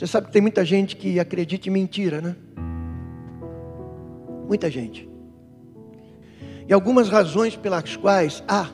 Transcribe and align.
Você 0.00 0.06
sabe 0.06 0.28
que 0.28 0.32
tem 0.32 0.40
muita 0.40 0.64
gente 0.64 0.96
que 0.96 1.20
acredita 1.20 1.68
em 1.68 1.72
mentira, 1.72 2.22
né? 2.22 2.34
Muita 4.48 4.70
gente. 4.70 5.06
E 6.66 6.72
algumas 6.72 7.10
razões 7.10 7.54
pelas 7.54 7.96
quais 7.96 8.42
há 8.48 8.70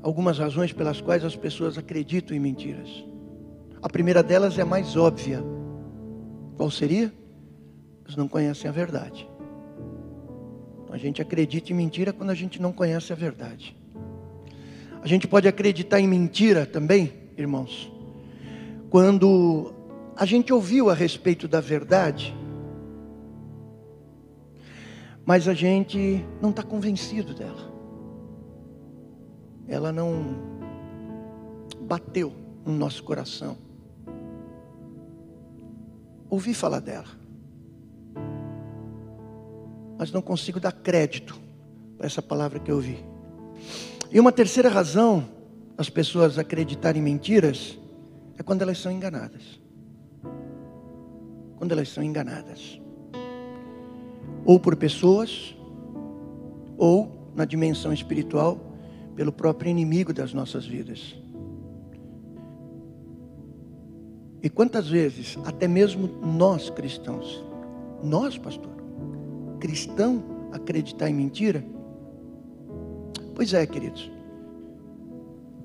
algumas 0.00 0.38
razões 0.38 0.72
pelas 0.72 1.00
quais 1.00 1.24
as 1.24 1.34
pessoas 1.34 1.76
acreditam 1.76 2.36
em 2.36 2.38
mentiras. 2.38 3.04
A 3.82 3.88
primeira 3.88 4.22
delas 4.22 4.56
é 4.56 4.62
a 4.62 4.64
mais 4.64 4.96
óbvia. 4.96 5.42
Qual 6.56 6.70
seria? 6.70 7.12
Eles 8.04 8.14
não 8.14 8.28
conhecem 8.28 8.68
a 8.70 8.72
verdade. 8.72 9.28
A 10.92 10.98
gente 10.98 11.20
acredita 11.20 11.72
em 11.72 11.74
mentira 11.74 12.12
quando 12.12 12.30
a 12.30 12.34
gente 12.36 12.62
não 12.62 12.70
conhece 12.72 13.12
a 13.12 13.16
verdade. 13.16 13.76
A 15.02 15.08
gente 15.08 15.26
pode 15.26 15.48
acreditar 15.48 15.98
em 15.98 16.06
mentira 16.06 16.64
também, 16.64 17.12
irmãos, 17.36 17.92
quando 18.88 19.81
a 20.16 20.24
gente 20.24 20.52
ouviu 20.52 20.90
a 20.90 20.94
respeito 20.94 21.48
da 21.48 21.60
verdade, 21.60 22.34
mas 25.24 25.48
a 25.48 25.54
gente 25.54 26.24
não 26.40 26.50
está 26.50 26.62
convencido 26.62 27.34
dela. 27.34 27.72
Ela 29.68 29.92
não 29.92 30.36
bateu 31.80 32.32
no 32.64 32.72
nosso 32.72 33.02
coração. 33.04 33.56
Ouvi 36.28 36.54
falar 36.54 36.80
dela 36.80 37.22
mas 40.02 40.10
não 40.10 40.20
consigo 40.20 40.58
dar 40.58 40.72
crédito 40.72 41.38
para 41.96 42.08
essa 42.08 42.20
palavra 42.20 42.58
que 42.58 42.72
eu 42.72 42.74
ouvi. 42.74 42.98
E 44.10 44.18
uma 44.18 44.32
terceira 44.32 44.68
razão 44.68 45.28
das 45.76 45.88
pessoas 45.88 46.40
acreditarem 46.40 47.00
em 47.00 47.04
mentiras 47.04 47.78
é 48.36 48.42
quando 48.42 48.62
elas 48.62 48.78
são 48.78 48.90
enganadas. 48.90 49.61
Quando 51.62 51.70
elas 51.70 51.90
são 51.90 52.02
enganadas. 52.02 52.80
Ou 54.44 54.58
por 54.58 54.74
pessoas, 54.74 55.56
ou 56.76 57.30
na 57.36 57.44
dimensão 57.44 57.92
espiritual, 57.92 58.58
pelo 59.14 59.30
próprio 59.30 59.70
inimigo 59.70 60.12
das 60.12 60.34
nossas 60.34 60.66
vidas. 60.66 61.14
E 64.42 64.50
quantas 64.50 64.88
vezes, 64.88 65.38
até 65.44 65.68
mesmo 65.68 66.08
nós 66.08 66.68
cristãos, 66.68 67.44
nós, 68.02 68.36
pastor, 68.36 68.74
cristão 69.60 70.20
acreditar 70.50 71.08
em 71.10 71.14
mentira? 71.14 71.64
Pois 73.36 73.54
é, 73.54 73.64
queridos. 73.66 74.10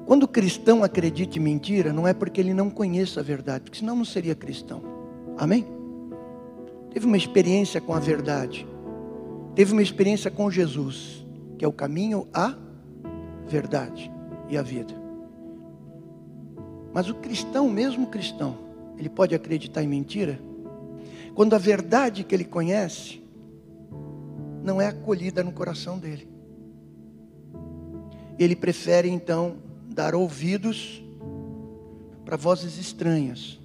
Quando 0.05 0.21
o 0.21 0.27
cristão 0.27 0.83
acredita 0.83 1.39
em 1.39 1.41
mentira, 1.41 1.91
não 1.91 2.07
é 2.07 2.13
porque 2.13 2.39
ele 2.39 2.53
não 2.53 2.69
conheça 2.69 3.19
a 3.19 3.23
verdade, 3.23 3.63
porque 3.63 3.79
senão 3.79 3.95
não 3.95 4.05
seria 4.05 4.35
cristão. 4.35 4.83
Amém? 5.39 5.76
Teve 6.97 7.05
uma 7.05 7.15
experiência 7.15 7.79
com 7.79 7.93
a 7.93 7.99
verdade. 7.99 8.65
Teve 9.53 9.71
uma 9.71 9.83
experiência 9.83 10.31
com 10.31 10.49
Jesus, 10.49 11.23
que 11.55 11.63
é 11.63 11.67
o 11.67 11.71
caminho 11.71 12.27
à 12.33 12.57
verdade 13.47 14.11
e 14.49 14.57
à 14.57 14.63
vida. 14.63 14.95
Mas 16.91 17.07
o 17.07 17.13
cristão, 17.13 17.69
mesmo 17.69 18.07
cristão, 18.07 18.57
ele 18.97 19.09
pode 19.09 19.35
acreditar 19.35 19.83
em 19.83 19.87
mentira 19.87 20.39
quando 21.35 21.53
a 21.53 21.59
verdade 21.59 22.23
que 22.23 22.33
ele 22.33 22.43
conhece 22.43 23.21
não 24.63 24.81
é 24.81 24.87
acolhida 24.87 25.43
no 25.43 25.51
coração 25.51 25.99
dele. 25.99 26.27
Ele 28.39 28.55
prefere 28.55 29.07
então 29.07 29.57
dar 29.87 30.15
ouvidos 30.15 31.05
para 32.25 32.35
vozes 32.35 32.79
estranhas. 32.79 33.59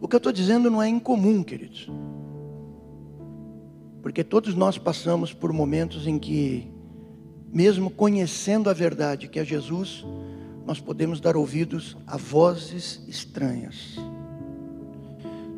O 0.00 0.08
que 0.08 0.16
eu 0.16 0.18
estou 0.18 0.32
dizendo 0.32 0.70
não 0.70 0.82
é 0.82 0.88
incomum, 0.88 1.42
queridos. 1.42 1.88
Porque 4.02 4.24
todos 4.24 4.54
nós 4.54 4.78
passamos 4.78 5.34
por 5.34 5.52
momentos 5.52 6.06
em 6.06 6.18
que, 6.18 6.72
mesmo 7.52 7.90
conhecendo 7.90 8.70
a 8.70 8.72
verdade 8.72 9.28
que 9.28 9.38
é 9.38 9.44
Jesus, 9.44 10.04
nós 10.66 10.80
podemos 10.80 11.20
dar 11.20 11.36
ouvidos 11.36 11.96
a 12.06 12.16
vozes 12.16 13.02
estranhas. 13.06 13.98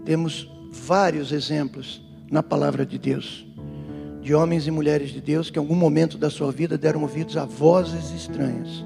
Temos 0.04 0.50
vários 0.72 1.30
exemplos 1.30 2.02
na 2.30 2.42
palavra 2.42 2.84
de 2.84 2.98
Deus. 2.98 3.46
De 4.20 4.34
homens 4.34 4.66
e 4.66 4.70
mulheres 4.70 5.10
de 5.10 5.20
Deus 5.20 5.50
que 5.50 5.58
em 5.58 5.62
algum 5.62 5.74
momento 5.76 6.18
da 6.18 6.30
sua 6.30 6.50
vida 6.50 6.76
deram 6.76 7.02
ouvidos 7.02 7.36
a 7.36 7.44
vozes 7.44 8.10
estranhas. 8.10 8.84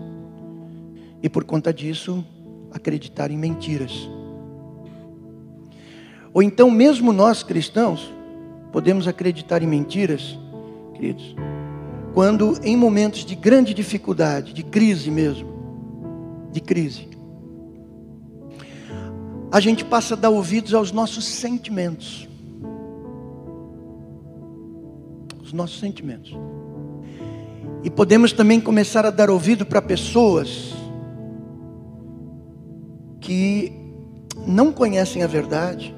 E 1.22 1.28
por 1.28 1.44
conta 1.44 1.72
disso, 1.72 2.24
acreditaram 2.72 3.34
em 3.34 3.38
mentiras. 3.38 4.08
Ou 6.36 6.42
então, 6.42 6.70
mesmo 6.70 7.14
nós 7.14 7.42
cristãos, 7.42 8.12
podemos 8.70 9.08
acreditar 9.08 9.62
em 9.62 9.66
mentiras, 9.66 10.38
queridos, 10.92 11.34
quando 12.12 12.58
em 12.62 12.76
momentos 12.76 13.24
de 13.24 13.34
grande 13.34 13.72
dificuldade, 13.72 14.52
de 14.52 14.62
crise 14.62 15.10
mesmo, 15.10 15.48
de 16.52 16.60
crise, 16.60 17.08
a 19.50 19.60
gente 19.60 19.82
passa 19.82 20.12
a 20.12 20.16
dar 20.18 20.28
ouvidos 20.28 20.74
aos 20.74 20.92
nossos 20.92 21.24
sentimentos. 21.24 22.28
os 25.42 25.54
nossos 25.54 25.80
sentimentos. 25.80 26.36
E 27.82 27.88
podemos 27.88 28.34
também 28.34 28.60
começar 28.60 29.06
a 29.06 29.10
dar 29.10 29.30
ouvido 29.30 29.64
para 29.64 29.80
pessoas 29.80 30.74
que 33.20 33.72
não 34.46 34.70
conhecem 34.70 35.22
a 35.22 35.26
verdade, 35.26 35.95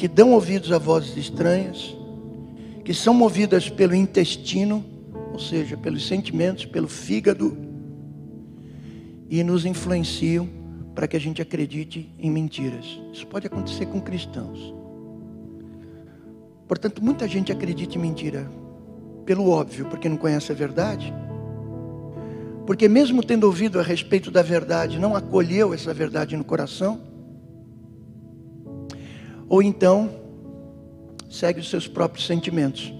que 0.00 0.08
dão 0.08 0.32
ouvidos 0.32 0.72
a 0.72 0.78
vozes 0.78 1.14
estranhas, 1.14 1.94
que 2.82 2.94
são 2.94 3.12
movidas 3.12 3.68
pelo 3.68 3.94
intestino, 3.94 4.82
ou 5.30 5.38
seja, 5.38 5.76
pelos 5.76 6.08
sentimentos, 6.08 6.64
pelo 6.64 6.88
fígado, 6.88 7.54
e 9.28 9.44
nos 9.44 9.66
influenciam 9.66 10.48
para 10.94 11.06
que 11.06 11.18
a 11.18 11.20
gente 11.20 11.42
acredite 11.42 12.10
em 12.18 12.30
mentiras. 12.30 12.98
Isso 13.12 13.26
pode 13.26 13.46
acontecer 13.46 13.84
com 13.84 14.00
cristãos. 14.00 14.74
Portanto, 16.66 17.04
muita 17.04 17.28
gente 17.28 17.52
acredita 17.52 17.98
em 17.98 18.00
mentira 18.00 18.50
pelo 19.26 19.50
óbvio, 19.50 19.84
porque 19.84 20.08
não 20.08 20.16
conhece 20.16 20.50
a 20.50 20.54
verdade. 20.54 21.12
Porque, 22.66 22.88
mesmo 22.88 23.22
tendo 23.22 23.44
ouvido 23.44 23.78
a 23.78 23.82
respeito 23.82 24.30
da 24.30 24.40
verdade, 24.40 24.98
não 24.98 25.14
acolheu 25.14 25.74
essa 25.74 25.92
verdade 25.92 26.38
no 26.38 26.44
coração. 26.44 27.09
Ou 29.50 29.60
então, 29.60 30.08
segue 31.28 31.58
os 31.58 31.68
seus 31.68 31.88
próprios 31.88 32.24
sentimentos. 32.24 32.94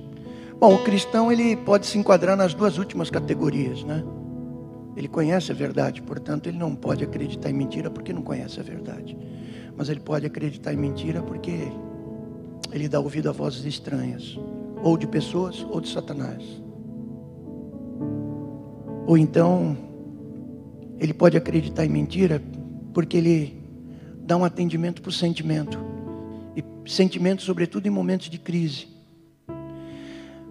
Bom, 0.59 0.75
o 0.75 0.83
cristão 0.83 1.31
ele 1.31 1.57
pode 1.57 1.87
se 1.87 1.97
enquadrar 1.97 2.37
nas 2.37 2.53
duas 2.53 2.77
últimas 2.77 3.09
categorias, 3.09 3.85
né? 3.85 4.05
Ele 4.97 5.07
conhece 5.07 5.53
a 5.53 5.55
verdade, 5.55 6.03
portanto, 6.03 6.49
ele 6.49 6.59
não 6.59 6.75
pode 6.75 7.05
acreditar 7.05 7.51
em 7.51 7.53
mentira 7.53 7.89
porque 7.89 8.13
não 8.13 8.21
conhece 8.21 8.59
a 8.59 8.65
verdade. 8.65 9.17
Mas 9.77 9.89
ele 9.89 10.01
pode 10.01 10.27
acreditar 10.27 10.75
em 10.75 10.77
mentira 10.77 11.23
porque 11.23 11.73
ele 12.73 12.89
dá 12.89 12.99
ouvido 12.99 13.29
a 13.29 13.33
vozes 13.33 13.65
estranhas 13.65 14.37
ou 14.83 14.97
de 14.97 15.07
pessoas 15.07 15.65
ou 15.71 15.81
de 15.81 15.89
Satanás. 15.89 16.43
Ou 19.07 19.17
então, 19.17 19.79
ele 20.99 21.15
pode 21.15 21.37
acreditar 21.37 21.87
em 21.87 21.89
mentira 21.89 22.43
porque 22.93 23.17
ele 23.17 23.63
dá 24.19 24.37
um 24.37 24.45
atendimento 24.45 25.01
para 25.01 25.11
o 25.11 25.13
sentimento. 25.13 25.90
E 26.57 26.65
sentimento, 26.91 27.43
sobretudo 27.43 27.87
em 27.87 27.91
momentos 27.91 28.29
de 28.29 28.39
crise. 28.39 28.89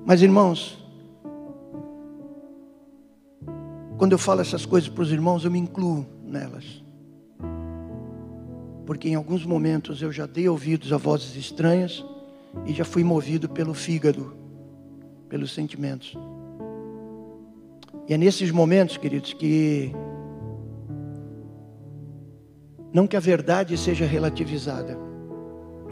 Mas, 0.05 0.21
irmãos, 0.21 0.77
quando 3.97 4.13
eu 4.13 4.17
falo 4.17 4.41
essas 4.41 4.65
coisas 4.65 4.89
para 4.89 5.03
os 5.03 5.11
irmãos, 5.11 5.43
eu 5.43 5.51
me 5.51 5.59
incluo 5.59 6.05
nelas. 6.23 6.83
Porque 8.85 9.09
em 9.09 9.15
alguns 9.15 9.45
momentos 9.45 10.01
eu 10.01 10.11
já 10.11 10.25
dei 10.25 10.47
ouvidos 10.47 10.93
a 10.93 10.97
vozes 10.97 11.35
estranhas 11.35 12.03
e 12.65 12.73
já 12.73 12.85
fui 12.85 13.03
movido 13.03 13.49
pelo 13.49 13.73
fígado, 13.73 14.35
pelos 15.27 15.53
sentimentos. 15.53 16.17
E 18.07 18.13
é 18.13 18.17
nesses 18.17 18.49
momentos, 18.49 18.97
queridos, 18.97 19.33
que 19.33 19.91
não 22.91 23.05
que 23.05 23.15
a 23.15 23.19
verdade 23.19 23.77
seja 23.77 24.05
relativizada, 24.05 24.97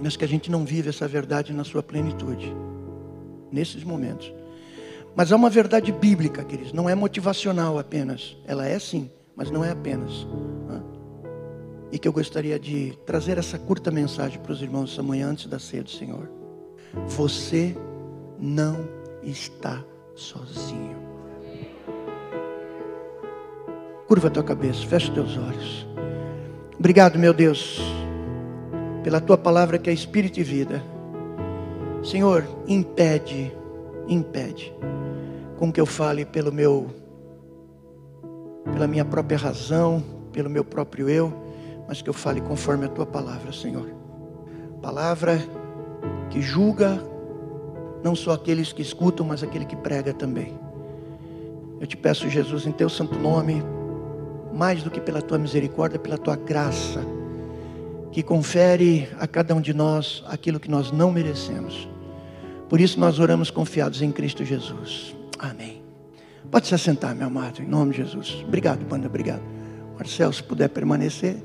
mas 0.02 0.16
que 0.16 0.26
a 0.26 0.28
gente 0.28 0.50
não 0.52 0.66
vive 0.66 0.90
essa 0.90 1.08
verdade 1.08 1.54
na 1.54 1.64
sua 1.64 1.82
plenitude. 1.84 2.56
Nesses 3.52 3.84
momentos. 3.84 4.32
Mas 5.16 5.32
há 5.32 5.36
uma 5.36 5.50
verdade 5.50 5.92
bíblica, 5.92 6.44
queridos, 6.44 6.74
não 6.74 6.90
é 6.90 6.94
motivacional 6.94 7.80
apenas. 7.80 8.38
Ela 8.46 8.68
é 8.68 8.78
sim, 8.78 9.10
mas 9.36 9.50
não 9.50 9.64
é 9.64 9.72
apenas. 9.72 10.28
E 11.92 11.98
que 11.98 12.08
eu 12.08 12.14
gostaria 12.14 12.60
de 12.60 12.98
trazer 13.06 13.38
essa 13.38 13.58
curta 13.58 13.90
mensagem 13.90 14.40
para 14.40 14.52
os 14.52 14.62
irmãos 14.62 14.92
essa 14.92 15.02
manhã 15.02 15.30
antes 15.30 15.48
da 15.48 15.58
ceia 15.58 15.84
do 15.84 15.90
Senhor. 15.90 16.30
Você 17.08 17.76
não 18.38 18.88
está 19.24 19.84
sozinho. 20.16 20.98
Curva 24.08 24.28
a 24.28 24.32
tua 24.32 24.44
cabeça, 24.44 24.86
fecha 24.86 25.12
teus 25.12 25.38
olhos. 25.38 25.88
Obrigado, 26.78 27.18
meu 27.18 27.34
Deus, 27.34 27.82
pela 29.08 29.22
tua 29.22 29.38
palavra 29.38 29.80
que 29.80 29.90
é 29.90 29.94
espírito 29.94 30.38
e 30.38 30.44
vida. 30.44 30.84
Senhor, 32.04 32.46
impede, 32.68 33.54
impede 34.06 34.76
com 35.56 35.72
que 35.72 35.80
eu 35.80 35.86
fale 35.86 36.26
pelo 36.26 36.52
meu 36.52 36.88
pela 38.74 38.86
minha 38.86 39.06
própria 39.06 39.38
razão, 39.38 40.04
pelo 40.34 40.50
meu 40.50 40.66
próprio 40.66 41.08
eu, 41.08 41.34
mas 41.88 42.02
que 42.02 42.10
eu 42.10 42.14
fale 42.14 42.42
conforme 42.42 42.84
a 42.84 42.90
tua 42.90 43.06
palavra, 43.06 43.54
Senhor. 43.54 43.90
Palavra 44.82 45.40
que 46.30 46.42
julga 46.42 47.02
não 48.04 48.14
só 48.14 48.34
aqueles 48.34 48.74
que 48.74 48.82
escutam, 48.82 49.26
mas 49.26 49.42
aquele 49.42 49.64
que 49.64 49.78
prega 49.78 50.14
também. 50.14 50.60
Eu 51.80 51.88
te 51.88 51.96
peço, 51.96 52.30
Jesus, 52.30 52.68
em 52.68 52.74
teu 52.74 52.90
santo 52.90 53.18
nome, 53.18 53.64
mais 54.54 54.84
do 54.84 54.92
que 54.92 55.00
pela 55.00 55.22
tua 55.22 55.38
misericórdia, 55.38 55.98
pela 55.98 56.18
tua 56.18 56.36
graça, 56.36 57.16
que 58.12 58.24
confere 58.24 59.10
a 59.20 59.28
cada 59.28 59.54
um 59.54 59.62
de 59.62 59.74
nós 59.74 60.24
aquilo 60.28 60.60
que 60.60 60.70
nós 60.70 60.92
não 60.92 61.12
merecemos. 61.12 61.88
Por 62.70 62.82
isso 62.82 63.00
nós 63.00 63.20
oramos 63.20 63.50
confiados 63.50 64.02
em 64.02 64.12
Cristo 64.12 64.44
Jesus. 64.44 65.16
Amém. 65.40 65.82
Pode 66.52 66.68
se 66.68 66.76
assentar, 66.76 67.16
meu 67.16 67.28
amado, 67.28 67.62
em 67.62 67.68
nome 67.68 67.92
de 67.92 67.98
Jesus. 67.98 68.44
Obrigado, 68.46 68.86
banda, 68.86 69.08
obrigado. 69.08 69.42
Marcelo, 69.96 70.34
se 70.34 70.44
puder 70.44 70.70
permanecer, 70.70 71.38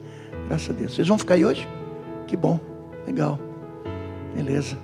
graças 0.49 0.71
a 0.71 0.73
Deus. 0.73 0.95
Vocês 0.95 1.09
vão 1.09 1.19
ficar 1.19 1.35
aí 1.35 1.45
hoje? 1.45 1.67
Que 2.27 2.37
bom, 2.37 2.59
legal. 3.07 3.39
Beleza. 4.35 4.77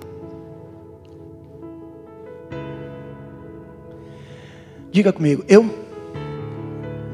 Diga 4.91 5.13
comigo, 5.13 5.43
eu? 5.47 5.65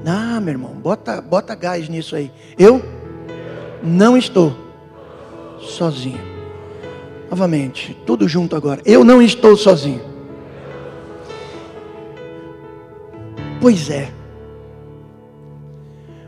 Ah, 0.06 0.40
meu 0.40 0.54
irmão, 0.54 0.74
bota, 0.74 1.20
bota 1.22 1.56
gás 1.56 1.90
nisso 1.90 2.16
aí. 2.16 2.32
Eu 2.58 2.95
não 3.86 4.18
estou 4.18 4.56
sozinho. 5.60 6.20
Novamente, 7.30 7.96
tudo 8.06 8.28
junto 8.28 8.56
agora. 8.56 8.82
Eu 8.86 9.04
não 9.04 9.22
estou 9.22 9.56
sozinho. 9.56 10.02
Pois 13.62 13.90
é. 13.90 14.12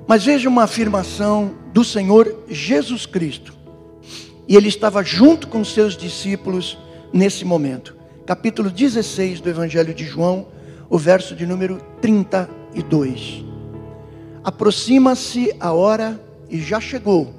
Mas 0.08 0.24
veja 0.24 0.48
uma 0.48 0.64
afirmação 0.64 1.52
do 1.74 1.84
Senhor 1.84 2.44
Jesus 2.48 3.06
Cristo. 3.06 3.54
E 4.48 4.56
ele 4.56 4.70
estava 4.70 5.04
junto 5.04 5.48
com 5.48 5.64
seus 5.64 5.98
discípulos 5.98 6.78
nesse 7.12 7.44
momento. 7.44 7.96
Capítulo 8.26 8.70
16 8.70 9.42
do 9.42 9.50
Evangelho 9.50 9.94
de 9.94 10.06
João, 10.06 10.48
o 10.90 10.98
verso 10.98 11.36
de 11.36 11.46
número 11.46 11.82
32. 12.02 13.44
Aproxima-se 14.44 15.54
a 15.60 15.74
hora 15.74 16.20
e 16.50 16.60
já 16.60 16.80
chegou, 16.80 17.34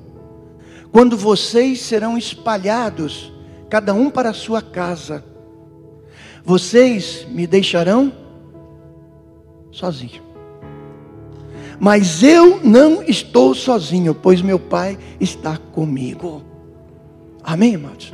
quando 0.93 1.17
vocês 1.17 1.81
serão 1.81 2.17
espalhados, 2.17 3.33
cada 3.69 3.93
um 3.93 4.11
para 4.11 4.31
a 4.31 4.35
sua 4.35 4.63
casa. 4.63 5.25
Vocês 6.45 7.27
me 7.29 7.47
deixarão 7.47 8.13
sozinho. 9.71 10.23
Mas 11.79 12.23
eu 12.23 12.61
não 12.65 13.03
estou 13.03 13.55
sozinho, 13.55 14.15
pois 14.15 14.43
meu 14.43 14.59
Pai 14.59 14.99
está 15.21 15.57
comigo. 15.57 16.43
Amém, 17.43 17.73
irmãos? 17.73 18.13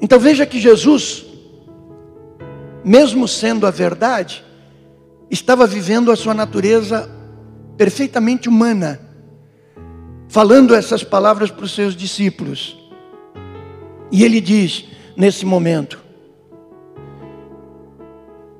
Então 0.00 0.18
veja 0.18 0.46
que 0.46 0.58
Jesus 0.58 1.28
mesmo 2.84 3.26
sendo 3.26 3.66
a 3.66 3.70
verdade, 3.70 4.44
estava 5.30 5.66
vivendo 5.66 6.10
a 6.10 6.16
sua 6.16 6.34
natureza 6.34 7.10
perfeitamente 7.76 8.48
humana, 8.48 8.98
falando 10.28 10.74
essas 10.74 11.02
palavras 11.02 11.50
para 11.50 11.64
os 11.64 11.74
seus 11.74 11.96
discípulos. 11.96 12.76
E 14.12 14.24
ele 14.24 14.40
diz, 14.40 14.84
nesse 15.16 15.44
momento, 15.44 15.98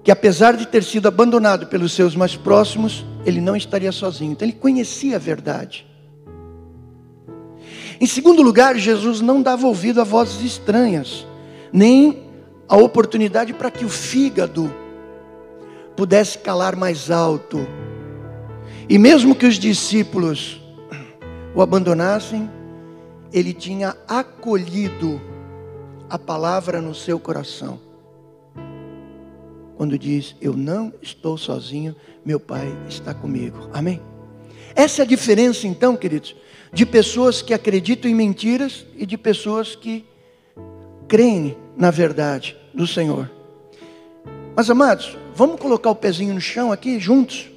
que 0.02 0.10
apesar 0.10 0.56
de 0.56 0.66
ter 0.66 0.82
sido 0.82 1.06
abandonado 1.06 1.66
pelos 1.66 1.92
seus 1.92 2.16
mais 2.16 2.34
próximos, 2.34 3.04
ele 3.24 3.40
não 3.40 3.54
estaria 3.54 3.92
sozinho. 3.92 4.32
Então 4.32 4.48
ele 4.48 4.56
conhecia 4.56 5.16
a 5.16 5.18
verdade. 5.18 5.86
Em 8.00 8.06
segundo 8.06 8.42
lugar, 8.42 8.76
Jesus 8.76 9.20
não 9.20 9.42
dava 9.42 9.66
ouvido 9.66 10.00
a 10.00 10.04
vozes 10.04 10.40
estranhas, 10.42 11.26
nem 11.72 12.22
a 12.68 12.76
oportunidade 12.76 13.52
para 13.52 13.70
que 13.70 13.84
o 13.84 13.88
fígado 13.88 14.72
pudesse 15.96 16.38
calar 16.38 16.76
mais 16.76 17.10
alto. 17.10 17.66
E 18.88 18.98
mesmo 18.98 19.34
que 19.34 19.46
os 19.46 19.58
discípulos 19.58 20.60
o 21.58 21.62
abandonassem, 21.62 22.48
ele 23.32 23.52
tinha 23.52 23.96
acolhido 24.06 25.20
a 26.08 26.16
palavra 26.16 26.80
no 26.80 26.94
seu 26.94 27.18
coração. 27.18 27.80
Quando 29.76 29.98
diz: 29.98 30.36
Eu 30.40 30.56
não 30.56 30.94
estou 31.02 31.36
sozinho, 31.36 31.96
meu 32.24 32.38
Pai 32.38 32.68
está 32.88 33.12
comigo. 33.12 33.68
Amém? 33.72 34.00
Essa 34.72 35.02
é 35.02 35.04
a 35.04 35.08
diferença, 35.08 35.66
então, 35.66 35.96
queridos, 35.96 36.36
de 36.72 36.86
pessoas 36.86 37.42
que 37.42 37.52
acreditam 37.52 38.08
em 38.08 38.14
mentiras 38.14 38.86
e 38.96 39.04
de 39.04 39.18
pessoas 39.18 39.74
que 39.74 40.06
creem 41.08 41.56
na 41.76 41.90
verdade 41.90 42.56
do 42.72 42.86
Senhor. 42.86 43.28
Mas 44.54 44.70
amados, 44.70 45.18
vamos 45.34 45.60
colocar 45.60 45.90
o 45.90 45.96
pezinho 45.96 46.34
no 46.34 46.40
chão 46.40 46.70
aqui 46.70 47.00
juntos? 47.00 47.50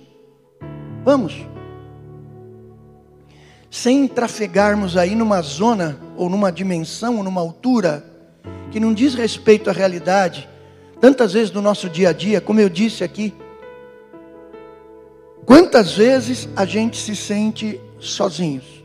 Vamos. 1.04 1.51
Sem 3.72 4.06
trafegarmos 4.06 4.98
aí 4.98 5.16
numa 5.16 5.42
zona, 5.42 5.98
ou 6.18 6.30
numa 6.30 6.52
dimensão, 6.52 7.16
ou 7.16 7.24
numa 7.24 7.40
altura, 7.40 8.06
que 8.70 8.82
não 8.82 8.94
diz 8.94 9.16
respeito 9.16 9.70
à 9.70 9.74
realidade, 9.74 10.50
tantas 11.00 11.32
vezes 11.32 11.52
no 11.52 11.62
nosso 11.62 11.90
dia 11.90 12.10
a 12.10 12.14
dia, 12.14 12.42
como 12.42 12.60
eu 12.60 12.68
disse 12.68 13.02
aqui. 13.02 13.34
Quantas 15.46 15.94
vezes 15.94 16.50
a 16.54 16.66
gente 16.66 16.98
se 16.98 17.16
sente 17.16 17.80
sozinhos? 17.98 18.84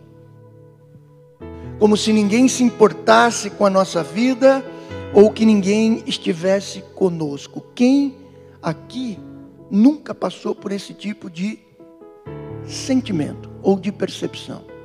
Como 1.80 1.96
se 1.96 2.12
ninguém 2.12 2.46
se 2.46 2.62
importasse 2.62 3.50
com 3.50 3.66
a 3.66 3.70
nossa 3.70 4.04
vida, 4.04 4.64
ou 5.12 5.32
que 5.32 5.44
ninguém 5.44 6.04
estivesse 6.06 6.80
conosco. 6.94 7.60
Quem 7.74 8.14
aqui 8.62 9.18
nunca 9.68 10.14
passou 10.14 10.54
por 10.54 10.70
esse 10.70 10.94
tipo 10.94 11.28
de 11.28 11.58
sentimento 12.64 13.50
ou 13.64 13.80
de 13.80 13.90
percepção? 13.90 14.75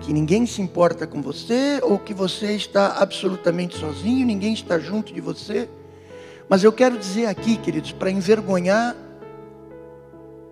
Que 0.00 0.12
ninguém 0.12 0.46
se 0.46 0.60
importa 0.60 1.06
com 1.06 1.22
você, 1.22 1.80
ou 1.82 1.98
que 1.98 2.12
você 2.12 2.54
está 2.54 2.98
absolutamente 2.98 3.76
sozinho, 3.78 4.26
ninguém 4.26 4.52
está 4.52 4.78
junto 4.78 5.12
de 5.12 5.20
você. 5.20 5.68
Mas 6.48 6.62
eu 6.62 6.72
quero 6.72 6.98
dizer 6.98 7.26
aqui, 7.26 7.56
queridos, 7.56 7.92
para 7.92 8.10
envergonhar 8.10 8.94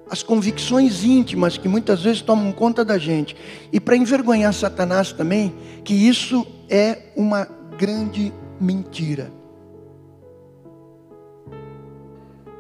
as 0.09 0.23
convicções 0.23 1.05
íntimas 1.05 1.57
que 1.57 1.69
muitas 1.69 2.03
vezes 2.03 2.21
tomam 2.21 2.53
conta 2.53 2.85
da 2.85 2.99
gente, 2.99 3.35
e 3.73 3.81
para 3.81 3.97
envergonhar 3.97 4.53
Satanás 4.53 5.11
também, 5.11 5.55
que 5.85 5.95
isso 5.95 6.47
é 6.69 6.99
uma 7.17 7.49
grande 7.79 8.33
mentira. 8.61 9.33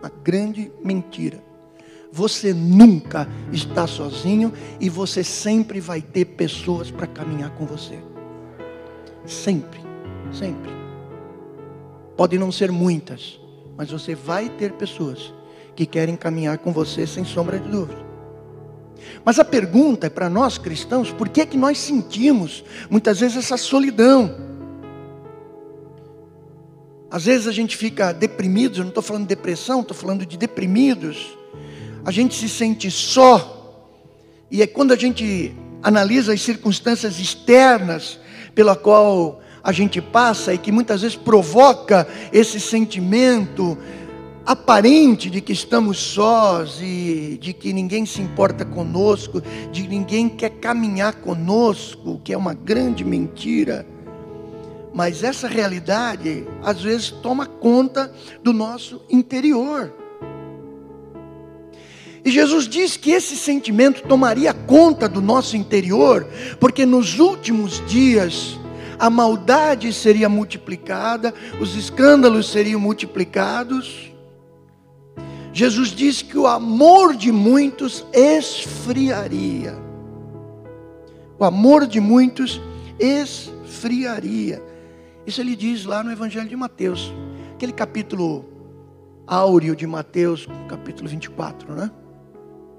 Uma 0.00 0.10
grande 0.24 0.72
mentira. 0.82 1.51
Você 2.12 2.52
nunca 2.52 3.26
está 3.50 3.86
sozinho 3.86 4.52
e 4.78 4.90
você 4.90 5.24
sempre 5.24 5.80
vai 5.80 6.02
ter 6.02 6.26
pessoas 6.26 6.90
para 6.90 7.06
caminhar 7.06 7.50
com 7.52 7.64
você. 7.64 7.98
Sempre, 9.24 9.80
sempre. 10.30 10.70
Pode 12.14 12.38
não 12.38 12.52
ser 12.52 12.70
muitas, 12.70 13.40
mas 13.78 13.90
você 13.90 14.14
vai 14.14 14.50
ter 14.50 14.72
pessoas 14.72 15.32
que 15.74 15.86
querem 15.86 16.14
caminhar 16.14 16.58
com 16.58 16.70
você 16.70 17.06
sem 17.06 17.24
sombra 17.24 17.58
de 17.58 17.68
dúvida. 17.70 18.02
Mas 19.24 19.38
a 19.38 19.44
pergunta 19.44 20.06
é 20.06 20.10
para 20.10 20.28
nós 20.28 20.58
cristãos, 20.58 21.10
por 21.10 21.30
que 21.30 21.40
é 21.40 21.46
que 21.46 21.56
nós 21.56 21.78
sentimos 21.78 22.62
muitas 22.90 23.20
vezes 23.20 23.38
essa 23.38 23.56
solidão? 23.56 24.36
Às 27.10 27.24
vezes 27.24 27.46
a 27.46 27.52
gente 27.52 27.74
fica 27.76 28.12
deprimido, 28.12 28.76
eu 28.76 28.82
não 28.82 28.88
estou 28.88 29.02
falando 29.02 29.22
de 29.22 29.28
depressão, 29.28 29.80
estou 29.80 29.96
falando 29.96 30.26
de 30.26 30.36
deprimidos. 30.36 31.38
A 32.04 32.10
gente 32.10 32.34
se 32.34 32.48
sente 32.48 32.90
só. 32.90 33.86
E 34.50 34.62
é 34.62 34.66
quando 34.66 34.92
a 34.92 34.96
gente 34.96 35.54
analisa 35.82 36.32
as 36.32 36.42
circunstâncias 36.42 37.18
externas 37.18 38.18
pela 38.54 38.76
qual 38.76 39.40
a 39.62 39.72
gente 39.72 40.00
passa 40.00 40.52
e 40.52 40.58
que 40.58 40.72
muitas 40.72 41.02
vezes 41.02 41.16
provoca 41.16 42.06
esse 42.32 42.58
sentimento 42.58 43.78
aparente 44.44 45.30
de 45.30 45.40
que 45.40 45.52
estamos 45.52 45.98
sós 45.98 46.80
e 46.82 47.38
de 47.40 47.52
que 47.52 47.72
ninguém 47.72 48.04
se 48.04 48.20
importa 48.20 48.64
conosco, 48.64 49.40
de 49.70 49.82
que 49.82 49.88
ninguém 49.88 50.28
quer 50.28 50.50
caminhar 50.50 51.14
conosco, 51.14 52.20
que 52.24 52.32
é 52.32 52.36
uma 52.36 52.52
grande 52.52 53.04
mentira. 53.04 53.86
Mas 54.92 55.22
essa 55.22 55.46
realidade, 55.46 56.44
às 56.62 56.82
vezes, 56.82 57.10
toma 57.10 57.46
conta 57.46 58.12
do 58.42 58.52
nosso 58.52 59.00
interior. 59.08 60.01
E 62.24 62.30
Jesus 62.30 62.68
diz 62.68 62.96
que 62.96 63.10
esse 63.10 63.36
sentimento 63.36 64.02
tomaria 64.02 64.54
conta 64.54 65.08
do 65.08 65.20
nosso 65.20 65.56
interior, 65.56 66.26
porque 66.60 66.86
nos 66.86 67.18
últimos 67.18 67.82
dias 67.86 68.58
a 68.98 69.10
maldade 69.10 69.92
seria 69.92 70.28
multiplicada, 70.28 71.34
os 71.60 71.74
escândalos 71.74 72.48
seriam 72.48 72.78
multiplicados. 72.78 74.12
Jesus 75.52 75.88
diz 75.88 76.22
que 76.22 76.38
o 76.38 76.46
amor 76.46 77.16
de 77.16 77.32
muitos 77.32 78.06
esfriaria. 78.12 79.76
O 81.36 81.44
amor 81.44 81.88
de 81.88 81.98
muitos 81.98 82.60
esfriaria. 83.00 84.62
Isso 85.26 85.40
ele 85.40 85.56
diz 85.56 85.84
lá 85.84 86.04
no 86.04 86.12
Evangelho 86.12 86.48
de 86.48 86.56
Mateus, 86.56 87.12
aquele 87.54 87.72
capítulo 87.72 88.44
áureo 89.26 89.74
de 89.74 89.86
Mateus, 89.88 90.46
capítulo 90.68 91.08
24, 91.08 91.74
né? 91.74 91.90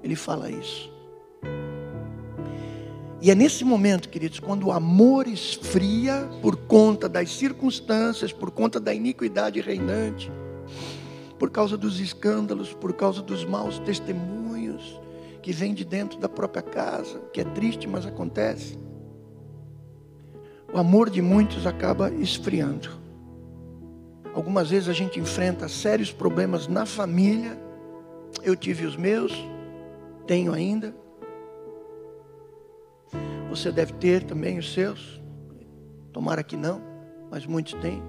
Ele 0.04 0.14
fala 0.14 0.50
isso. 0.50 0.92
E 3.22 3.30
é 3.30 3.34
nesse 3.34 3.64
momento, 3.64 4.10
queridos, 4.10 4.38
quando 4.38 4.66
o 4.66 4.70
amor 4.70 5.26
esfria 5.26 6.28
por 6.42 6.56
conta 6.56 7.08
das 7.08 7.30
circunstâncias, 7.32 8.30
por 8.30 8.50
conta 8.50 8.78
da 8.78 8.92
iniquidade 8.92 9.62
reinante, 9.62 10.30
por 11.38 11.50
causa 11.50 11.74
dos 11.78 12.00
escândalos, 12.00 12.74
por 12.74 12.92
causa 12.92 13.22
dos 13.22 13.42
maus 13.42 13.78
testemunhos 13.78 15.00
que 15.40 15.52
vêm 15.52 15.72
de 15.72 15.86
dentro 15.86 16.18
da 16.18 16.28
própria 16.28 16.62
casa, 16.62 17.18
que 17.32 17.40
é 17.40 17.44
triste, 17.44 17.88
mas 17.88 18.04
acontece. 18.04 18.78
O 20.70 20.78
amor 20.78 21.08
de 21.08 21.22
muitos 21.22 21.66
acaba 21.66 22.10
esfriando. 22.10 22.90
Algumas 24.34 24.68
vezes 24.68 24.88
a 24.88 24.92
gente 24.92 25.18
enfrenta 25.18 25.66
sérios 25.66 26.12
problemas 26.12 26.68
na 26.68 26.84
família. 26.84 27.58
Eu 28.42 28.54
tive 28.54 28.84
os 28.84 28.96
meus, 28.96 29.32
tenho 30.26 30.52
ainda. 30.52 30.94
Você 33.48 33.70
deve 33.70 33.92
ter 33.94 34.24
também 34.24 34.58
os 34.58 34.72
seus. 34.72 35.20
Tomara 36.12 36.42
que 36.42 36.56
não, 36.56 36.80
mas 37.30 37.46
muitos 37.46 37.74
têm. 37.74 38.02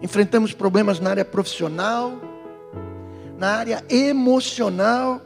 Enfrentamos 0.00 0.52
problemas 0.52 1.00
na 1.00 1.10
área 1.10 1.24
profissional, 1.24 2.12
na 3.38 3.48
área 3.56 3.84
emocional. 3.88 5.20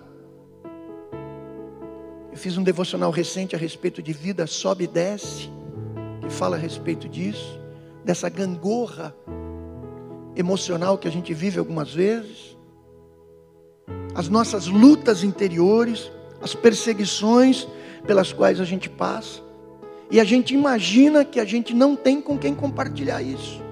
Eu 2.31 2.37
fiz 2.37 2.57
um 2.57 2.63
devocional 2.63 3.11
recente 3.11 3.55
a 3.55 3.59
respeito 3.59 4.03
de 4.03 4.13
vida 4.13 4.47
sobe 4.47 4.85
e 4.85 4.87
desce, 4.87 5.51
que 6.23 6.31
fala 6.31 6.57
a 6.57 6.59
respeito 6.59 7.09
disso, 7.09 7.61
dessa 8.05 8.29
gangorra 8.29 9.15
emocional 10.35 10.99
que 10.99 11.09
a 11.09 11.11
gente 11.11 11.33
vive 11.33 11.59
algumas 11.59 11.93
vezes, 11.93 12.56
as 14.17 14.31
nossas 14.31 14.67
lutas 14.67 15.23
interiores, 15.23 16.11
as 16.41 16.55
perseguições 16.55 17.69
pelas 18.07 18.33
quais 18.33 18.59
a 18.59 18.65
gente 18.65 18.89
passa, 18.89 19.43
e 20.11 20.19
a 20.19 20.25
gente 20.25 20.55
imagina 20.55 21.23
que 21.23 21.39
a 21.39 21.45
gente 21.45 21.75
não 21.75 21.95
tem 21.95 22.19
com 22.19 22.39
quem 22.39 22.55
compartilhar 22.55 23.21
isso. 23.21 23.63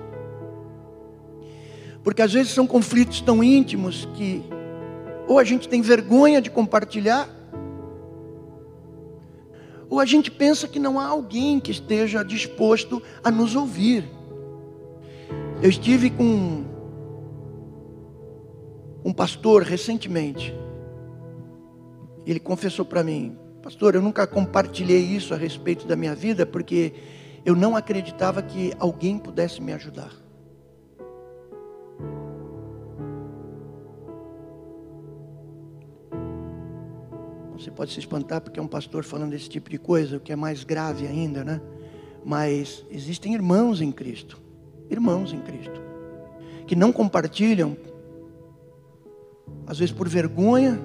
Porque 2.03 2.21
às 2.21 2.31
vezes 2.31 2.53
são 2.53 2.67
conflitos 2.67 3.23
tão 3.23 3.43
íntimos 3.43 4.07
que 4.15 4.45
ou 5.27 5.39
a 5.39 5.45
gente 5.45 5.67
tem 5.67 5.81
vergonha 5.81 6.43
de 6.43 6.51
compartilhar, 6.51 7.27
ou 9.89 9.99
a 9.99 10.05
gente 10.05 10.31
pensa 10.31 10.69
que 10.69 10.79
não 10.79 11.01
há 11.01 11.07
alguém 11.07 11.59
que 11.59 11.71
esteja 11.71 12.23
disposto 12.23 13.03
a 13.23 13.31
nos 13.31 13.57
ouvir. 13.57 14.05
Eu 15.63 15.71
estive 15.71 16.11
com 16.11 16.74
um 19.05 19.13
pastor 19.13 19.63
recentemente. 19.63 20.55
Ele 22.27 22.41
confessou 22.41 22.85
para 22.85 23.03
mim, 23.05 23.37
Pastor, 23.65 23.95
eu 23.95 24.03
nunca 24.03 24.27
compartilhei 24.27 25.01
isso 25.01 25.33
a 25.33 25.39
respeito 25.39 25.87
da 25.87 25.97
minha 25.97 26.15
vida 26.15 26.45
porque 26.45 26.93
eu 27.47 27.57
não 27.57 27.75
acreditava 27.75 28.43
que 28.43 28.75
alguém 28.79 29.19
pudesse 29.19 29.59
me 29.63 29.73
ajudar. 29.73 30.13
Você 37.57 37.71
pode 37.71 37.95
se 37.95 38.01
espantar 38.01 38.43
porque 38.43 38.61
é 38.61 38.63
um 38.63 38.69
pastor 38.69 39.03
falando 39.03 39.31
desse 39.31 39.49
tipo 39.49 39.71
de 39.71 39.79
coisa, 39.79 40.19
o 40.19 40.21
que 40.21 40.31
é 40.31 40.37
mais 40.37 40.63
grave 40.63 41.07
ainda, 41.07 41.43
né? 41.43 41.59
Mas 42.23 42.85
existem 42.91 43.33
irmãos 43.33 43.81
em 43.81 43.91
Cristo, 43.91 44.39
irmãos 44.91 45.33
em 45.33 45.41
Cristo, 45.41 45.81
que 46.67 46.77
não 46.77 46.93
compartilham, 46.93 47.75
às 49.67 49.79
vezes 49.79 49.95
por 49.95 50.09
vergonha 50.09 50.79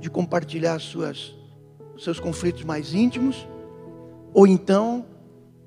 de 0.00 0.10
compartilhar 0.10 0.78
suas 0.80 1.34
seus 1.98 2.18
conflitos 2.18 2.64
mais 2.64 2.94
íntimos, 2.94 3.46
ou 4.32 4.46
então 4.46 5.04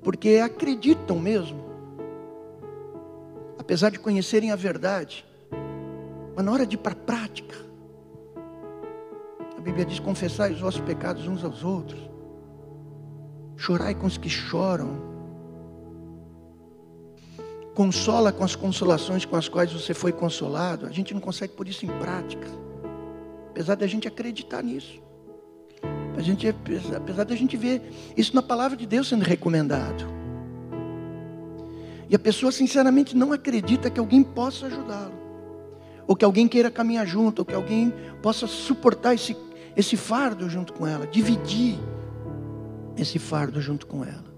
porque 0.02 0.40
acreditam 0.44 1.18
mesmo, 1.18 1.64
apesar 3.58 3.90
de 3.90 3.98
conhecerem 3.98 4.50
a 4.50 4.56
verdade, 4.56 5.24
mas 6.34 6.44
na 6.44 6.52
hora 6.52 6.66
de 6.66 6.74
ir 6.74 6.78
para 6.78 6.92
a 6.92 6.96
prática, 6.96 7.56
a 9.56 9.60
Bíblia 9.60 9.84
diz: 9.84 10.00
confessai 10.00 10.52
os 10.52 10.60
vossos 10.60 10.80
pecados 10.80 11.26
uns 11.28 11.44
aos 11.44 11.62
outros, 11.62 12.00
chorai 13.56 13.94
com 13.94 14.06
os 14.06 14.18
que 14.18 14.28
choram, 14.28 15.13
consola 17.74 18.32
com 18.32 18.44
as 18.44 18.54
consolações 18.54 19.24
com 19.24 19.36
as 19.36 19.48
quais 19.48 19.72
você 19.72 19.92
foi 19.92 20.12
consolado. 20.12 20.86
A 20.86 20.90
gente 20.90 21.12
não 21.12 21.20
consegue 21.20 21.52
pôr 21.52 21.68
isso 21.68 21.84
em 21.84 21.88
prática, 21.98 22.46
apesar 23.50 23.74
de 23.74 23.84
a 23.84 23.88
gente 23.88 24.08
acreditar 24.08 24.62
nisso. 24.62 25.02
A 26.16 26.22
gente, 26.22 26.48
apesar 26.48 27.24
de 27.24 27.32
a 27.32 27.36
gente 27.36 27.56
ver 27.56 27.82
isso 28.16 28.34
na 28.34 28.42
palavra 28.42 28.76
de 28.76 28.86
Deus 28.86 29.08
sendo 29.08 29.22
recomendado. 29.22 30.04
E 32.08 32.14
a 32.14 32.18
pessoa 32.18 32.52
sinceramente 32.52 33.16
não 33.16 33.32
acredita 33.32 33.90
que 33.90 33.98
alguém 33.98 34.22
possa 34.22 34.66
ajudá-lo. 34.66 35.24
Ou 36.06 36.14
que 36.14 36.24
alguém 36.24 36.46
queira 36.46 36.70
caminhar 36.70 37.06
junto, 37.06 37.40
ou 37.40 37.44
que 37.44 37.54
alguém 37.54 37.92
possa 38.22 38.46
suportar 38.46 39.14
esse, 39.14 39.36
esse 39.74 39.96
fardo 39.96 40.48
junto 40.48 40.72
com 40.72 40.86
ela, 40.86 41.06
dividir 41.06 41.78
esse 42.96 43.18
fardo 43.18 43.60
junto 43.60 43.86
com 43.86 44.04
ela. 44.04 44.33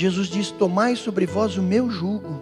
Jesus 0.00 0.28
diz: 0.28 0.50
Tomai 0.50 0.96
sobre 0.96 1.26
vós 1.26 1.56
o 1.56 1.62
meu 1.62 1.90
jugo, 1.90 2.40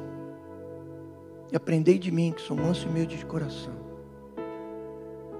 e 1.52 1.56
aprendei 1.56 1.98
de 1.98 2.10
mim, 2.10 2.32
que 2.32 2.40
sou 2.40 2.56
manso 2.56 2.86
e 2.86 2.90
humilde 2.90 3.16
de 3.16 3.26
coração 3.26 3.88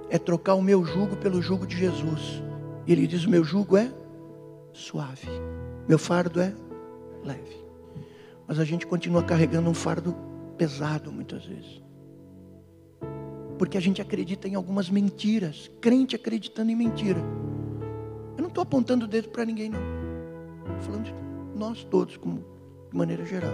é 0.09 0.17
trocar 0.17 0.55
o 0.55 0.61
meu 0.61 0.83
jugo 0.83 1.15
pelo 1.15 1.41
jugo 1.41 1.65
de 1.65 1.77
Jesus. 1.77 2.43
E 2.85 2.91
ele 2.91 3.07
diz: 3.07 3.25
o 3.25 3.29
meu 3.29 3.43
jugo 3.43 3.77
é 3.77 3.91
suave, 4.73 5.27
meu 5.87 5.99
fardo 5.99 6.41
é 6.41 6.53
leve. 7.23 7.57
Mas 8.47 8.59
a 8.59 8.65
gente 8.65 8.87
continua 8.87 9.23
carregando 9.23 9.69
um 9.69 9.73
fardo 9.73 10.15
pesado 10.57 11.11
muitas 11.11 11.45
vezes. 11.45 11.81
Porque 13.57 13.77
a 13.77 13.81
gente 13.81 14.01
acredita 14.01 14.47
em 14.47 14.55
algumas 14.55 14.89
mentiras, 14.89 15.69
crente 15.79 16.15
acreditando 16.15 16.71
em 16.71 16.75
mentira. 16.75 17.19
Eu 18.35 18.41
não 18.41 18.47
estou 18.47 18.63
apontando 18.63 19.05
o 19.05 19.07
dedo 19.07 19.29
para 19.29 19.45
ninguém, 19.45 19.69
não. 19.69 19.79
Estou 20.65 20.81
falando 20.81 21.03
de 21.03 21.28
nós 21.59 21.83
todos, 21.83 22.17
como, 22.17 22.43
de 22.89 22.97
maneira 22.97 23.25
geral. 23.25 23.53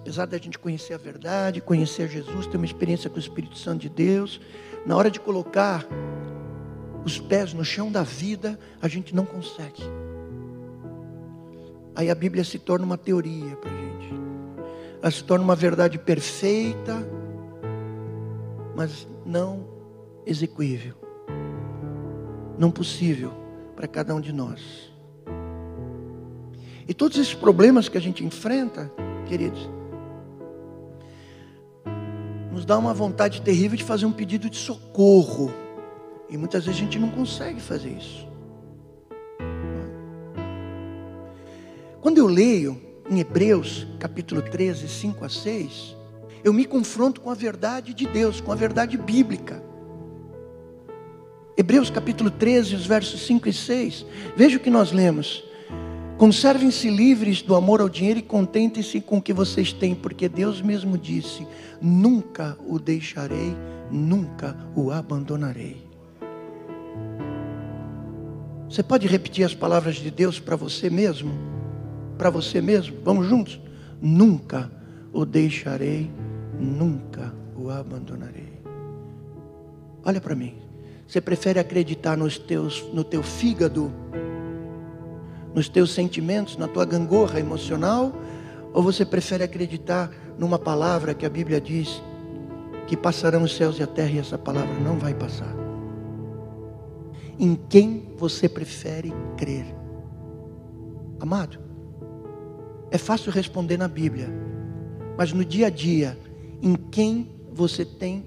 Apesar 0.00 0.26
da 0.26 0.36
gente 0.36 0.58
conhecer 0.58 0.94
a 0.94 0.98
verdade, 0.98 1.60
conhecer 1.60 2.08
Jesus, 2.08 2.46
ter 2.46 2.56
uma 2.56 2.66
experiência 2.66 3.08
com 3.08 3.16
o 3.16 3.20
Espírito 3.20 3.56
Santo 3.56 3.80
de 3.80 3.88
Deus, 3.88 4.40
na 4.84 4.96
hora 4.96 5.10
de 5.10 5.18
colocar 5.18 5.86
os 7.04 7.18
pés 7.18 7.54
no 7.54 7.64
chão 7.64 7.90
da 7.90 8.02
vida, 8.02 8.58
a 8.80 8.88
gente 8.88 9.14
não 9.14 9.24
consegue. 9.24 9.82
Aí 11.94 12.10
a 12.10 12.14
Bíblia 12.14 12.44
se 12.44 12.58
torna 12.58 12.84
uma 12.84 12.98
teoria 12.98 13.56
para 13.56 13.70
a 13.70 13.74
gente. 13.74 14.14
Ela 15.00 15.10
se 15.10 15.24
torna 15.24 15.44
uma 15.44 15.56
verdade 15.56 15.98
perfeita, 15.98 17.06
mas 18.74 19.06
não 19.24 19.66
execuível. 20.26 20.94
Não 22.58 22.70
possível 22.70 23.32
para 23.74 23.88
cada 23.88 24.14
um 24.14 24.20
de 24.20 24.32
nós. 24.32 24.91
E 26.86 26.94
todos 26.94 27.18
esses 27.18 27.34
problemas 27.34 27.88
que 27.88 27.96
a 27.96 28.00
gente 28.00 28.24
enfrenta, 28.24 28.92
queridos, 29.26 29.68
nos 32.50 32.64
dá 32.64 32.76
uma 32.76 32.92
vontade 32.92 33.40
terrível 33.40 33.76
de 33.76 33.84
fazer 33.84 34.04
um 34.04 34.12
pedido 34.12 34.50
de 34.50 34.56
socorro. 34.56 35.52
E 36.28 36.36
muitas 36.36 36.64
vezes 36.64 36.80
a 36.80 36.84
gente 36.84 36.98
não 36.98 37.10
consegue 37.10 37.60
fazer 37.60 37.90
isso. 37.90 38.28
Quando 42.00 42.18
eu 42.18 42.26
leio 42.26 42.80
em 43.08 43.20
Hebreus, 43.20 43.86
capítulo 43.98 44.42
13, 44.42 44.88
5 44.88 45.24
a 45.24 45.28
6, 45.28 45.96
eu 46.42 46.52
me 46.52 46.64
confronto 46.64 47.20
com 47.20 47.30
a 47.30 47.34
verdade 47.34 47.94
de 47.94 48.06
Deus, 48.06 48.40
com 48.40 48.50
a 48.50 48.56
verdade 48.56 48.98
bíblica. 48.98 49.62
Hebreus 51.56 51.90
capítulo 51.90 52.30
13, 52.30 52.74
os 52.74 52.86
versos 52.86 53.24
5 53.26 53.48
e 53.48 53.52
6, 53.52 54.06
veja 54.36 54.56
o 54.56 54.60
que 54.60 54.70
nós 54.70 54.90
lemos. 54.90 55.44
Conservem-se 56.22 56.88
livres 56.88 57.42
do 57.42 57.52
amor 57.56 57.80
ao 57.80 57.88
dinheiro 57.88 58.20
e 58.20 58.22
contentem-se 58.22 59.00
com 59.00 59.18
o 59.18 59.20
que 59.20 59.32
vocês 59.32 59.72
têm, 59.72 59.92
porque 59.92 60.28
Deus 60.28 60.62
mesmo 60.62 60.96
disse: 60.96 61.44
Nunca 61.80 62.56
o 62.64 62.78
deixarei, 62.78 63.56
nunca 63.90 64.56
o 64.76 64.92
abandonarei. 64.92 65.84
Você 68.70 68.84
pode 68.84 69.08
repetir 69.08 69.44
as 69.44 69.52
palavras 69.52 69.96
de 69.96 70.12
Deus 70.12 70.38
para 70.38 70.54
você 70.54 70.88
mesmo? 70.88 71.32
Para 72.16 72.30
você 72.30 72.60
mesmo? 72.60 72.98
Vamos 73.02 73.26
juntos? 73.26 73.60
Nunca 74.00 74.70
o 75.12 75.26
deixarei, 75.26 76.08
nunca 76.56 77.34
o 77.56 77.68
abandonarei. 77.68 78.62
Olha 80.04 80.20
para 80.20 80.36
mim. 80.36 80.54
Você 81.04 81.20
prefere 81.20 81.58
acreditar 81.58 82.16
nos 82.16 82.38
teus, 82.38 82.80
no 82.94 83.02
teu 83.02 83.24
fígado, 83.24 83.92
nos 85.54 85.68
teus 85.68 85.92
sentimentos, 85.92 86.56
na 86.56 86.66
tua 86.66 86.84
gangorra 86.84 87.38
emocional, 87.38 88.12
ou 88.72 88.82
você 88.82 89.04
prefere 89.04 89.44
acreditar 89.44 90.10
numa 90.38 90.58
palavra 90.58 91.14
que 91.14 91.26
a 91.26 91.30
Bíblia 91.30 91.60
diz 91.60 92.02
que 92.86 92.96
passarão 92.96 93.42
os 93.42 93.54
céus 93.54 93.78
e 93.78 93.82
a 93.82 93.86
terra 93.86 94.10
e 94.10 94.18
essa 94.18 94.38
palavra 94.38 94.74
não 94.80 94.98
vai 94.98 95.14
passar? 95.14 95.54
Em 97.38 97.54
quem 97.54 98.14
você 98.16 98.48
prefere 98.48 99.12
crer? 99.36 99.66
Amado, 101.20 101.58
é 102.90 102.98
fácil 102.98 103.32
responder 103.32 103.76
na 103.76 103.88
Bíblia, 103.88 104.28
mas 105.16 105.32
no 105.32 105.44
dia 105.44 105.68
a 105.68 105.70
dia, 105.70 106.18
em 106.60 106.74
quem 106.74 107.30
você 107.52 107.84
tem 107.84 108.26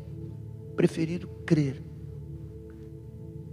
preferido 0.75 1.27
crer? 1.46 1.85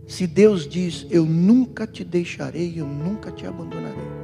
Se 0.06 0.26
Deus 0.26 0.68
diz: 0.68 1.06
Eu 1.10 1.24
nunca 1.24 1.86
te 1.86 2.04
deixarei, 2.04 2.74
eu 2.76 2.86
nunca 2.86 3.30
te 3.30 3.46
abandonarei. 3.46 4.22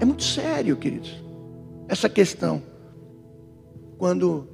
É 0.00 0.04
muito 0.04 0.22
sério, 0.22 0.76
queridos, 0.76 1.22
essa 1.88 2.08
questão. 2.08 2.62
Quando 3.96 4.46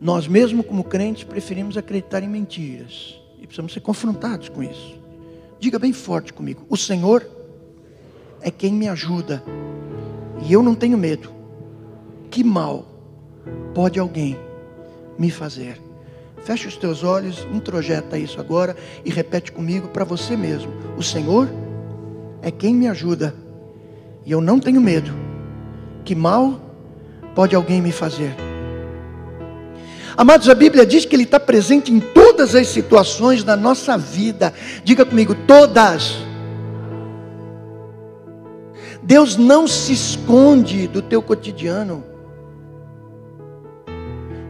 nós, 0.00 0.28
mesmo 0.28 0.62
como 0.62 0.84
crentes, 0.84 1.24
preferimos 1.24 1.76
acreditar 1.76 2.22
em 2.22 2.28
mentiras 2.28 3.20
e 3.38 3.46
precisamos 3.46 3.72
ser 3.72 3.80
confrontados 3.80 4.48
com 4.48 4.62
isso. 4.62 4.98
Diga 5.58 5.78
bem 5.78 5.92
forte 5.92 6.32
comigo: 6.32 6.64
O 6.68 6.76
Senhor 6.76 7.28
é 8.40 8.50
quem 8.50 8.72
me 8.72 8.88
ajuda 8.88 9.42
e 10.46 10.52
eu 10.52 10.62
não 10.62 10.74
tenho 10.74 10.96
medo. 10.96 11.30
Que 12.30 12.44
mal 12.44 12.86
pode 13.74 13.98
alguém 13.98 14.36
me 15.20 15.30
fazer? 15.30 15.78
Feche 16.42 16.66
os 16.66 16.76
teus 16.76 17.04
olhos, 17.04 17.46
introjeta 17.52 18.16
isso 18.16 18.40
agora 18.40 18.74
e 19.04 19.10
repete 19.10 19.52
comigo 19.52 19.88
para 19.88 20.02
você 20.02 20.34
mesmo: 20.34 20.72
O 20.96 21.02
Senhor 21.02 21.46
é 22.40 22.50
quem 22.50 22.74
me 22.74 22.88
ajuda 22.88 23.34
e 24.24 24.32
eu 24.32 24.40
não 24.40 24.58
tenho 24.58 24.80
medo. 24.80 25.12
Que 26.02 26.14
mal 26.14 26.58
pode 27.34 27.54
alguém 27.54 27.82
me 27.82 27.92
fazer? 27.92 28.34
Amados, 30.16 30.48
a 30.48 30.54
Bíblia 30.54 30.86
diz 30.86 31.04
que 31.04 31.14
Ele 31.14 31.24
está 31.24 31.38
presente 31.38 31.92
em 31.92 32.00
todas 32.00 32.54
as 32.54 32.68
situações 32.68 33.44
da 33.44 33.56
nossa 33.56 33.98
vida. 33.98 34.54
Diga 34.82 35.04
comigo, 35.04 35.34
todas. 35.46 36.16
Deus 39.02 39.36
não 39.36 39.68
se 39.68 39.92
esconde 39.92 40.86
do 40.88 41.02
teu 41.02 41.22
cotidiano. 41.22 42.09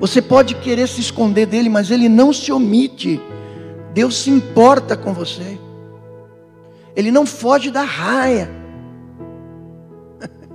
Você 0.01 0.23
pode 0.23 0.55
querer 0.55 0.89
se 0.89 1.01
esconder 1.01 1.45
dele, 1.45 1.69
mas 1.69 1.91
ele 1.91 2.09
não 2.09 2.33
se 2.33 2.51
omite. 2.51 3.21
Deus 3.93 4.17
se 4.17 4.31
importa 4.31 4.97
com 4.97 5.13
você. 5.13 5.59
Ele 6.97 7.11
não 7.11 7.27
foge 7.27 7.71
da 7.71 7.83
raia. 7.83 8.51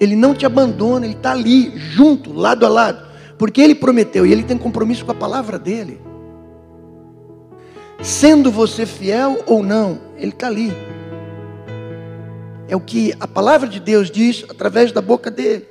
Ele 0.00 0.16
não 0.16 0.34
te 0.34 0.46
abandona, 0.46 1.04
ele 1.04 1.14
está 1.14 1.32
ali, 1.32 1.76
junto, 1.76 2.32
lado 2.32 2.64
a 2.64 2.70
lado. 2.70 3.06
Porque 3.36 3.60
ele 3.60 3.74
prometeu 3.74 4.24
e 4.24 4.32
ele 4.32 4.42
tem 4.42 4.56
compromisso 4.56 5.04
com 5.04 5.12
a 5.12 5.14
palavra 5.14 5.58
dele. 5.58 6.00
Sendo 8.02 8.50
você 8.50 8.86
fiel 8.86 9.42
ou 9.46 9.62
não, 9.62 10.00
ele 10.16 10.30
está 10.30 10.46
ali. 10.46 10.72
É 12.66 12.74
o 12.74 12.80
que 12.80 13.12
a 13.20 13.28
palavra 13.28 13.68
de 13.68 13.78
Deus 13.78 14.10
diz 14.10 14.44
através 14.48 14.90
da 14.90 15.02
boca 15.02 15.30
dele. 15.30 15.69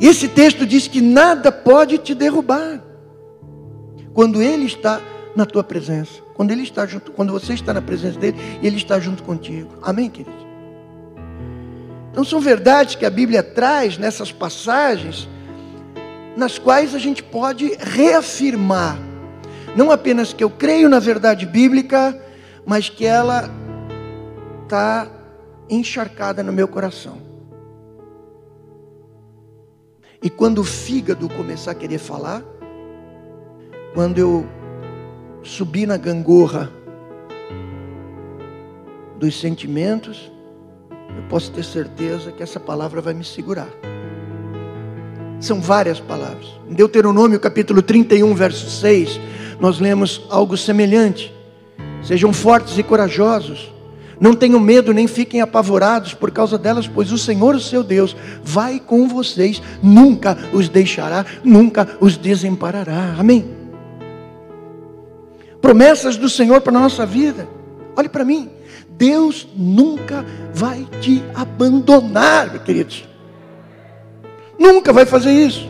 Esse 0.00 0.28
texto 0.28 0.66
diz 0.66 0.86
que 0.86 1.00
nada 1.00 1.50
pode 1.50 1.98
te 1.98 2.14
derrubar. 2.14 2.82
Quando 4.12 4.42
ele 4.42 4.66
está 4.66 5.00
na 5.34 5.44
tua 5.44 5.62
presença, 5.62 6.20
quando 6.34 6.50
ele 6.50 6.62
está 6.62 6.86
junto, 6.86 7.12
quando 7.12 7.32
você 7.32 7.54
está 7.54 7.72
na 7.74 7.82
presença 7.82 8.18
dele, 8.18 8.38
ele 8.62 8.76
está 8.76 8.98
junto 8.98 9.22
contigo. 9.22 9.70
Amém, 9.82 10.08
querido. 10.08 10.36
Então 12.10 12.24
são 12.24 12.40
verdades 12.40 12.94
que 12.94 13.04
a 13.04 13.10
Bíblia 13.10 13.42
traz 13.42 13.98
nessas 13.98 14.32
passagens 14.32 15.28
nas 16.36 16.58
quais 16.58 16.94
a 16.94 16.98
gente 16.98 17.22
pode 17.22 17.76
reafirmar 17.78 19.08
não 19.78 19.90
apenas 19.90 20.32
que 20.32 20.42
eu 20.42 20.50
creio 20.50 20.88
na 20.88 20.98
verdade 20.98 21.46
bíblica, 21.46 22.20
mas 22.66 22.88
que 22.88 23.06
ela 23.06 23.48
está 24.64 25.06
encharcada 25.70 26.42
no 26.42 26.52
meu 26.52 26.66
coração. 26.66 27.27
E 30.22 30.28
quando 30.28 30.58
o 30.58 30.64
fígado 30.64 31.28
começar 31.28 31.70
a 31.70 31.74
querer 31.74 31.98
falar, 31.98 32.42
quando 33.94 34.18
eu 34.18 34.46
subir 35.42 35.86
na 35.86 35.96
gangorra 35.96 36.70
dos 39.16 39.38
sentimentos, 39.40 40.30
eu 41.16 41.22
posso 41.28 41.52
ter 41.52 41.64
certeza 41.64 42.32
que 42.32 42.42
essa 42.42 42.58
palavra 42.58 43.00
vai 43.00 43.14
me 43.14 43.24
segurar. 43.24 43.68
São 45.40 45.60
várias 45.60 46.00
palavras. 46.00 46.46
Em 46.68 46.74
Deuteronômio 46.74 47.38
capítulo 47.38 47.80
31, 47.80 48.34
verso 48.34 48.68
6, 48.68 49.20
nós 49.60 49.78
lemos 49.78 50.26
algo 50.30 50.56
semelhante. 50.56 51.32
Sejam 52.02 52.32
fortes 52.32 52.76
e 52.76 52.82
corajosos 52.82 53.72
não 54.20 54.34
tenham 54.34 54.58
medo 54.58 54.92
nem 54.92 55.06
fiquem 55.06 55.40
apavorados 55.40 56.14
por 56.14 56.30
causa 56.30 56.58
delas, 56.58 56.88
pois 56.88 57.12
o 57.12 57.18
Senhor, 57.18 57.54
o 57.54 57.60
seu 57.60 57.82
Deus, 57.82 58.16
vai 58.42 58.80
com 58.80 59.06
vocês, 59.08 59.62
nunca 59.82 60.36
os 60.52 60.68
deixará, 60.68 61.24
nunca 61.44 61.88
os 62.00 62.16
desamparará. 62.16 63.14
Amém. 63.18 63.48
Promessas 65.60 66.16
do 66.16 66.28
Senhor 66.28 66.60
para 66.60 66.76
a 66.76 66.80
nossa 66.80 67.04
vida. 67.04 67.48
Olhe 67.96 68.08
para 68.08 68.24
mim. 68.24 68.50
Deus 68.90 69.46
nunca 69.56 70.24
vai 70.52 70.86
te 71.00 71.22
abandonar, 71.34 72.64
queridos. 72.64 73.06
Nunca 74.58 74.92
vai 74.92 75.06
fazer 75.06 75.30
isso. 75.30 75.68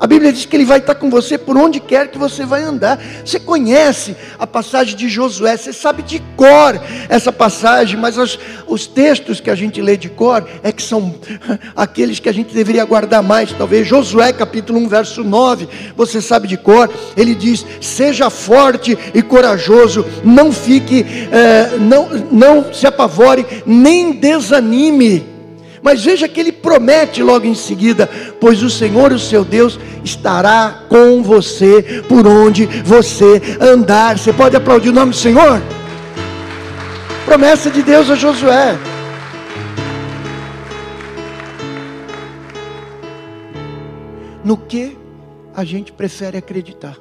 A 0.00 0.06
Bíblia 0.06 0.32
diz 0.32 0.46
que 0.46 0.54
Ele 0.54 0.64
vai 0.64 0.78
estar 0.78 0.94
com 0.94 1.10
você 1.10 1.36
por 1.36 1.56
onde 1.56 1.80
quer 1.80 2.08
que 2.08 2.18
você 2.18 2.44
vai 2.44 2.62
andar. 2.62 3.00
Você 3.24 3.40
conhece 3.40 4.14
a 4.38 4.46
passagem 4.46 4.96
de 4.96 5.08
Josué, 5.08 5.56
você 5.56 5.72
sabe 5.72 6.02
de 6.02 6.22
cor 6.36 6.80
essa 7.08 7.32
passagem, 7.32 7.98
mas 7.98 8.16
os, 8.16 8.38
os 8.66 8.86
textos 8.86 9.40
que 9.40 9.50
a 9.50 9.56
gente 9.56 9.82
lê 9.82 9.96
de 9.96 10.08
cor 10.08 10.46
é 10.62 10.70
que 10.70 10.82
são 10.82 11.16
aqueles 11.74 12.20
que 12.20 12.28
a 12.28 12.32
gente 12.32 12.54
deveria 12.54 12.84
guardar 12.84 13.22
mais. 13.22 13.52
Talvez 13.52 13.88
Josué 13.88 14.32
capítulo 14.32 14.78
1, 14.78 14.88
verso 14.88 15.24
9, 15.24 15.68
você 15.96 16.22
sabe 16.22 16.46
de 16.46 16.56
cor. 16.56 16.88
Ele 17.16 17.34
diz: 17.34 17.66
Seja 17.80 18.30
forte 18.30 18.96
e 19.12 19.20
corajoso, 19.20 20.06
não 20.22 20.52
fique, 20.52 21.04
eh, 21.32 21.76
não, 21.80 22.08
não 22.30 22.72
se 22.72 22.86
apavore, 22.86 23.44
nem 23.66 24.12
desanime. 24.12 25.37
Mas 25.88 26.04
veja 26.04 26.28
que 26.28 26.38
ele 26.38 26.52
promete 26.52 27.22
logo 27.22 27.46
em 27.46 27.54
seguida: 27.54 28.06
Pois 28.38 28.62
o 28.62 28.68
Senhor, 28.68 29.10
o 29.10 29.18
seu 29.18 29.42
Deus, 29.42 29.80
estará 30.04 30.84
com 30.86 31.22
você 31.22 32.04
por 32.06 32.26
onde 32.26 32.66
você 32.84 33.40
andar. 33.58 34.18
Você 34.18 34.30
pode 34.30 34.54
aplaudir 34.54 34.90
o 34.90 34.92
nome 34.92 35.12
do 35.12 35.16
Senhor? 35.16 35.62
Promessa 37.24 37.70
de 37.70 37.82
Deus 37.82 38.10
a 38.10 38.16
Josué. 38.16 38.76
No 44.44 44.58
que 44.58 44.94
a 45.54 45.64
gente 45.64 45.90
prefere 45.90 46.36
acreditar? 46.36 46.98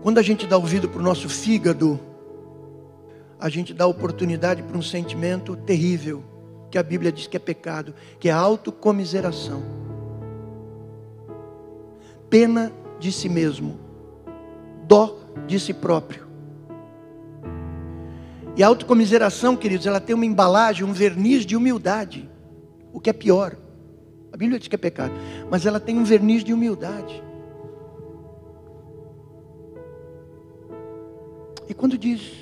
Quando 0.00 0.16
a 0.16 0.22
gente 0.22 0.46
dá 0.46 0.56
ouvido 0.56 0.88
para 0.88 1.00
o 1.00 1.04
nosso 1.04 1.28
fígado, 1.28 2.00
a 3.42 3.48
gente 3.48 3.74
dá 3.74 3.88
oportunidade 3.88 4.62
para 4.62 4.78
um 4.78 4.82
sentimento 4.82 5.56
terrível, 5.56 6.22
que 6.70 6.78
a 6.78 6.82
Bíblia 6.82 7.10
diz 7.10 7.26
que 7.26 7.36
é 7.36 7.40
pecado, 7.40 7.92
que 8.20 8.28
é 8.28 8.32
a 8.32 8.36
autocomiseração. 8.36 9.64
Pena 12.30 12.70
de 13.00 13.10
si 13.10 13.28
mesmo, 13.28 13.80
dó 14.86 15.18
de 15.44 15.58
si 15.58 15.74
próprio. 15.74 16.24
E 18.56 18.62
a 18.62 18.68
autocomiseração, 18.68 19.56
queridos, 19.56 19.88
ela 19.88 20.00
tem 20.00 20.14
uma 20.14 20.24
embalagem, 20.24 20.84
um 20.84 20.92
verniz 20.92 21.44
de 21.44 21.56
humildade, 21.56 22.30
o 22.92 23.00
que 23.00 23.10
é 23.10 23.12
pior. 23.12 23.56
A 24.32 24.36
Bíblia 24.36 24.56
diz 24.56 24.68
que 24.68 24.76
é 24.76 24.78
pecado, 24.78 25.14
mas 25.50 25.66
ela 25.66 25.80
tem 25.80 25.98
um 25.98 26.04
verniz 26.04 26.44
de 26.44 26.54
humildade. 26.54 27.20
E 31.68 31.74
quando 31.74 31.98
diz 31.98 32.41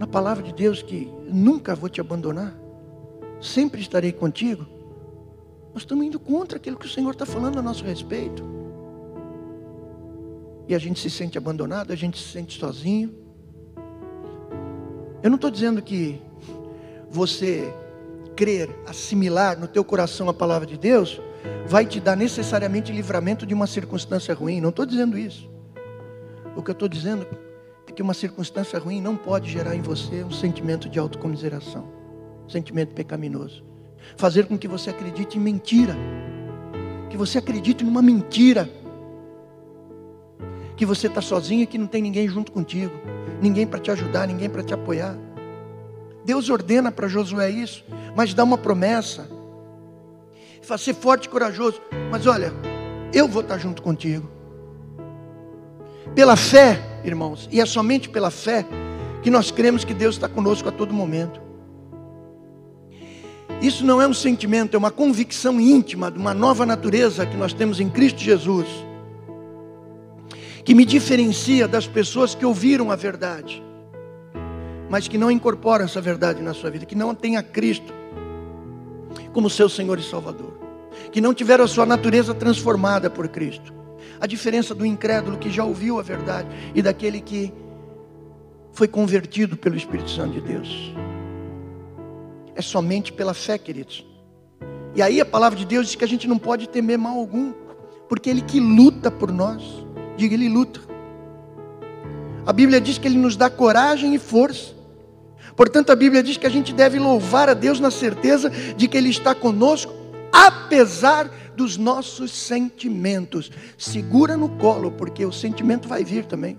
na 0.00 0.06
palavra 0.06 0.42
de 0.42 0.50
Deus 0.54 0.80
que 0.80 1.12
nunca 1.28 1.74
vou 1.74 1.90
te 1.90 2.00
abandonar, 2.00 2.58
sempre 3.38 3.82
estarei 3.82 4.10
contigo, 4.10 4.66
nós 5.74 5.82
estamos 5.82 6.06
indo 6.06 6.18
contra 6.18 6.56
aquilo 6.56 6.78
que 6.78 6.86
o 6.86 6.88
Senhor 6.88 7.10
está 7.10 7.26
falando 7.26 7.58
a 7.58 7.62
nosso 7.62 7.84
respeito. 7.84 8.42
E 10.66 10.74
a 10.74 10.78
gente 10.78 10.98
se 10.98 11.10
sente 11.10 11.36
abandonado, 11.36 11.92
a 11.92 11.96
gente 11.96 12.18
se 12.18 12.28
sente 12.32 12.58
sozinho. 12.58 13.14
Eu 15.22 15.28
não 15.28 15.36
estou 15.36 15.50
dizendo 15.50 15.82
que 15.82 16.18
você 17.10 17.70
crer, 18.34 18.70
assimilar 18.86 19.60
no 19.60 19.68
teu 19.68 19.84
coração 19.84 20.30
a 20.30 20.34
palavra 20.34 20.66
de 20.66 20.78
Deus, 20.78 21.20
vai 21.66 21.84
te 21.84 22.00
dar 22.00 22.16
necessariamente 22.16 22.90
livramento 22.90 23.44
de 23.44 23.52
uma 23.52 23.66
circunstância 23.66 24.32
ruim. 24.32 24.62
Não 24.62 24.70
estou 24.70 24.86
dizendo 24.86 25.18
isso. 25.18 25.46
O 26.56 26.62
que 26.62 26.70
eu 26.70 26.72
estou 26.72 26.88
dizendo 26.88 27.26
é 27.90 27.92
que 27.92 28.02
uma 28.02 28.14
circunstância 28.14 28.78
ruim 28.78 29.00
não 29.00 29.16
pode 29.16 29.50
gerar 29.50 29.74
em 29.74 29.82
você 29.82 30.22
um 30.22 30.30
sentimento 30.30 30.88
de 30.88 30.98
autocomiseração, 30.98 31.84
um 32.46 32.48
sentimento 32.48 32.94
pecaminoso. 32.94 33.64
Fazer 34.16 34.46
com 34.46 34.56
que 34.56 34.68
você 34.68 34.90
acredite 34.90 35.36
em 35.36 35.40
mentira, 35.40 35.94
que 37.10 37.16
você 37.16 37.38
acredite 37.38 37.84
numa 37.84 38.00
mentira, 38.00 38.70
que 40.76 40.86
você 40.86 41.08
está 41.08 41.20
sozinho 41.20 41.62
e 41.62 41.66
que 41.66 41.76
não 41.76 41.86
tem 41.86 42.00
ninguém 42.00 42.28
junto 42.28 42.52
contigo, 42.52 42.94
ninguém 43.42 43.66
para 43.66 43.80
te 43.80 43.90
ajudar, 43.90 44.26
ninguém 44.26 44.48
para 44.48 44.62
te 44.62 44.72
apoiar. 44.72 45.18
Deus 46.24 46.48
ordena 46.48 46.92
para 46.92 47.08
Josué 47.08 47.50
isso, 47.50 47.84
mas 48.16 48.32
dá 48.32 48.44
uma 48.44 48.56
promessa. 48.56 49.28
Fala, 50.62 50.78
ser 50.78 50.94
forte 50.94 51.24
e 51.24 51.28
corajoso. 51.28 51.80
Mas 52.10 52.26
olha, 52.26 52.52
eu 53.12 53.26
vou 53.26 53.42
estar 53.42 53.58
junto 53.58 53.82
contigo. 53.82 54.30
Pela 56.14 56.36
fé, 56.36 56.89
irmãos, 57.04 57.48
e 57.50 57.60
é 57.60 57.66
somente 57.66 58.08
pela 58.08 58.30
fé 58.30 58.66
que 59.22 59.30
nós 59.30 59.50
cremos 59.50 59.84
que 59.84 59.94
Deus 59.94 60.16
está 60.16 60.28
conosco 60.28 60.68
a 60.68 60.72
todo 60.72 60.94
momento. 60.94 61.40
Isso 63.60 63.84
não 63.84 64.00
é 64.00 64.06
um 64.06 64.14
sentimento, 64.14 64.74
é 64.74 64.78
uma 64.78 64.90
convicção 64.90 65.60
íntima 65.60 66.10
de 66.10 66.18
uma 66.18 66.32
nova 66.32 66.64
natureza 66.64 67.26
que 67.26 67.36
nós 67.36 67.52
temos 67.52 67.78
em 67.78 67.90
Cristo 67.90 68.20
Jesus, 68.20 68.66
que 70.64 70.74
me 70.74 70.84
diferencia 70.84 71.68
das 71.68 71.86
pessoas 71.86 72.34
que 72.34 72.46
ouviram 72.46 72.90
a 72.90 72.96
verdade, 72.96 73.62
mas 74.88 75.08
que 75.08 75.18
não 75.18 75.30
incorporam 75.30 75.84
essa 75.84 76.00
verdade 76.00 76.42
na 76.42 76.54
sua 76.54 76.70
vida, 76.70 76.86
que 76.86 76.94
não 76.94 77.14
têm 77.14 77.36
a 77.36 77.42
Cristo 77.42 77.92
como 79.32 79.50
seu 79.50 79.68
Senhor 79.68 79.98
e 79.98 80.02
Salvador, 80.02 80.58
que 81.12 81.20
não 81.20 81.34
tiveram 81.34 81.64
a 81.64 81.68
sua 81.68 81.84
natureza 81.84 82.34
transformada 82.34 83.10
por 83.10 83.28
Cristo. 83.28 83.79
A 84.20 84.26
diferença 84.26 84.74
do 84.74 84.84
incrédulo 84.84 85.38
que 85.38 85.50
já 85.50 85.64
ouviu 85.64 85.98
a 85.98 86.02
verdade 86.02 86.48
e 86.74 86.82
daquele 86.82 87.20
que 87.20 87.52
foi 88.72 88.86
convertido 88.86 89.56
pelo 89.56 89.76
Espírito 89.76 90.10
Santo 90.10 90.34
de 90.34 90.40
Deus. 90.40 90.94
É 92.54 92.62
somente 92.62 93.12
pela 93.12 93.34
fé, 93.34 93.56
queridos. 93.56 94.06
E 94.94 95.02
aí 95.02 95.20
a 95.20 95.24
palavra 95.24 95.58
de 95.58 95.64
Deus 95.64 95.86
diz 95.86 95.94
que 95.94 96.04
a 96.04 96.08
gente 96.08 96.26
não 96.26 96.38
pode 96.38 96.68
temer 96.68 96.98
mal 96.98 97.16
algum, 97.16 97.52
porque 98.08 98.28
Ele 98.28 98.42
que 98.42 98.60
luta 98.60 99.10
por 99.10 99.32
nós, 99.32 99.62
diga, 100.16 100.34
Ele 100.34 100.48
luta. 100.48 100.80
A 102.44 102.52
Bíblia 102.52 102.80
diz 102.80 102.98
que 102.98 103.06
Ele 103.06 103.18
nos 103.18 103.36
dá 103.36 103.48
coragem 103.48 104.14
e 104.14 104.18
força. 104.18 104.74
Portanto, 105.54 105.90
a 105.90 105.96
Bíblia 105.96 106.22
diz 106.22 106.36
que 106.36 106.46
a 106.46 106.50
gente 106.50 106.72
deve 106.72 106.98
louvar 106.98 107.48
a 107.48 107.54
Deus 107.54 107.78
na 107.78 107.90
certeza 107.90 108.50
de 108.50 108.88
que 108.88 108.96
Ele 108.96 109.10
está 109.10 109.34
conosco, 109.34 109.92
apesar 110.32 111.30
dos 111.60 111.76
nossos 111.76 112.30
sentimentos. 112.30 113.52
Segura 113.76 114.34
no 114.34 114.48
colo, 114.48 114.90
porque 114.90 115.26
o 115.26 115.30
sentimento 115.30 115.86
vai 115.86 116.02
vir 116.02 116.24
também. 116.24 116.58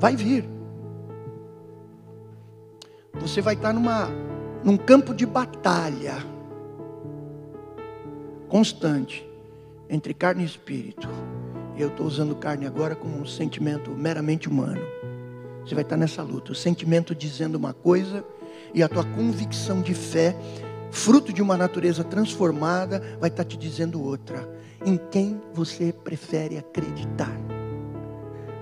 Vai 0.00 0.16
vir. 0.16 0.44
Você 3.20 3.40
vai 3.40 3.54
estar 3.54 3.72
numa, 3.72 4.08
num 4.64 4.76
campo 4.76 5.14
de 5.14 5.24
batalha 5.24 6.16
constante 8.48 9.24
entre 9.88 10.12
carne 10.12 10.42
e 10.42 10.46
espírito. 10.46 11.08
Eu 11.76 11.90
estou 11.90 12.06
usando 12.06 12.34
carne 12.34 12.66
agora 12.66 12.96
como 12.96 13.20
um 13.20 13.26
sentimento 13.26 13.92
meramente 13.92 14.48
humano. 14.48 14.82
Você 15.64 15.76
vai 15.76 15.84
estar 15.84 15.96
nessa 15.96 16.22
luta. 16.24 16.50
O 16.50 16.56
sentimento 16.56 17.14
dizendo 17.14 17.54
uma 17.54 17.72
coisa 17.72 18.24
e 18.74 18.82
a 18.82 18.88
tua 18.88 19.04
convicção 19.04 19.80
de 19.80 19.94
fé 19.94 20.34
fruto 20.90 21.32
de 21.32 21.42
uma 21.42 21.56
natureza 21.56 22.02
transformada, 22.04 23.02
vai 23.20 23.30
estar 23.30 23.44
te 23.44 23.56
dizendo 23.56 24.02
outra. 24.02 24.48
Em 24.84 24.96
quem 25.10 25.40
você 25.52 25.92
prefere 25.92 26.58
acreditar? 26.58 27.36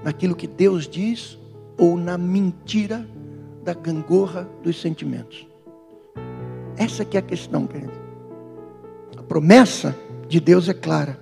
Naquilo 0.02 0.36
que 0.36 0.46
Deus 0.46 0.88
diz 0.88 1.38
ou 1.78 1.96
na 1.96 2.16
mentira 2.16 3.06
da 3.62 3.74
gangorra 3.74 4.48
dos 4.62 4.80
sentimentos? 4.80 5.46
Essa 6.76 7.04
que 7.04 7.16
é 7.16 7.20
a 7.20 7.22
questão, 7.22 7.66
querido. 7.66 7.92
A 9.16 9.22
promessa 9.22 9.96
de 10.28 10.40
Deus 10.40 10.68
é 10.68 10.74
clara. 10.74 11.18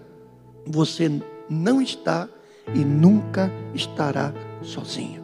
Você 0.66 1.10
não 1.48 1.80
está 1.80 2.28
e 2.74 2.84
nunca 2.84 3.50
estará 3.74 4.32
sozinho. 4.62 5.22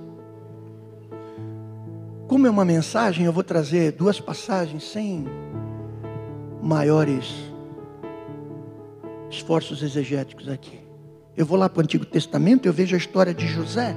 Como 2.29 2.47
é 2.47 2.51
uma 2.51 2.65
mensagem, 2.65 3.27
eu 3.27 3.33
vou 3.33 3.43
trazer 3.43 3.93
duas 3.93 4.21
passagens 4.21 4.85
sem 4.85 5.27
maiores 6.63 7.33
esforços 9.31 9.83
exegéticos 9.83 10.49
aqui. 10.49 10.79
Eu 11.37 11.47
vou 11.47 11.57
lá 11.57 11.69
para 11.69 11.81
o 11.81 11.83
Antigo 11.85 12.05
Testamento, 12.05 12.67
eu 12.67 12.73
vejo 12.73 12.95
a 12.95 12.99
história 12.99 13.33
de 13.33 13.47
José. 13.47 13.95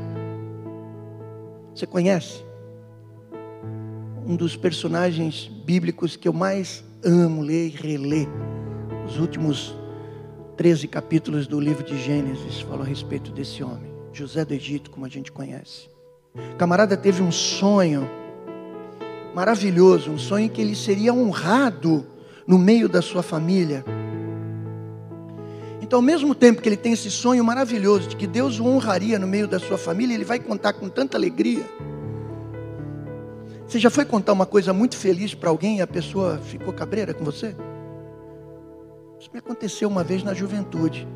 Você 1.73 1.85
conhece? 1.85 2.43
Um 4.25 4.35
dos 4.35 4.55
personagens 4.55 5.51
bíblicos 5.65 6.15
que 6.15 6.27
eu 6.27 6.33
mais 6.33 6.83
amo 7.03 7.41
ler 7.41 7.67
e 7.67 7.69
reler. 7.69 8.27
Os 9.05 9.19
últimos 9.19 9.75
13 10.55 10.87
capítulos 10.87 11.47
do 11.47 11.59
livro 11.59 11.83
de 11.83 12.01
Gênesis 12.01 12.61
falam 12.61 12.83
a 12.83 12.85
respeito 12.85 13.31
desse 13.31 13.63
homem. 13.63 13.91
José 14.13 14.45
do 14.45 14.53
Egito, 14.53 14.91
como 14.91 15.05
a 15.05 15.09
gente 15.09 15.31
conhece. 15.31 15.89
O 16.53 16.55
camarada 16.55 16.95
teve 16.95 17.21
um 17.21 17.31
sonho 17.31 18.07
maravilhoso, 19.33 20.11
um 20.11 20.17
sonho 20.17 20.49
que 20.49 20.61
ele 20.61 20.75
seria 20.75 21.13
honrado 21.13 22.05
no 22.47 22.57
meio 22.57 22.89
da 22.89 23.01
sua 23.01 23.23
família. 23.23 23.83
Então, 25.81 25.99
ao 25.99 26.03
mesmo 26.03 26.33
tempo 26.33 26.61
que 26.61 26.69
ele 26.69 26.77
tem 26.77 26.93
esse 26.93 27.11
sonho 27.11 27.43
maravilhoso 27.43 28.09
de 28.09 28.15
que 28.15 28.25
Deus 28.25 28.59
o 28.59 28.65
honraria 28.65 29.19
no 29.19 29.27
meio 29.27 29.47
da 29.47 29.59
sua 29.59 29.77
família, 29.77 30.15
ele 30.15 30.25
vai 30.25 30.39
contar 30.39 30.73
com 30.73 30.89
tanta 30.89 31.17
alegria. 31.17 31.63
Você 33.67 33.79
já 33.79 33.89
foi 33.89 34.05
contar 34.05 34.33
uma 34.33 34.45
coisa 34.45 34.73
muito 34.73 34.97
feliz 34.97 35.33
para 35.33 35.49
alguém 35.49 35.77
e 35.77 35.81
a 35.81 35.87
pessoa 35.87 36.37
ficou 36.37 36.73
cabreira 36.73 37.13
com 37.13 37.23
você? 37.23 37.55
Isso 39.19 39.29
me 39.31 39.39
aconteceu 39.39 39.87
uma 39.87 40.03
vez 40.03 40.23
na 40.23 40.33
juventude. 40.33 41.07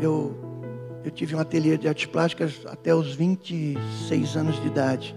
Eu, 0.00 0.36
eu 1.04 1.10
tive 1.10 1.34
um 1.34 1.38
ateliê 1.38 1.76
de 1.76 1.88
artes 1.88 2.06
plásticas 2.06 2.60
até 2.66 2.94
os 2.94 3.14
26 3.14 4.36
anos 4.36 4.60
de 4.60 4.66
idade. 4.66 5.14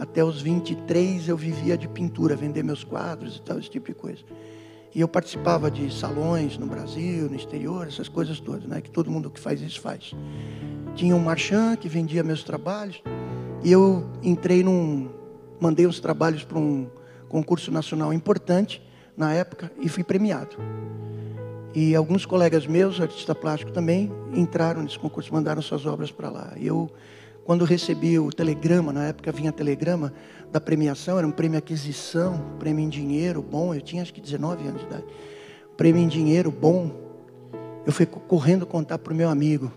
Até 0.00 0.24
os 0.24 0.40
23 0.40 1.28
eu 1.28 1.36
vivia 1.36 1.76
de 1.76 1.86
pintura, 1.86 2.34
vender 2.34 2.64
meus 2.64 2.82
quadros 2.82 3.36
e 3.36 3.42
tal, 3.42 3.58
esse 3.58 3.68
tipo 3.68 3.86
de 3.86 3.94
coisa. 3.94 4.22
E 4.94 5.00
eu 5.00 5.06
participava 5.06 5.70
de 5.70 5.92
salões 5.94 6.56
no 6.56 6.66
Brasil, 6.66 7.28
no 7.28 7.36
exterior, 7.36 7.86
essas 7.86 8.08
coisas 8.08 8.40
todas, 8.40 8.64
né? 8.64 8.80
Que 8.80 8.90
todo 8.90 9.10
mundo 9.10 9.30
que 9.30 9.38
faz 9.38 9.60
isso 9.60 9.78
faz. 9.78 10.12
Tinha 10.94 11.14
um 11.14 11.20
marchand 11.20 11.76
que 11.76 11.86
vendia 11.86 12.22
meus 12.22 12.42
trabalhos. 12.42 13.02
E 13.62 13.70
eu 13.70 14.08
entrei 14.22 14.64
num. 14.64 15.10
Mandei 15.60 15.86
uns 15.86 16.00
trabalhos 16.00 16.44
para 16.44 16.58
um 16.58 16.88
concurso 17.28 17.70
nacional 17.70 18.10
importante 18.10 18.82
na 19.14 19.34
época 19.34 19.70
e 19.78 19.86
fui 19.86 20.02
premiado. 20.02 20.56
E 21.74 21.94
alguns 21.94 22.24
colegas 22.24 22.66
meus, 22.66 22.98
artista 22.98 23.34
plástico 23.34 23.70
também, 23.70 24.10
entraram 24.32 24.82
nesse 24.82 24.98
concurso, 24.98 25.32
mandaram 25.32 25.60
suas 25.60 25.84
obras 25.84 26.10
para 26.10 26.30
lá. 26.30 26.54
E 26.56 26.66
eu 26.66 26.90
quando 27.50 27.64
recebi 27.64 28.16
o 28.16 28.30
telegrama, 28.30 28.92
na 28.92 29.06
época 29.06 29.32
vinha 29.32 29.50
telegrama 29.50 30.12
da 30.52 30.60
premiação, 30.60 31.18
era 31.18 31.26
um 31.26 31.32
prêmio 31.32 31.58
aquisição, 31.58 32.40
prêmio 32.60 32.84
em 32.84 32.88
dinheiro 32.88 33.42
bom, 33.42 33.74
eu 33.74 33.80
tinha 33.80 34.02
acho 34.02 34.14
que 34.14 34.20
19 34.20 34.68
anos 34.68 34.82
de 34.82 34.86
idade. 34.86 35.04
Prêmio 35.76 36.00
em 36.00 36.06
dinheiro 36.06 36.52
bom. 36.52 36.92
Eu 37.84 37.92
fui 37.92 38.06
correndo 38.06 38.64
contar 38.64 38.98
para 38.98 39.12
o 39.12 39.16
meu 39.16 39.28
amigo, 39.28 39.72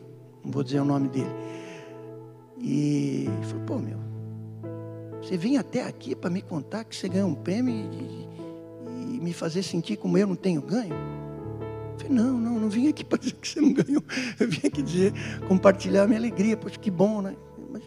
não 0.45 0.51
vou 0.51 0.63
dizer 0.63 0.81
o 0.81 0.85
nome 0.85 1.09
dele. 1.09 1.31
E 2.59 3.27
falei, 3.41 3.65
pô, 3.65 3.79
meu, 3.79 3.97
você 5.19 5.35
vem 5.35 5.57
até 5.57 5.81
aqui 5.81 6.15
para 6.15 6.29
me 6.29 6.43
contar 6.43 6.83
que 6.83 6.95
você 6.95 7.09
ganhou 7.09 7.27
um 7.27 7.33
prêmio 7.33 7.73
e, 7.73 9.15
e, 9.15 9.19
me 9.19 9.33
fazer 9.33 9.63
sentir 9.63 9.97
como 9.97 10.15
eu 10.15 10.27
não 10.27 10.35
tenho 10.35 10.61
ganho? 10.61 10.93
Eu 10.93 11.97
falei, 11.97 12.13
não, 12.13 12.37
não, 12.37 12.59
não 12.59 12.69
vim 12.69 12.87
aqui 12.87 13.03
para 13.03 13.17
dizer 13.17 13.33
que 13.33 13.47
você 13.47 13.59
não 13.59 13.73
ganhou. 13.73 14.03
Eu 14.39 14.47
vim 14.47 14.67
aqui 14.67 14.83
dizer, 14.83 15.11
compartilhar 15.47 16.03
a 16.03 16.07
minha 16.07 16.19
alegria. 16.19 16.55
Poxa, 16.55 16.77
que 16.77 16.91
bom, 16.91 17.19
né? 17.19 17.35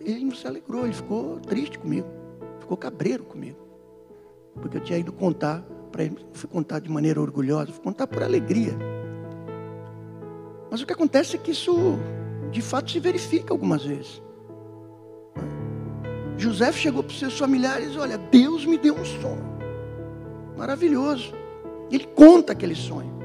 Ele 0.00 0.24
não 0.24 0.34
se 0.34 0.46
alegrou, 0.46 0.84
ele 0.84 0.94
ficou 0.94 1.38
triste 1.40 1.78
comigo, 1.78 2.08
ficou 2.60 2.76
cabreiro 2.76 3.24
comigo. 3.24 3.58
Porque 4.60 4.76
eu 4.78 4.80
tinha 4.80 4.98
ido 4.98 5.12
contar 5.12 5.62
para 5.92 6.04
ele, 6.04 6.16
não 6.18 6.34
fui 6.34 6.48
contar 6.48 6.80
de 6.80 6.90
maneira 6.90 7.20
orgulhosa, 7.20 7.72
fui 7.72 7.82
contar 7.82 8.06
por 8.06 8.22
alegria. 8.22 8.76
Mas 10.70 10.80
o 10.80 10.86
que 10.86 10.92
acontece 10.92 11.36
é 11.36 11.38
que 11.38 11.50
isso 11.50 11.98
de 12.50 12.62
fato 12.62 12.90
se 12.90 13.00
verifica 13.00 13.52
algumas 13.52 13.84
vezes. 13.84 14.22
José 16.36 16.70
chegou 16.72 17.02
para 17.02 17.12
os 17.12 17.18
seus 17.18 17.38
familiares: 17.38 17.96
Olha, 17.96 18.18
Deus 18.18 18.66
me 18.66 18.76
deu 18.76 18.94
um 18.94 19.04
sonho 19.04 19.56
maravilhoso. 20.56 21.32
Ele 21.90 22.04
conta 22.06 22.52
aquele 22.52 22.74
sonho. 22.74 23.15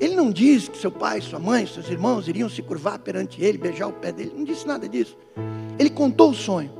Ele 0.00 0.14
não 0.14 0.30
diz 0.30 0.68
que 0.68 0.76
seu 0.76 0.90
pai, 0.90 1.20
sua 1.20 1.38
mãe, 1.38 1.66
seus 1.66 1.88
irmãos 1.88 2.26
iriam 2.26 2.48
se 2.48 2.62
curvar 2.62 2.98
perante 2.98 3.42
ele, 3.42 3.58
beijar 3.58 3.86
o 3.86 3.92
pé 3.92 4.12
dele. 4.12 4.32
Não 4.36 4.44
disse 4.44 4.66
nada 4.66 4.88
disso. 4.88 5.16
Ele 5.78 5.90
contou 5.90 6.30
o 6.30 6.34
sonho. 6.34 6.70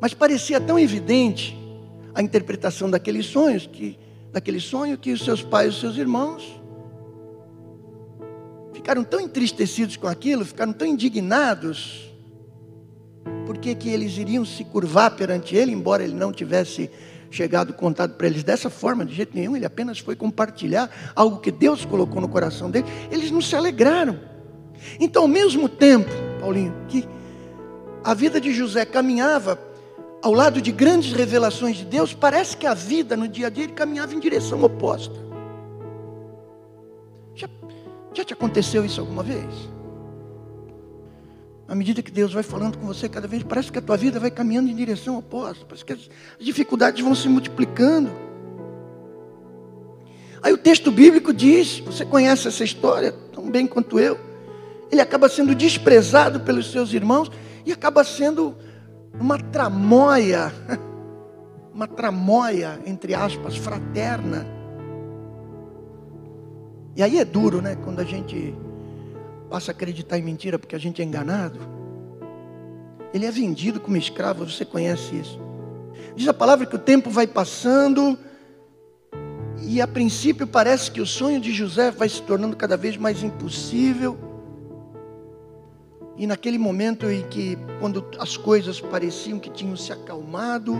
Mas 0.00 0.14
parecia 0.14 0.60
tão 0.60 0.78
evidente 0.78 1.56
a 2.14 2.22
interpretação 2.22 2.90
daqueles 2.90 3.26
sonhos 3.26 3.66
que 3.66 3.98
daquele 4.32 4.60
sonho 4.60 4.96
que 4.96 5.12
os 5.12 5.24
seus 5.24 5.42
pais 5.42 5.66
e 5.66 5.74
os 5.74 5.80
seus 5.80 5.96
irmãos 5.96 6.60
ficaram 8.72 9.04
tão 9.04 9.20
entristecidos 9.20 9.96
com 9.96 10.06
aquilo, 10.06 10.44
ficaram 10.44 10.72
tão 10.72 10.86
indignados, 10.86 12.10
porque 13.44 13.74
que 13.74 13.90
eles 13.90 14.16
iriam 14.16 14.44
se 14.44 14.64
curvar 14.64 15.10
perante 15.16 15.54
ele, 15.54 15.72
embora 15.72 16.02
ele 16.02 16.14
não 16.14 16.32
tivesse 16.32 16.88
chegado 17.30 17.72
contado 17.72 18.14
para 18.14 18.26
eles 18.26 18.42
dessa 18.42 18.68
forma, 18.68 19.06
de 19.06 19.14
jeito 19.14 19.34
nenhum, 19.34 19.56
ele 19.56 19.64
apenas 19.64 20.00
foi 20.00 20.16
compartilhar 20.16 20.90
algo 21.14 21.38
que 21.38 21.50
Deus 21.50 21.84
colocou 21.84 22.20
no 22.20 22.28
coração 22.28 22.70
dele. 22.70 22.86
Eles 23.10 23.30
não 23.30 23.40
se 23.40 23.54
alegraram. 23.54 24.18
Então, 24.98 25.22
ao 25.22 25.28
mesmo 25.28 25.68
tempo, 25.68 26.10
Paulinho, 26.40 26.74
que 26.88 27.06
a 28.02 28.14
vida 28.14 28.40
de 28.40 28.52
José 28.52 28.84
caminhava 28.84 29.58
ao 30.22 30.32
lado 30.32 30.60
de 30.60 30.72
grandes 30.72 31.12
revelações 31.12 31.76
de 31.76 31.84
Deus, 31.84 32.12
parece 32.12 32.56
que 32.56 32.66
a 32.66 32.74
vida 32.74 33.16
no 33.16 33.28
dia 33.28 33.46
a 33.46 33.50
dia 33.50 33.64
ele 33.64 33.72
caminhava 33.72 34.14
em 34.14 34.20
direção 34.20 34.62
oposta. 34.62 35.14
Já, 37.34 37.48
já 38.12 38.24
te 38.24 38.32
aconteceu 38.32 38.84
isso 38.84 39.00
alguma 39.00 39.22
vez? 39.22 39.46
À 41.70 41.74
medida 41.76 42.02
que 42.02 42.10
Deus 42.10 42.32
vai 42.32 42.42
falando 42.42 42.76
com 42.76 42.84
você 42.84 43.08
cada 43.08 43.28
vez, 43.28 43.44
parece 43.44 43.70
que 43.70 43.78
a 43.78 43.80
tua 43.80 43.96
vida 43.96 44.18
vai 44.18 44.28
caminhando 44.28 44.68
em 44.68 44.74
direção 44.74 45.16
oposta, 45.16 45.64
parece 45.64 45.84
que 45.84 45.92
as 45.92 46.10
dificuldades 46.40 47.00
vão 47.00 47.14
se 47.14 47.28
multiplicando. 47.28 48.10
Aí 50.42 50.52
o 50.52 50.58
texto 50.58 50.90
bíblico 50.90 51.32
diz, 51.32 51.78
você 51.78 52.04
conhece 52.04 52.48
essa 52.48 52.64
história 52.64 53.12
tão 53.32 53.48
bem 53.48 53.68
quanto 53.68 54.00
eu, 54.00 54.18
ele 54.90 55.00
acaba 55.00 55.28
sendo 55.28 55.54
desprezado 55.54 56.40
pelos 56.40 56.72
seus 56.72 56.92
irmãos 56.92 57.30
e 57.64 57.70
acaba 57.70 58.02
sendo 58.02 58.56
uma 59.14 59.38
tramóia, 59.38 60.52
uma 61.72 61.86
tramóia, 61.86 62.80
entre 62.84 63.14
aspas, 63.14 63.56
fraterna. 63.56 64.44
E 66.96 67.02
aí 67.04 67.20
é 67.20 67.24
duro, 67.24 67.62
né? 67.62 67.76
Quando 67.76 68.00
a 68.00 68.04
gente 68.04 68.56
passa 69.50 69.72
a 69.72 69.74
acreditar 69.74 70.16
em 70.16 70.22
mentira 70.22 70.58
porque 70.58 70.76
a 70.76 70.78
gente 70.78 71.02
é 71.02 71.04
enganado. 71.04 71.58
Ele 73.12 73.26
é 73.26 73.30
vendido 73.30 73.80
como 73.80 73.96
escravo, 73.96 74.48
você 74.48 74.64
conhece 74.64 75.16
isso. 75.16 75.40
Diz 76.14 76.28
a 76.28 76.34
palavra 76.34 76.64
que 76.64 76.76
o 76.76 76.78
tempo 76.78 77.10
vai 77.10 77.26
passando 77.26 78.16
e 79.60 79.80
a 79.80 79.88
princípio 79.88 80.46
parece 80.46 80.90
que 80.90 81.00
o 81.00 81.06
sonho 81.06 81.40
de 81.40 81.52
José 81.52 81.90
vai 81.90 82.08
se 82.08 82.22
tornando 82.22 82.56
cada 82.56 82.76
vez 82.76 82.96
mais 82.96 83.24
impossível. 83.24 84.16
E 86.16 86.26
naquele 86.26 86.58
momento 86.58 87.10
em 87.10 87.22
que, 87.28 87.58
quando 87.80 88.06
as 88.18 88.36
coisas 88.36 88.80
pareciam 88.80 89.38
que 89.38 89.50
tinham 89.50 89.76
se 89.76 89.92
acalmado, 89.92 90.78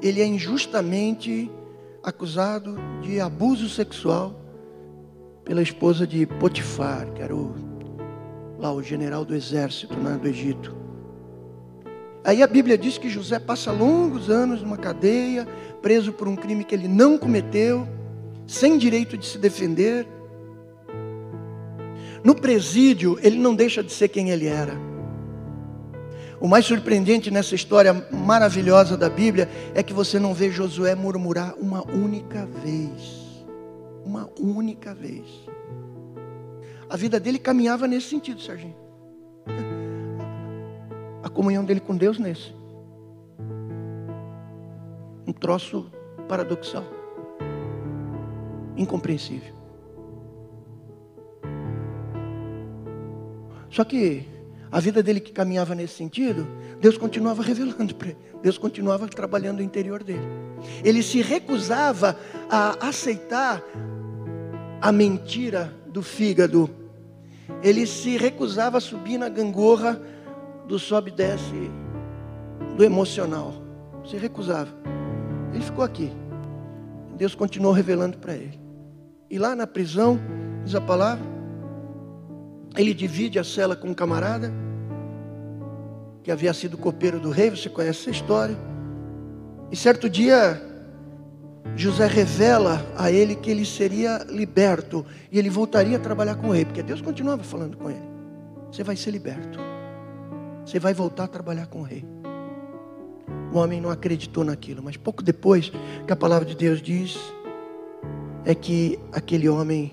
ele 0.00 0.20
é 0.20 0.26
injustamente 0.26 1.50
acusado 2.02 2.76
de 3.00 3.20
abuso 3.20 3.68
sexual 3.68 4.41
pela 5.44 5.62
esposa 5.62 6.06
de 6.06 6.26
Potifar, 6.26 7.06
que 7.12 7.22
era 7.22 7.34
o, 7.34 7.54
lá 8.58 8.72
o 8.72 8.82
general 8.82 9.24
do 9.24 9.34
exército 9.34 9.94
né, 9.98 10.18
do 10.20 10.28
Egito. 10.28 10.74
Aí 12.24 12.42
a 12.42 12.46
Bíblia 12.46 12.78
diz 12.78 12.98
que 12.98 13.08
José 13.08 13.38
passa 13.38 13.72
longos 13.72 14.30
anos 14.30 14.62
numa 14.62 14.76
cadeia, 14.76 15.46
preso 15.80 16.12
por 16.12 16.28
um 16.28 16.36
crime 16.36 16.62
que 16.62 16.74
ele 16.74 16.86
não 16.86 17.18
cometeu, 17.18 17.86
sem 18.46 18.78
direito 18.78 19.18
de 19.18 19.26
se 19.26 19.38
defender. 19.38 20.06
No 22.22 22.36
presídio, 22.36 23.18
ele 23.20 23.38
não 23.38 23.54
deixa 23.54 23.82
de 23.82 23.92
ser 23.92 24.06
quem 24.08 24.30
ele 24.30 24.46
era. 24.46 24.74
O 26.40 26.46
mais 26.46 26.64
surpreendente 26.64 27.30
nessa 27.30 27.56
história 27.56 27.92
maravilhosa 28.12 28.96
da 28.96 29.08
Bíblia 29.08 29.48
é 29.74 29.82
que 29.82 29.92
você 29.92 30.20
não 30.20 30.32
vê 30.32 30.50
Josué 30.50 30.94
murmurar 30.94 31.54
uma 31.60 31.84
única 31.88 32.46
vez 32.64 33.21
uma 34.04 34.28
única 34.38 34.94
vez. 34.94 35.26
A 36.88 36.96
vida 36.96 37.18
dele 37.18 37.38
caminhava 37.38 37.86
nesse 37.86 38.08
sentido, 38.08 38.40
Serginho. 38.40 38.76
A 41.22 41.28
comunhão 41.28 41.64
dele 41.64 41.80
com 41.80 41.96
Deus 41.96 42.18
nesse. 42.18 42.54
Um 45.26 45.32
troço 45.32 45.90
paradoxal. 46.28 46.84
Incompreensível. 48.76 49.54
Só 53.70 53.84
que 53.84 54.28
a 54.70 54.80
vida 54.80 55.02
dele 55.02 55.20
que 55.20 55.32
caminhava 55.32 55.74
nesse 55.74 55.94
sentido, 55.94 56.46
Deus 56.80 56.98
continuava 56.98 57.42
revelando 57.42 57.94
para 57.94 58.08
ele. 58.08 58.18
Deus 58.42 58.58
continuava 58.58 59.06
trabalhando 59.06 59.58
no 59.58 59.62
interior 59.62 60.02
dele. 60.02 60.26
Ele 60.84 61.02
se 61.02 61.22
recusava 61.22 62.18
a 62.50 62.88
aceitar 62.88 63.62
a 64.82 64.90
mentira 64.90 65.72
do 65.86 66.02
fígado. 66.02 66.68
Ele 67.62 67.86
se 67.86 68.16
recusava 68.16 68.78
a 68.78 68.80
subir 68.80 69.16
na 69.16 69.28
gangorra 69.28 70.00
do 70.66 70.76
sobe 70.76 71.12
e 71.12 71.14
desce 71.14 71.70
do 72.76 72.82
emocional. 72.82 73.54
Se 74.04 74.16
recusava. 74.16 74.70
Ele 75.54 75.62
ficou 75.62 75.84
aqui. 75.84 76.10
Deus 77.16 77.36
continuou 77.36 77.72
revelando 77.72 78.18
para 78.18 78.34
ele. 78.34 78.60
E 79.30 79.38
lá 79.38 79.54
na 79.54 79.68
prisão, 79.68 80.18
diz 80.64 80.74
a 80.74 80.80
palavra, 80.80 81.24
ele 82.76 82.92
divide 82.92 83.38
a 83.38 83.44
cela 83.44 83.76
com 83.76 83.88
um 83.88 83.94
camarada 83.94 84.52
que 86.24 86.30
havia 86.30 86.52
sido 86.52 86.76
copeiro 86.76 87.20
do 87.20 87.30
rei, 87.30 87.50
você 87.50 87.68
conhece 87.68 88.00
essa 88.00 88.10
história. 88.10 88.56
E 89.70 89.76
certo 89.76 90.08
dia 90.08 90.60
José 91.74 92.06
revela 92.06 92.84
a 92.96 93.10
ele 93.10 93.34
que 93.34 93.50
ele 93.50 93.64
seria 93.64 94.24
liberto 94.28 95.06
e 95.30 95.38
ele 95.38 95.48
voltaria 95.48 95.96
a 95.96 96.00
trabalhar 96.00 96.34
com 96.34 96.48
o 96.48 96.52
rei, 96.52 96.64
porque 96.64 96.82
Deus 96.82 97.00
continuava 97.00 97.42
falando 97.42 97.76
com 97.76 97.90
ele: 97.90 98.02
Você 98.70 98.82
vai 98.82 98.96
ser 98.96 99.10
liberto, 99.10 99.58
você 100.64 100.78
vai 100.78 100.92
voltar 100.92 101.24
a 101.24 101.28
trabalhar 101.28 101.66
com 101.66 101.80
o 101.80 101.82
rei. 101.82 102.04
O 103.52 103.58
homem 103.58 103.80
não 103.80 103.90
acreditou 103.90 104.44
naquilo, 104.44 104.82
mas 104.82 104.96
pouco 104.96 105.22
depois, 105.22 105.70
que 106.06 106.12
a 106.12 106.16
palavra 106.16 106.46
de 106.46 106.56
Deus 106.56 106.80
diz, 106.80 107.18
é 108.44 108.54
que 108.54 108.98
aquele 109.12 109.48
homem 109.48 109.92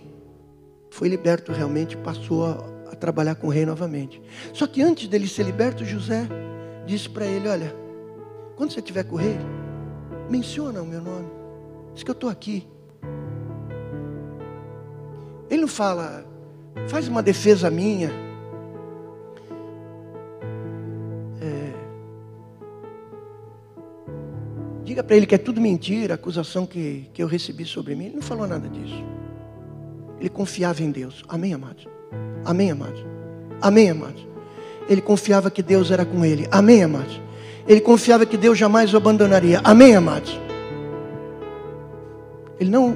foi 0.89 1.08
liberto 1.08 1.51
realmente, 1.51 1.95
passou 1.97 2.45
a, 2.45 2.91
a 2.91 2.95
trabalhar 2.95 3.36
com 3.36 3.47
o 3.47 3.49
rei 3.49 3.65
novamente. 3.65 4.21
Só 4.53 4.65
que 4.65 4.82
antes 4.82 5.08
dele 5.08 5.27
ser 5.27 5.43
liberto, 5.43 5.86
José 5.86 6.27
disse 6.86 7.10
para 7.10 7.25
ele: 7.25 7.47
Olha, 7.47 7.73
quando 8.55 8.71
você 8.71 8.79
estiver 8.79 9.03
com 9.03 9.15
o 9.15 9.19
rei, 9.19 9.38
menciona 10.29 10.82
o 10.82 10.86
meu 10.86 11.01
nome. 11.01 11.38
Diz 11.99 12.03
que 12.05 12.12
eu 12.12 12.13
estou 12.13 12.29
aqui. 12.29 12.65
Ele 15.49 15.59
não 15.59 15.67
fala, 15.67 16.23
faz 16.88 17.09
uma 17.09 17.21
defesa 17.21 17.69
minha. 17.69 18.09
É, 21.41 21.73
diga 24.85 25.03
para 25.03 25.17
ele 25.17 25.25
que 25.25 25.35
é 25.35 25.38
tudo 25.38 25.59
mentira, 25.59 26.13
a 26.13 26.15
acusação 26.15 26.65
que, 26.65 27.09
que 27.13 27.21
eu 27.21 27.27
recebi 27.27 27.65
sobre 27.65 27.95
mim. 27.95 28.05
Ele 28.05 28.15
não 28.15 28.21
falou 28.21 28.47
nada 28.47 28.69
disso. 28.69 29.03
Ele 30.21 30.29
confiava 30.29 30.81
em 30.81 30.91
Deus. 30.91 31.25
Amém, 31.27 31.53
amados? 31.53 31.85
Amém, 32.45 32.71
amados? 32.71 33.05
Amém, 33.62 33.89
amados? 33.89 34.25
Ele 34.88 35.01
confiava 35.01 35.51
que 35.51 35.62
Deus 35.62 35.91
era 35.91 36.05
com 36.05 36.23
ele. 36.23 36.47
Amém, 36.49 36.81
amados? 36.81 37.21
Ele 37.67 37.81
confiava 37.81 38.25
que 38.25 38.38
Deus 38.38 38.57
jamais 38.57 38.93
o 38.93 38.97
abandonaria. 38.97 39.59
Amém, 39.65 39.97
amados? 39.97 40.39
Ele 42.59 42.69
não, 42.69 42.95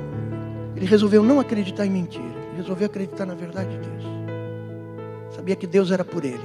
ele 0.75 0.85
resolveu 0.85 1.23
não 1.23 1.39
acreditar 1.39 1.85
em 1.85 1.89
mentira. 1.89 2.25
Ele 2.25 2.57
resolveu 2.57 2.87
acreditar 2.87 3.25
na 3.25 3.33
verdade 3.33 3.69
de 3.69 3.89
Deus. 3.89 4.03
Sabia 5.33 5.55
que 5.55 5.65
Deus 5.65 5.91
era 5.91 6.03
por 6.03 6.25
ele. 6.25 6.43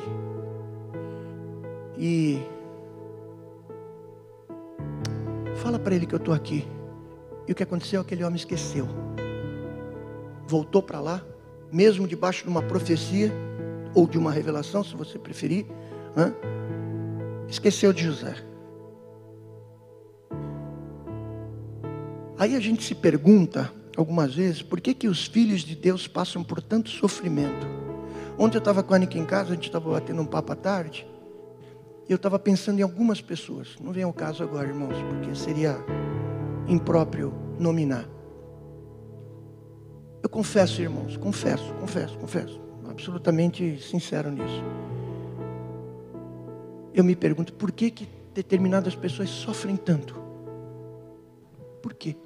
E 1.98 2.38
fala 5.57 5.78
para 5.78 5.94
ele 5.94 6.07
que 6.07 6.14
eu 6.14 6.18
estou 6.18 6.33
aqui. 6.33 6.66
E 7.46 7.52
o 7.52 7.54
que 7.54 7.62
aconteceu? 7.62 8.00
Aquele 8.00 8.22
homem 8.22 8.37
esqueceu. 8.37 8.87
Voltou 10.46 10.83
para 10.83 11.00
lá, 11.00 11.22
mesmo 11.72 12.07
debaixo 12.07 12.44
de 12.44 12.50
uma 12.50 12.62
profecia 12.62 13.33
ou 13.94 14.07
de 14.07 14.16
uma 14.16 14.31
revelação, 14.31 14.85
se 14.85 14.94
você 14.94 15.18
preferir. 15.18 15.66
Hein? 16.16 16.35
Esqueceu 17.48 17.92
de 17.92 18.04
José. 18.04 18.37
Aí 22.38 22.55
a 22.55 22.61
gente 22.61 22.85
se 22.85 22.94
pergunta, 22.94 23.72
algumas 23.96 24.33
vezes, 24.33 24.62
por 24.62 24.81
que, 24.81 24.94
que 24.94 25.09
os 25.09 25.27
filhos 25.27 25.62
de 25.62 25.74
Deus 25.74 26.07
passam 26.07 26.44
por 26.44 26.62
tanto 26.62 26.88
sofrimento. 26.88 27.66
Ontem 28.38 28.59
eu 28.59 28.61
estava 28.61 28.81
com 28.81 28.92
a 28.92 28.96
Anica 28.96 29.18
em 29.18 29.24
casa, 29.24 29.51
a 29.51 29.55
gente 29.57 29.66
estava 29.66 29.90
batendo 29.90 30.22
um 30.22 30.27
papo 30.27 30.53
à 30.53 30.55
tarde, 30.55 31.05
e 32.09 32.12
eu 32.12 32.16
estava 32.16 32.38
pensando 32.38 32.79
em 32.79 32.83
algumas 32.83 33.20
pessoas. 33.20 33.77
Não 33.83 33.92
vem 33.92 34.05
ao 34.05 34.12
caso 34.12 34.44
agora, 34.44 34.68
irmãos, 34.68 34.94
porque 35.03 35.35
seria 35.35 35.85
impróprio 36.68 37.35
nominar. 37.59 38.09
Eu 40.22 40.29
confesso, 40.29 40.81
irmãos, 40.81 41.16
confesso, 41.16 41.74
confesso, 41.74 42.16
confesso, 42.18 42.61
absolutamente 42.88 43.81
sincero 43.83 44.31
nisso. 44.31 44.62
Eu 46.94 47.03
me 47.03 47.16
pergunto 47.16 47.53
por 47.53 47.72
que, 47.72 47.90
que 47.90 48.09
determinadas 48.33 48.94
pessoas 48.94 49.29
sofrem 49.29 49.77
tanto? 49.77 50.14
Por 51.83 51.94
quê? 51.94 52.16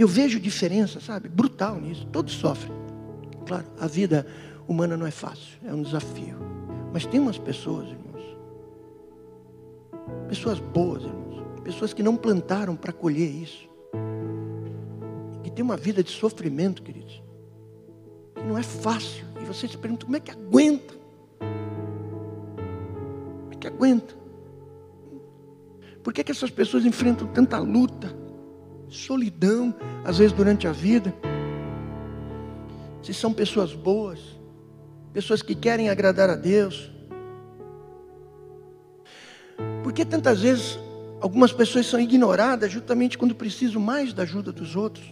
Eu 0.00 0.08
vejo 0.08 0.40
diferença, 0.40 0.98
sabe? 0.98 1.28
Brutal 1.28 1.78
nisso. 1.78 2.06
Todos 2.06 2.32
sofrem. 2.32 2.72
Claro, 3.46 3.66
a 3.78 3.86
vida 3.86 4.26
humana 4.66 4.96
não 4.96 5.06
é 5.06 5.10
fácil, 5.10 5.58
é 5.62 5.74
um 5.74 5.82
desafio. 5.82 6.38
Mas 6.90 7.04
tem 7.04 7.20
umas 7.20 7.36
pessoas, 7.36 7.86
irmãos, 7.86 8.38
pessoas 10.26 10.58
boas, 10.58 11.02
irmãos, 11.02 11.44
pessoas 11.62 11.92
que 11.92 12.02
não 12.02 12.16
plantaram 12.16 12.74
para 12.76 12.94
colher 12.94 13.28
isso, 13.28 13.68
que 15.42 15.50
tem 15.50 15.62
uma 15.62 15.76
vida 15.76 16.02
de 16.02 16.10
sofrimento, 16.10 16.82
queridos, 16.82 17.22
que 18.34 18.42
não 18.42 18.56
é 18.56 18.62
fácil. 18.62 19.26
E 19.42 19.44
você 19.44 19.68
se 19.68 19.76
pergunta 19.76 20.06
como 20.06 20.16
é 20.16 20.20
que 20.20 20.30
aguenta? 20.30 20.94
Como 23.42 23.52
é 23.52 23.56
que 23.56 23.66
aguenta? 23.66 24.14
Por 26.02 26.14
que, 26.14 26.24
que 26.24 26.32
essas 26.32 26.50
pessoas 26.50 26.86
enfrentam 26.86 27.28
tanta 27.28 27.58
luta? 27.58 28.18
Solidão, 28.90 29.74
às 30.04 30.18
vezes 30.18 30.32
durante 30.32 30.66
a 30.66 30.72
vida. 30.72 31.14
Se 33.02 33.14
são 33.14 33.32
pessoas 33.32 33.72
boas, 33.72 34.20
pessoas 35.12 35.42
que 35.42 35.54
querem 35.54 35.88
agradar 35.88 36.28
a 36.28 36.36
Deus. 36.36 36.90
Porque 39.82 40.04
tantas 40.04 40.42
vezes 40.42 40.78
algumas 41.20 41.52
pessoas 41.52 41.86
são 41.86 42.00
ignoradas 42.00 42.70
justamente 42.70 43.16
quando 43.16 43.34
precisam 43.34 43.80
mais 43.80 44.12
da 44.12 44.22
ajuda 44.22 44.52
dos 44.52 44.76
outros? 44.76 45.04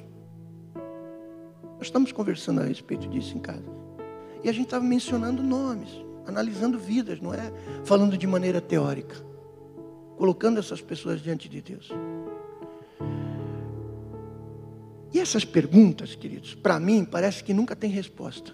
Nós 1.79 1.87
estamos 1.87 2.11
conversando 2.11 2.61
a 2.61 2.65
respeito 2.65 3.09
disso 3.09 3.37
em 3.37 3.41
casa. 3.41 3.65
E 4.43 4.49
a 4.49 4.53
gente 4.53 4.67
estava 4.67 4.85
mencionando 4.85 5.43
nomes, 5.43 5.91
analisando 6.27 6.79
vidas, 6.79 7.21
não 7.21 7.33
é 7.33 7.53
falando 7.85 8.17
de 8.17 8.27
maneira 8.27 8.61
teórica. 8.61 9.17
Colocando 10.17 10.59
essas 10.59 10.81
pessoas 10.81 11.21
diante 11.21 11.49
de 11.49 11.63
Deus. 11.63 11.89
E 15.13 15.21
essas 15.21 15.45
perguntas, 15.45 16.15
queridos, 16.15 16.55
para 16.55 16.79
mim 16.79 17.05
parece 17.05 17.43
que 17.43 17.55
nunca 17.55 17.75
tem 17.75 17.91
resposta. 17.91 18.53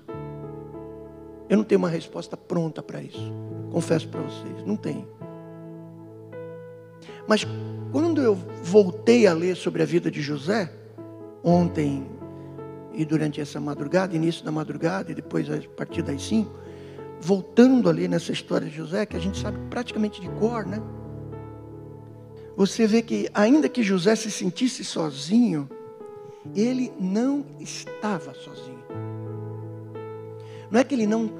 Eu 1.48 1.56
não 1.56 1.64
tenho 1.64 1.78
uma 1.78 1.88
resposta 1.88 2.36
pronta 2.36 2.82
para 2.82 3.02
isso. 3.02 3.32
Confesso 3.70 4.08
para 4.08 4.20
vocês, 4.20 4.64
não 4.64 4.76
tenho. 4.76 5.06
Mas 7.26 7.46
quando 7.90 8.20
eu 8.20 8.34
voltei 8.62 9.26
a 9.26 9.32
ler 9.32 9.56
sobre 9.56 9.82
a 9.82 9.86
vida 9.86 10.10
de 10.10 10.20
José, 10.20 10.72
ontem 11.42 12.06
e 12.92 13.04
durante 13.04 13.40
essa 13.40 13.60
madrugada, 13.60 14.14
início 14.14 14.44
da 14.44 14.52
madrugada 14.52 15.10
e 15.10 15.14
depois 15.14 15.50
a 15.50 15.58
partir 15.76 16.02
das 16.02 16.22
cinco, 16.22 16.54
voltando 17.20 17.88
ali 17.88 18.06
nessa 18.06 18.32
história 18.32 18.68
de 18.68 18.76
José, 18.76 19.04
que 19.04 19.16
a 19.16 19.20
gente 19.20 19.38
sabe 19.38 19.58
praticamente 19.68 20.20
de 20.20 20.28
cor, 20.28 20.64
né? 20.64 20.80
Você 22.56 22.86
vê 22.86 23.02
que 23.02 23.28
ainda 23.34 23.68
que 23.68 23.82
José 23.82 24.14
se 24.14 24.30
sentisse 24.30 24.84
sozinho, 24.84 25.68
ele 26.54 26.92
não 26.98 27.44
estava 27.60 28.34
sozinho. 28.34 28.84
Não 30.70 30.80
é 30.80 30.84
que 30.84 30.94
ele 30.94 31.06
não. 31.06 31.30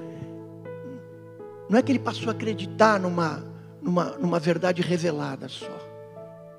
Não 1.69 1.79
é 1.79 1.81
que 1.81 1.91
ele 1.91 1.99
passou 1.99 2.29
a 2.29 2.31
acreditar 2.31 2.99
numa, 2.99 3.43
numa, 3.81 4.11
numa 4.17 4.39
verdade 4.39 4.81
revelada 4.81 5.49
só. 5.49 5.77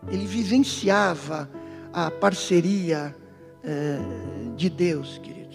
Ele 0.09 0.27
vivenciava 0.27 1.49
a 1.93 2.11
parceria 2.11 3.15
é, 3.63 3.99
de 4.57 4.69
Deus, 4.69 5.19
queridos. 5.19 5.46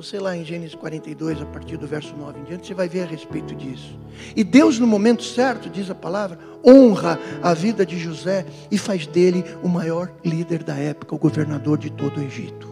Você 0.00 0.18
lá 0.18 0.34
em 0.34 0.42
Gênesis 0.42 0.74
42, 0.74 1.42
a 1.42 1.44
partir 1.44 1.76
do 1.76 1.86
verso 1.86 2.16
9 2.16 2.40
em 2.40 2.44
diante, 2.44 2.66
você 2.66 2.72
vai 2.72 2.88
ver 2.88 3.02
a 3.02 3.04
respeito 3.04 3.54
disso. 3.54 4.00
E 4.34 4.42
Deus, 4.42 4.78
no 4.78 4.86
momento 4.86 5.22
certo, 5.22 5.68
diz 5.68 5.90
a 5.90 5.94
palavra, 5.94 6.38
honra 6.66 7.20
a 7.42 7.52
vida 7.52 7.84
de 7.84 7.98
José 7.98 8.46
e 8.70 8.78
faz 8.78 9.06
dele 9.06 9.44
o 9.62 9.68
maior 9.68 10.10
líder 10.24 10.62
da 10.62 10.74
época, 10.74 11.14
o 11.14 11.18
governador 11.18 11.76
de 11.76 11.90
todo 11.90 12.16
o 12.16 12.22
Egito. 12.22 12.66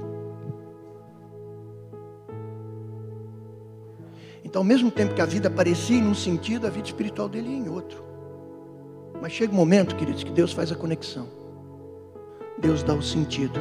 Então, 4.42 4.60
ao 4.60 4.64
mesmo 4.64 4.90
tempo 4.90 5.12
que 5.12 5.20
a 5.20 5.26
vida 5.26 5.50
parecia 5.50 5.98
em 5.98 6.08
um 6.08 6.14
sentido, 6.14 6.66
a 6.66 6.70
vida 6.70 6.86
espiritual 6.86 7.28
dele 7.28 7.50
ia 7.50 7.58
em 7.58 7.68
outro. 7.68 8.02
Mas 9.20 9.32
chega 9.32 9.52
um 9.52 9.56
momento, 9.56 9.96
queridos, 9.96 10.24
que 10.24 10.32
Deus 10.32 10.54
faz 10.54 10.72
a 10.72 10.74
conexão. 10.74 11.28
Deus 12.58 12.82
dá 12.82 12.94
o 12.94 13.02
sentido. 13.02 13.60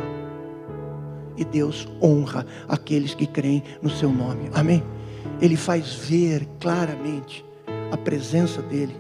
E 1.38 1.46
Deus 1.46 1.88
honra 2.02 2.46
aqueles 2.68 3.14
que 3.14 3.28
creem 3.28 3.64
no 3.82 3.90
seu 3.90 4.12
nome. 4.12 4.50
Amém? 4.54 4.84
Ele 5.40 5.56
faz 5.56 5.94
ver 5.94 6.48
claramente 6.60 7.46
a 7.92 7.98
presença 7.98 8.62
dele 8.62 8.96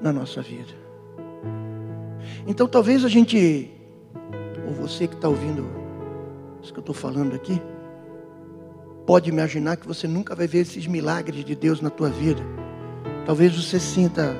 na 0.00 0.12
nossa 0.12 0.40
vida. 0.40 0.72
Então 2.46 2.66
talvez 2.66 3.04
a 3.04 3.08
gente, 3.08 3.70
ou 4.66 4.72
você 4.72 5.06
que 5.06 5.14
está 5.14 5.28
ouvindo 5.28 5.66
isso 6.62 6.72
que 6.72 6.78
eu 6.78 6.82
estou 6.82 6.94
falando 6.94 7.34
aqui, 7.34 7.60
pode 9.06 9.28
imaginar 9.28 9.76
que 9.76 9.86
você 9.86 10.06
nunca 10.06 10.34
vai 10.34 10.46
ver 10.46 10.60
esses 10.60 10.86
milagres 10.86 11.44
de 11.44 11.54
Deus 11.54 11.80
na 11.80 11.90
tua 11.90 12.08
vida. 12.08 12.42
Talvez 13.26 13.54
você 13.54 13.78
sinta 13.78 14.36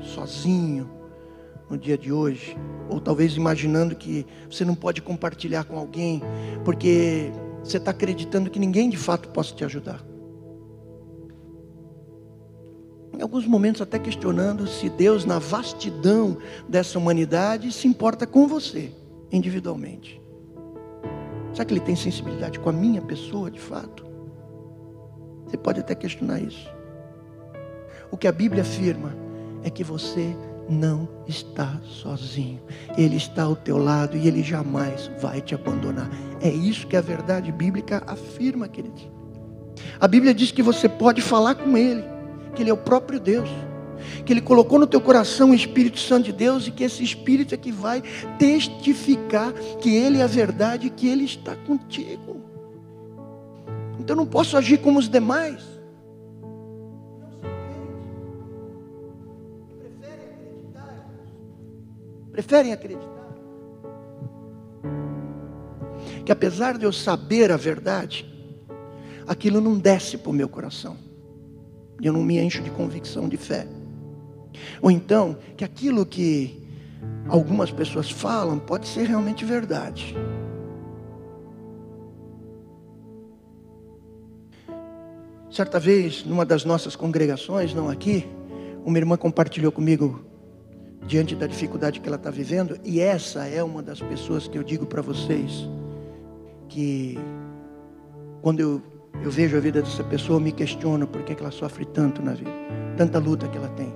sozinho 0.00 0.90
no 1.74 1.78
dia 1.78 1.98
de 1.98 2.12
hoje, 2.12 2.56
ou 2.88 3.00
talvez 3.00 3.36
imaginando 3.36 3.96
que 3.96 4.24
você 4.48 4.64
não 4.64 4.76
pode 4.76 5.02
compartilhar 5.02 5.64
com 5.64 5.76
alguém, 5.76 6.22
porque 6.64 7.32
você 7.64 7.78
está 7.78 7.90
acreditando 7.90 8.48
que 8.48 8.60
ninguém 8.60 8.88
de 8.88 8.96
fato 8.96 9.28
possa 9.30 9.52
te 9.52 9.64
ajudar. 9.64 10.04
Em 13.12 13.20
alguns 13.20 13.44
momentos 13.44 13.82
até 13.82 13.98
questionando 13.98 14.68
se 14.68 14.88
Deus, 14.88 15.24
na 15.24 15.40
vastidão 15.40 16.38
dessa 16.68 16.96
humanidade, 16.96 17.72
se 17.72 17.88
importa 17.88 18.24
com 18.24 18.46
você, 18.46 18.92
individualmente. 19.32 20.22
Será 21.52 21.64
que 21.64 21.74
Ele 21.74 21.80
tem 21.80 21.96
sensibilidade 21.96 22.60
com 22.60 22.68
a 22.68 22.72
minha 22.72 23.02
pessoa, 23.02 23.50
de 23.50 23.60
fato? 23.60 24.04
Você 25.46 25.56
pode 25.56 25.80
até 25.80 25.94
questionar 25.94 26.40
isso. 26.40 26.72
O 28.12 28.16
que 28.16 28.28
a 28.28 28.32
Bíblia 28.32 28.62
afirma 28.62 29.16
é 29.64 29.70
que 29.70 29.82
você 29.82 30.36
não 30.68 31.08
está 31.26 31.80
sozinho. 31.84 32.60
Ele 32.96 33.16
está 33.16 33.44
ao 33.44 33.56
teu 33.56 33.78
lado 33.78 34.16
e 34.16 34.26
ele 34.26 34.42
jamais 34.42 35.10
vai 35.20 35.40
te 35.40 35.54
abandonar. 35.54 36.10
É 36.40 36.48
isso 36.48 36.86
que 36.86 36.96
a 36.96 37.00
verdade 37.00 37.50
bíblica 37.52 38.02
afirma, 38.06 38.68
queridos. 38.68 39.08
A 40.00 40.08
Bíblia 40.08 40.34
diz 40.34 40.50
que 40.50 40.62
você 40.62 40.88
pode 40.88 41.20
falar 41.20 41.54
com 41.54 41.76
ele 41.76 42.14
que 42.54 42.62
Ele 42.62 42.70
é 42.70 42.72
o 42.72 42.78
próprio 42.78 43.20
Deus, 43.20 43.50
que 44.24 44.32
Ele 44.32 44.40
colocou 44.40 44.78
no 44.78 44.86
teu 44.86 45.00
coração 45.00 45.50
o 45.50 45.54
Espírito 45.54 45.98
Santo 45.98 46.26
de 46.26 46.32
Deus 46.32 46.66
e 46.66 46.70
que 46.70 46.84
esse 46.84 47.02
Espírito 47.02 47.54
é 47.54 47.58
que 47.58 47.72
vai 47.72 48.02
testificar 48.38 49.52
que 49.80 49.94
Ele 49.94 50.18
é 50.18 50.22
a 50.22 50.28
verdade 50.28 50.86
e 50.86 50.90
que 50.90 51.08
Ele 51.08 51.24
está 51.24 51.54
contigo. 51.56 52.42
Então 53.98 54.14
eu 54.14 54.16
não 54.16 54.26
posso 54.26 54.56
agir 54.56 54.78
como 54.78 54.98
os 54.98 55.08
demais. 55.08 55.62
Preferem 62.34 62.74
acreditar. 62.74 63.08
Que 66.26 66.32
apesar 66.32 66.76
de 66.76 66.84
eu 66.84 66.92
saber 66.92 67.50
a 67.50 67.56
verdade, 67.56 68.30
aquilo 69.26 69.62
não 69.62 69.78
desce 69.78 70.18
para 70.18 70.30
o 70.30 70.34
meu 70.34 70.48
coração 70.48 70.98
eu 72.02 72.12
não 72.12 72.22
me 72.22 72.38
encho 72.38 72.62
de 72.62 72.70
convicção 72.70 73.28
de 73.28 73.36
fé. 73.36 73.66
Ou 74.80 74.90
então, 74.90 75.36
que 75.56 75.64
aquilo 75.64 76.04
que 76.04 76.62
algumas 77.28 77.70
pessoas 77.70 78.10
falam 78.10 78.58
pode 78.58 78.86
ser 78.86 79.06
realmente 79.06 79.44
verdade. 79.44 80.14
Certa 85.50 85.78
vez, 85.78 86.24
numa 86.24 86.44
das 86.44 86.64
nossas 86.64 86.96
congregações, 86.96 87.72
não 87.72 87.88
aqui, 87.88 88.26
uma 88.84 88.98
irmã 88.98 89.16
compartilhou 89.16 89.70
comigo 89.70 90.24
diante 91.06 91.34
da 91.34 91.46
dificuldade 91.46 92.00
que 92.00 92.06
ela 92.08 92.16
está 92.16 92.30
vivendo, 92.30 92.78
e 92.84 93.00
essa 93.00 93.46
é 93.46 93.62
uma 93.62 93.82
das 93.82 94.00
pessoas 94.00 94.48
que 94.48 94.56
eu 94.56 94.62
digo 94.62 94.86
para 94.86 95.02
vocês 95.02 95.68
que 96.68 97.18
quando 98.40 98.60
eu 98.60 98.82
eu 99.22 99.30
vejo 99.30 99.56
a 99.56 99.60
vida 99.60 99.80
dessa 99.80 100.04
pessoa, 100.04 100.40
me 100.40 100.52
questiono 100.52 101.06
por 101.06 101.22
que 101.22 101.32
ela 101.32 101.50
sofre 101.50 101.84
tanto 101.84 102.22
na 102.22 102.32
vida, 102.32 102.50
tanta 102.96 103.18
luta 103.18 103.48
que 103.48 103.56
ela 103.56 103.68
tem. 103.68 103.92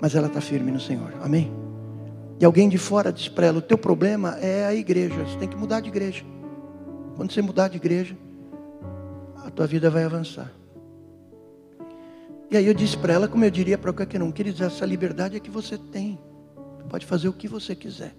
Mas 0.00 0.14
ela 0.14 0.28
está 0.28 0.40
firme 0.40 0.70
no 0.70 0.80
Senhor, 0.80 1.14
amém? 1.20 1.52
E 2.38 2.44
alguém 2.44 2.68
de 2.68 2.78
fora 2.78 3.12
diz 3.12 3.28
para 3.28 3.46
ela: 3.46 3.58
o 3.58 3.62
teu 3.62 3.76
problema 3.76 4.36
é 4.40 4.66
a 4.66 4.74
igreja, 4.74 5.14
você 5.24 5.36
tem 5.36 5.48
que 5.48 5.56
mudar 5.56 5.80
de 5.80 5.88
igreja. 5.88 6.24
Quando 7.16 7.32
você 7.32 7.42
mudar 7.42 7.68
de 7.68 7.76
igreja, 7.76 8.16
a 9.44 9.50
tua 9.50 9.66
vida 9.66 9.90
vai 9.90 10.04
avançar. 10.04 10.50
E 12.50 12.56
aí 12.56 12.66
eu 12.66 12.74
disse 12.74 12.98
para 12.98 13.12
ela, 13.12 13.28
como 13.28 13.44
eu 13.44 13.50
diria 13.50 13.78
para 13.78 13.92
qualquer 13.92 14.20
um, 14.20 14.32
queridos, 14.32 14.60
essa 14.60 14.84
liberdade 14.84 15.36
é 15.36 15.40
que 15.40 15.50
você 15.50 15.78
tem. 15.78 16.18
Pode 16.88 17.06
fazer 17.06 17.28
o 17.28 17.32
que 17.32 17.46
você 17.46 17.76
quiser. 17.76 18.12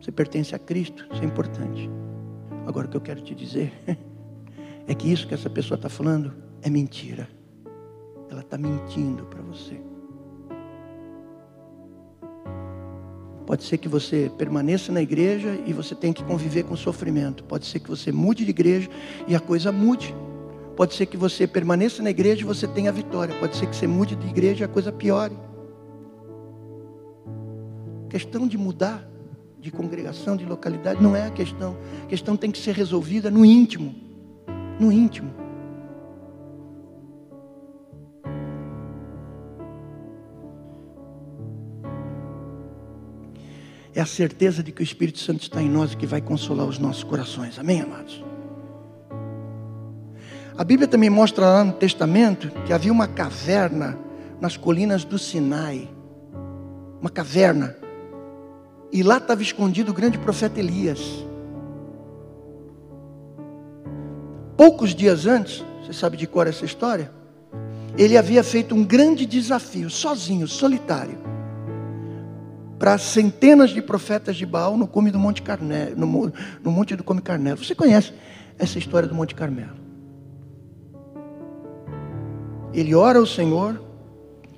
Você 0.00 0.10
pertence 0.10 0.52
a 0.54 0.58
Cristo, 0.58 1.06
isso 1.12 1.22
é 1.22 1.26
importante. 1.26 1.88
Agora 2.66 2.88
o 2.88 2.90
que 2.90 2.96
eu 2.96 3.00
quero 3.00 3.20
te 3.20 3.32
dizer 3.32 3.72
é 4.88 4.94
que 4.94 5.12
isso 5.12 5.28
que 5.28 5.34
essa 5.34 5.48
pessoa 5.48 5.76
está 5.76 5.88
falando 5.88 6.34
é 6.62 6.68
mentira. 6.68 7.28
Ela 8.28 8.40
está 8.40 8.58
mentindo 8.58 9.24
para 9.26 9.40
você. 9.42 9.80
Pode 13.46 13.62
ser 13.62 13.78
que 13.78 13.88
você 13.88 14.32
permaneça 14.36 14.90
na 14.90 15.02
igreja 15.02 15.60
e 15.64 15.72
você 15.72 15.94
tenha 15.94 16.12
que 16.14 16.24
conviver 16.24 16.64
com 16.64 16.74
sofrimento. 16.74 17.44
Pode 17.44 17.66
ser 17.66 17.78
que 17.78 17.88
você 17.88 18.10
mude 18.10 18.44
de 18.44 18.50
igreja 18.50 18.88
e 19.28 19.36
a 19.36 19.40
coisa 19.40 19.70
mude. 19.70 20.12
Pode 20.76 20.94
ser 20.94 21.06
que 21.06 21.16
você 21.16 21.46
permaneça 21.46 22.02
na 22.02 22.10
igreja 22.10 22.42
e 22.42 22.44
você 22.44 22.66
tenha 22.66 22.90
a 22.90 22.92
vitória. 22.92 23.34
Pode 23.38 23.56
ser 23.56 23.66
que 23.66 23.76
você 23.76 23.86
mude 23.86 24.16
de 24.16 24.26
igreja 24.26 24.64
e 24.64 24.66
a 24.66 24.68
coisa 24.68 24.90
piore. 24.90 25.36
questão 28.08 28.46
de 28.46 28.58
mudar 28.58 29.08
de 29.58 29.70
congregação, 29.70 30.36
de 30.36 30.44
localidade, 30.44 31.00
não 31.02 31.14
é 31.14 31.26
a 31.26 31.30
questão. 31.30 31.78
A 32.02 32.06
questão 32.06 32.36
tem 32.36 32.50
que 32.50 32.58
ser 32.58 32.74
resolvida 32.74 33.30
no 33.30 33.44
íntimo. 33.44 33.94
No 34.78 34.90
íntimo. 34.90 35.32
É 43.94 44.00
a 44.00 44.06
certeza 44.06 44.62
de 44.62 44.72
que 44.72 44.82
o 44.82 44.84
Espírito 44.84 45.18
Santo 45.18 45.42
está 45.42 45.62
em 45.62 45.68
nós 45.68 45.92
e 45.92 45.96
que 45.96 46.06
vai 46.06 46.20
consolar 46.20 46.66
os 46.66 46.78
nossos 46.78 47.04
corações. 47.04 47.58
Amém, 47.58 47.80
amados? 47.82 48.31
A 50.56 50.64
Bíblia 50.64 50.86
também 50.86 51.08
mostra 51.08 51.46
lá 51.46 51.64
no 51.64 51.72
Testamento 51.72 52.50
que 52.66 52.72
havia 52.72 52.92
uma 52.92 53.08
caverna 53.08 53.98
nas 54.40 54.56
colinas 54.56 55.04
do 55.04 55.18
Sinai. 55.18 55.88
Uma 57.00 57.08
caverna. 57.08 57.76
E 58.92 59.02
lá 59.02 59.16
estava 59.16 59.42
escondido 59.42 59.90
o 59.90 59.94
grande 59.94 60.18
profeta 60.18 60.60
Elias. 60.60 61.00
Poucos 64.56 64.94
dias 64.94 65.26
antes, 65.26 65.64
você 65.82 65.92
sabe 65.92 66.16
de 66.16 66.26
cor 66.26 66.46
essa 66.46 66.64
história? 66.64 67.10
Ele 67.96 68.16
havia 68.16 68.44
feito 68.44 68.74
um 68.74 68.84
grande 68.84 69.24
desafio, 69.24 69.88
sozinho, 69.88 70.46
solitário, 70.46 71.18
para 72.78 72.96
centenas 72.98 73.70
de 73.70 73.80
profetas 73.80 74.36
de 74.36 74.44
Baal 74.44 74.76
no 74.76 74.86
cume 74.86 75.10
do 75.10 75.18
Monte 75.18 75.42
Carmelo, 75.42 75.96
no, 75.96 76.32
no 76.62 76.70
Monte 76.70 76.94
do 76.94 77.02
Come 77.02 77.20
Carmelo. 77.20 77.58
Você 77.58 77.74
conhece 77.74 78.12
essa 78.58 78.78
história 78.78 79.08
do 79.08 79.14
Monte 79.14 79.34
Carmelo? 79.34 79.81
Ele 82.74 82.94
ora 82.94 83.18
ao 83.18 83.26
Senhor, 83.26 83.80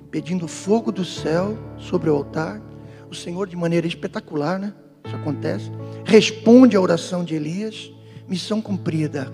pedindo 0.09 0.47
fogo 0.47 0.91
do 0.91 1.03
céu 1.03 1.57
sobre 1.77 2.09
o 2.09 2.15
altar. 2.15 2.61
O 3.09 3.15
Senhor, 3.15 3.47
de 3.47 3.55
maneira 3.55 3.85
espetacular, 3.85 4.57
né? 4.57 4.73
Isso 5.05 5.15
acontece. 5.15 5.71
Responde 6.05 6.75
à 6.75 6.81
oração 6.81 7.23
de 7.23 7.35
Elias, 7.35 7.91
missão 8.27 8.61
cumprida. 8.61 9.31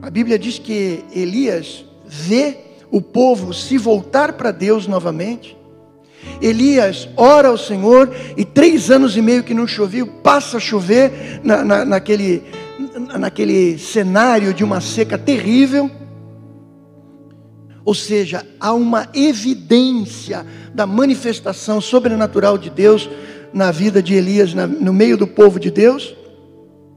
A 0.00 0.10
Bíblia 0.10 0.38
diz 0.38 0.58
que 0.58 1.04
Elias 1.12 1.84
vê 2.06 2.58
o 2.90 3.00
povo 3.00 3.52
se 3.52 3.76
voltar 3.76 4.34
para 4.34 4.52
Deus 4.52 4.86
novamente. 4.86 5.56
Elias 6.40 7.08
ora 7.16 7.48
ao 7.48 7.58
Senhor 7.58 8.14
e 8.36 8.44
três 8.44 8.90
anos 8.90 9.16
e 9.16 9.22
meio 9.22 9.42
que 9.42 9.52
não 9.52 9.66
chovia, 9.66 10.06
passa 10.06 10.58
a 10.58 10.60
chover 10.60 11.40
na, 11.42 11.64
na, 11.64 11.84
naquele 11.84 12.42
naquele 12.98 13.78
cenário 13.78 14.54
de 14.54 14.62
uma 14.64 14.80
seca 14.80 15.18
terrível. 15.18 15.90
Ou 17.84 17.94
seja, 17.94 18.46
há 18.58 18.72
uma 18.72 19.08
evidência 19.12 20.46
da 20.72 20.86
manifestação 20.86 21.80
sobrenatural 21.80 22.56
de 22.56 22.70
Deus 22.70 23.08
na 23.52 23.70
vida 23.70 24.02
de 24.02 24.14
Elias, 24.14 24.54
no 24.54 24.92
meio 24.92 25.16
do 25.16 25.26
povo 25.26 25.60
de 25.60 25.70
Deus. 25.70 26.14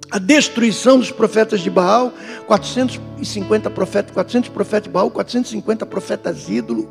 A 0.09 0.17
destruição 0.17 0.97
dos 0.97 1.11
profetas 1.11 1.59
de 1.59 1.69
Baal, 1.69 2.13
450 2.47 3.69
profetas, 3.69 4.13
400 4.13 4.49
profetas 4.49 4.83
de 4.83 4.89
Baal, 4.89 5.11
450 5.11 5.85
profetas 5.85 6.47
ídolo, 6.47 6.89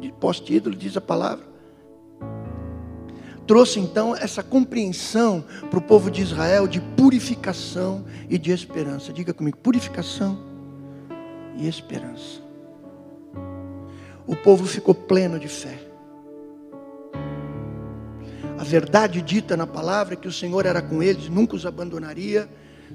de 0.00 0.12
poste-ídolo, 0.12 0.74
diz 0.74 0.96
a 0.96 1.00
palavra 1.00 1.47
trouxe 3.48 3.80
então 3.80 4.14
essa 4.14 4.42
compreensão 4.42 5.42
para 5.70 5.78
o 5.78 5.82
povo 5.82 6.10
de 6.10 6.20
Israel 6.20 6.68
de 6.68 6.80
purificação 6.80 8.04
e 8.28 8.36
de 8.36 8.52
esperança. 8.52 9.10
Diga 9.10 9.32
comigo: 9.32 9.56
purificação 9.56 10.38
e 11.56 11.66
esperança. 11.66 12.42
O 14.26 14.36
povo 14.36 14.66
ficou 14.66 14.94
pleno 14.94 15.38
de 15.38 15.48
fé. 15.48 15.78
A 18.58 18.64
verdade 18.64 19.22
dita 19.22 19.56
na 19.56 19.66
palavra 19.66 20.14
que 20.14 20.28
o 20.28 20.32
Senhor 20.32 20.66
era 20.66 20.82
com 20.82 21.02
eles, 21.02 21.30
nunca 21.30 21.56
os 21.56 21.64
abandonaria, 21.64 22.48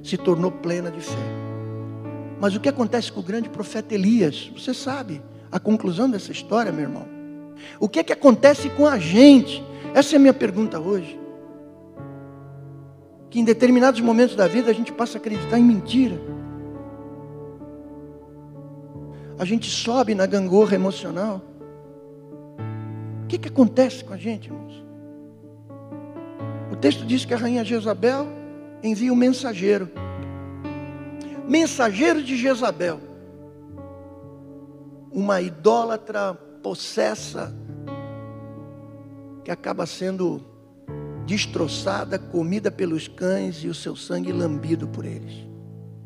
se 0.03 0.17
tornou 0.17 0.51
plena 0.51 0.91
de 0.91 1.01
fé. 1.01 1.25
Mas 2.39 2.55
o 2.55 2.59
que 2.59 2.69
acontece 2.69 3.11
com 3.11 3.21
o 3.21 3.23
grande 3.23 3.49
profeta 3.49 3.95
Elias? 3.95 4.51
Você 4.55 4.73
sabe 4.73 5.21
a 5.51 5.59
conclusão 5.59 6.09
dessa 6.09 6.31
história, 6.31 6.71
meu 6.71 6.83
irmão. 6.83 7.07
O 7.79 7.89
que 7.89 7.99
é 7.99 8.03
que 8.03 8.13
acontece 8.13 8.69
com 8.69 8.85
a 8.85 8.99
gente 8.99 9.63
essa 9.93 10.15
é 10.15 10.17
a 10.17 10.19
minha 10.19 10.33
pergunta 10.33 10.79
hoje. 10.79 11.19
Que 13.29 13.39
em 13.39 13.43
determinados 13.43 14.01
momentos 14.01 14.35
da 14.35 14.47
vida 14.47 14.71
a 14.71 14.73
gente 14.73 14.91
passa 14.91 15.17
a 15.17 15.19
acreditar 15.19 15.59
em 15.59 15.63
mentira. 15.63 16.19
A 19.37 19.45
gente 19.45 19.69
sobe 19.69 20.15
na 20.15 20.25
gangorra 20.25 20.75
emocional. 20.75 21.41
O 23.23 23.27
que, 23.27 23.37
que 23.37 23.47
acontece 23.47 24.03
com 24.03 24.13
a 24.13 24.17
gente, 24.17 24.47
irmãos? 24.47 24.83
O 26.71 26.75
texto 26.75 27.05
diz 27.05 27.25
que 27.25 27.33
a 27.33 27.37
rainha 27.37 27.63
Jezabel 27.63 28.27
envia 28.81 29.11
um 29.11 29.15
mensageiro. 29.15 29.89
Mensageiro 31.47 32.23
de 32.23 32.35
Jezabel. 32.37 32.99
Uma 35.11 35.41
idólatra 35.41 36.33
possessa 36.61 37.55
que 39.43 39.51
acaba 39.51 39.85
sendo 39.85 40.41
destroçada, 41.25 42.17
comida 42.19 42.69
pelos 42.69 43.07
cães 43.07 43.63
e 43.63 43.67
o 43.67 43.73
seu 43.73 43.95
sangue 43.95 44.31
lambido 44.31 44.87
por 44.87 45.05
eles. 45.05 45.47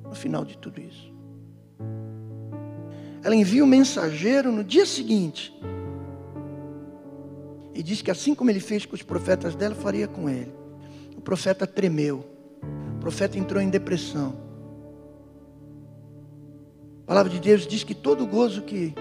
No 0.03 0.15
final 0.15 0.45
de 0.45 0.57
tudo 0.57 0.79
isso. 0.79 1.11
Ela 3.23 3.35
envia 3.35 3.63
o 3.63 3.65
um 3.65 3.69
mensageiro 3.69 4.51
no 4.51 4.63
dia 4.63 4.85
seguinte. 4.85 5.53
E 7.73 7.83
diz 7.83 8.01
que 8.01 8.09
assim 8.09 8.33
como 8.33 8.49
ele 8.49 8.59
fez 8.59 8.85
com 8.85 8.95
os 8.95 9.03
profetas 9.03 9.55
dela, 9.55 9.75
faria 9.75 10.07
com 10.07 10.29
ele. 10.29 10.51
O 11.15 11.21
profeta 11.21 11.67
tremeu. 11.67 12.25
O 12.95 12.99
profeta 12.99 13.37
entrou 13.37 13.61
em 13.61 13.69
depressão. 13.69 14.35
A 17.03 17.07
palavra 17.07 17.31
de 17.31 17.39
Deus 17.39 17.67
diz 17.67 17.83
que 17.83 17.93
todo 17.93 18.25
gozo 18.25 18.61
que 18.61 18.93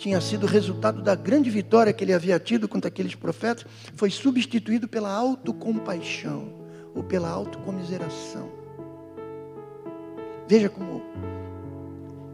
tinha 0.00 0.18
sido 0.18 0.46
resultado 0.46 1.02
da 1.02 1.14
grande 1.14 1.50
vitória 1.50 1.92
que 1.92 2.02
ele 2.02 2.14
havia 2.14 2.40
tido 2.40 2.66
contra 2.66 2.88
aqueles 2.88 3.14
profetas, 3.14 3.66
foi 3.94 4.08
substituído 4.08 4.88
pela 4.88 5.12
autocompaixão 5.12 6.54
ou 6.94 7.04
pela 7.04 7.28
autocomiseração. 7.28 8.50
Veja 10.48 10.70
como 10.70 11.02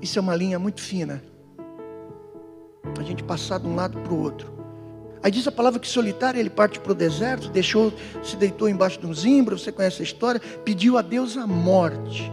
isso 0.00 0.16
é 0.16 0.22
uma 0.22 0.36
linha 0.36 0.60
muito 0.60 0.80
fina. 0.80 1.20
A 2.96 3.02
gente 3.02 3.24
passar 3.24 3.58
de 3.58 3.66
um 3.66 3.74
lado 3.74 3.98
para 3.98 4.14
o 4.14 4.22
outro. 4.22 4.54
Aí 5.20 5.30
diz 5.32 5.44
a 5.48 5.52
palavra 5.52 5.80
que 5.80 5.88
solitário 5.88 6.38
ele 6.38 6.48
parte 6.48 6.78
para 6.78 6.92
o 6.92 6.94
deserto, 6.94 7.48
deixou, 7.48 7.92
se 8.22 8.36
deitou 8.36 8.68
embaixo 8.68 9.00
de 9.00 9.06
um 9.06 9.12
zimbro, 9.12 9.58
você 9.58 9.72
conhece 9.72 10.02
a 10.02 10.04
história, 10.04 10.40
pediu 10.64 10.96
a 10.96 11.02
Deus 11.02 11.36
a 11.36 11.48
morte. 11.48 12.30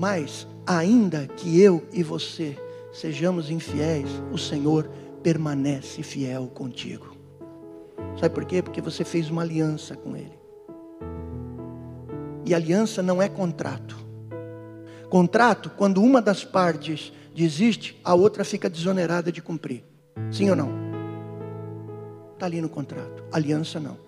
Mas 0.00 0.48
ainda 0.66 1.26
que 1.26 1.60
eu 1.60 1.86
e 1.92 2.02
você 2.02 2.56
sejamos 2.90 3.50
infiéis, 3.50 4.08
o 4.32 4.38
Senhor 4.38 4.88
permanece 5.22 6.02
fiel 6.02 6.46
contigo. 6.46 7.14
Sabe 8.18 8.34
por 8.34 8.46
quê? 8.46 8.62
Porque 8.62 8.80
você 8.80 9.04
fez 9.04 9.28
uma 9.28 9.42
aliança 9.42 9.94
com 9.94 10.16
Ele. 10.16 10.38
E 12.46 12.54
aliança 12.54 13.02
não 13.02 13.20
é 13.20 13.28
contrato. 13.28 13.94
Contrato, 15.10 15.68
quando 15.76 16.02
uma 16.02 16.22
das 16.22 16.46
partes 16.46 17.12
desiste, 17.34 18.00
a 18.02 18.14
outra 18.14 18.42
fica 18.42 18.70
desonerada 18.70 19.30
de 19.30 19.42
cumprir. 19.42 19.84
Sim 20.32 20.48
ou 20.48 20.56
não? 20.56 20.70
Está 22.32 22.46
ali 22.46 22.62
no 22.62 22.70
contrato. 22.70 23.22
Aliança 23.30 23.78
não. 23.78 23.98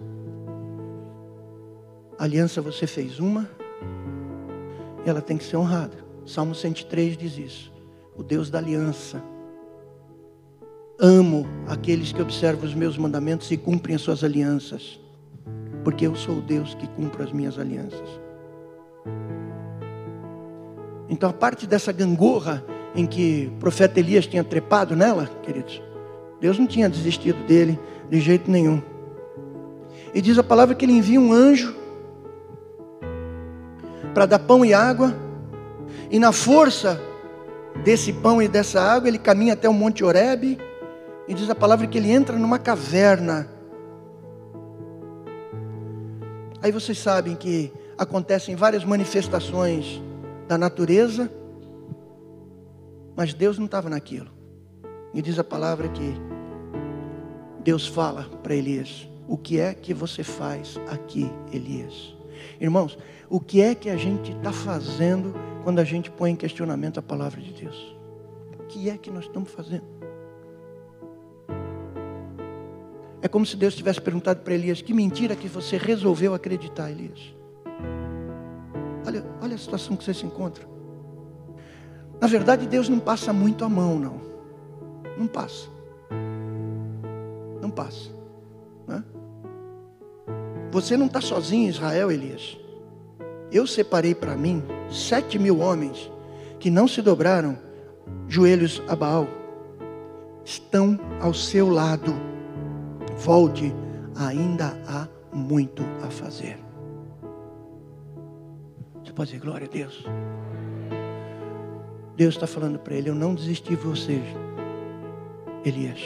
Aliança 2.19 2.63
você 2.63 2.87
fez 2.87 3.21
uma, 3.21 3.47
e 5.05 5.09
ela 5.09 5.21
tem 5.21 5.37
que 5.37 5.45
ser 5.45 5.57
honrada. 5.57 5.97
Salmo 6.27 6.55
103 6.55 7.17
diz 7.17 7.39
isso. 7.39 7.73
O 8.17 8.23
Deus 8.23 8.51
da 8.51 8.59
aliança 8.59 9.23
Amo 11.05 11.49
aqueles 11.67 12.13
que 12.13 12.23
observam 12.23 12.65
os 12.65 12.75
meus 12.75 12.97
mandamentos 12.97 13.51
e 13.51 13.57
cumprem 13.57 13.97
as 13.97 14.03
suas 14.03 14.23
alianças, 14.23 15.01
porque 15.83 16.07
eu 16.07 16.15
sou 16.15 16.37
o 16.37 16.41
Deus 16.41 16.75
que 16.75 16.87
cumpre 16.87 17.25
as 17.25 17.33
minhas 17.33 17.59
alianças. 17.59 18.09
Então, 21.09 21.29
a 21.29 21.33
parte 21.33 21.67
dessa 21.67 21.91
gangorra 21.91 22.65
em 22.95 23.05
que 23.05 23.51
o 23.53 23.59
profeta 23.59 23.99
Elias 23.99 24.29
tinha 24.29 24.45
trepado 24.45 24.95
nela, 24.95 25.29
queridos, 25.43 25.83
Deus 26.41 26.57
não 26.57 26.69
tinha 26.69 26.89
desistido 26.89 27.45
dele 27.49 27.77
de 28.09 28.21
jeito 28.21 28.49
nenhum. 28.49 28.81
E 30.15 30.21
diz 30.21 30.39
a 30.39 30.45
palavra 30.45 30.73
que 30.73 30.85
ele 30.85 30.93
envia 30.93 31.21
um 31.21 31.33
anjo 31.33 31.75
para 34.15 34.27
dar 34.27 34.39
pão 34.39 34.65
e 34.65 34.75
água, 34.75 35.15
e 36.11 36.19
na 36.19 36.33
força 36.33 37.01
desse 37.85 38.13
pão 38.13 38.43
e 38.43 38.49
dessa 38.49 38.81
água, 38.81 39.09
ele 39.09 39.19
caminha 39.19 39.55
até 39.55 39.69
o 39.69 39.73
Monte 39.73 40.05
Oreb 40.05 40.59
e 41.27 41.35
diz 41.35 41.49
a 41.49 41.55
palavra 41.55 41.87
que 41.87 41.99
ele 41.99 42.11
entra 42.11 42.39
numa 42.39 42.59
caverna. 42.59 43.49
Aí 46.61 46.71
vocês 46.71 46.99
sabem 46.99 47.35
que 47.35 47.73
acontecem 47.97 48.55
várias 48.55 48.85
manifestações 48.85 50.03
da 50.47 50.59
natureza, 50.59 51.31
mas 53.17 53.35
Deus 53.35 53.59
não 53.59 53.67
estava 53.67 53.89
naquilo. 53.89 54.31
E 55.15 55.21
diz 55.21 55.39
a 55.39 55.45
palavra 55.45 55.89
que 55.89 56.15
Deus 57.61 57.87
fala 57.87 58.25
para 58.43 58.55
Elias: 58.55 59.09
O 59.27 59.37
que 59.37 59.59
é 59.59 59.75
que 59.75 59.93
você 59.93 60.23
faz 60.23 60.79
aqui, 60.89 61.31
Elias? 61.53 62.22
Irmãos, 62.61 62.99
o 63.29 63.41
que 63.41 63.61
é 63.61 63.75
que 63.75 63.91
a 63.91 63.97
gente 63.97 64.33
está 64.33 64.53
fazendo 64.53 65.35
quando 65.63 65.79
a 65.79 65.85
gente 65.85 66.11
põe 66.11 66.31
em 66.31 66.37
questionamento 66.37 66.99
a 66.99 67.03
palavra 67.03 67.41
de 67.41 67.53
Deus? 67.53 67.97
O 68.59 68.65
que 68.65 68.89
é 68.91 68.97
que 68.97 69.11
nós 69.11 69.25
estamos 69.25 69.51
fazendo? 69.51 69.85
É 73.21 73.29
como 73.29 73.47
se 73.47 73.57
Deus 73.57 73.75
tivesse 73.75 74.01
perguntado 74.01 74.41
para 74.41 74.55
Elias: 74.55 74.83
Que 74.83 74.93
mentira 74.93 75.37
que 75.37 75.49
você 75.49 75.77
resolveu 75.77 76.35
acreditar, 76.35 76.91
Elias? 76.91 77.35
Olha, 79.07 79.25
olha 79.41 79.55
a 79.55 79.59
situação 79.59 79.97
que 79.97 80.05
você 80.05 80.13
se 80.13 80.27
encontra. 80.27 80.67
Na 82.21 82.29
verdade, 82.29 82.67
Deus 82.67 82.89
não 82.89 83.01
passa 83.01 83.33
muito 83.33 83.65
a 83.65 83.69
mão, 83.69 83.99
não. 83.99 84.21
Não 85.19 85.27
passa. 85.27 85.69
Não 87.61 87.71
passa. 87.71 88.12
Você 90.73 90.97
não 90.97 91.05
está 91.05 91.21
sozinho, 91.21 91.69
Israel, 91.69 92.11
Elias. 92.11 92.57
Eu 93.53 93.67
separei 93.67 94.15
para 94.15 94.35
mim 94.35 94.63
sete 94.91 95.39
mil 95.39 95.61
homens 95.61 96.11
que 96.59 96.71
não 96.71 96.89
se 96.89 97.03
dobraram 97.03 97.59
joelhos 98.27 98.83
a 98.89 98.97
Baal. 98.97 99.29
Estão 100.43 100.99
ao 101.21 101.35
seu 101.35 101.69
lado 101.69 102.15
volte, 103.19 103.73
ainda 104.17 104.75
há 104.89 105.07
muito 105.31 105.85
a 106.03 106.09
fazer. 106.09 106.59
Você 109.05 109.13
pode 109.13 109.31
dizer 109.31 109.45
glória 109.45 109.69
a 109.69 109.71
Deus. 109.71 110.07
Deus 112.17 112.35
está 112.35 112.47
falando 112.47 112.79
para 112.79 112.95
ele: 112.95 113.11
Eu 113.11 113.15
não 113.15 113.35
desisti 113.35 113.77
de 113.77 114.23
Elias. 115.67 116.01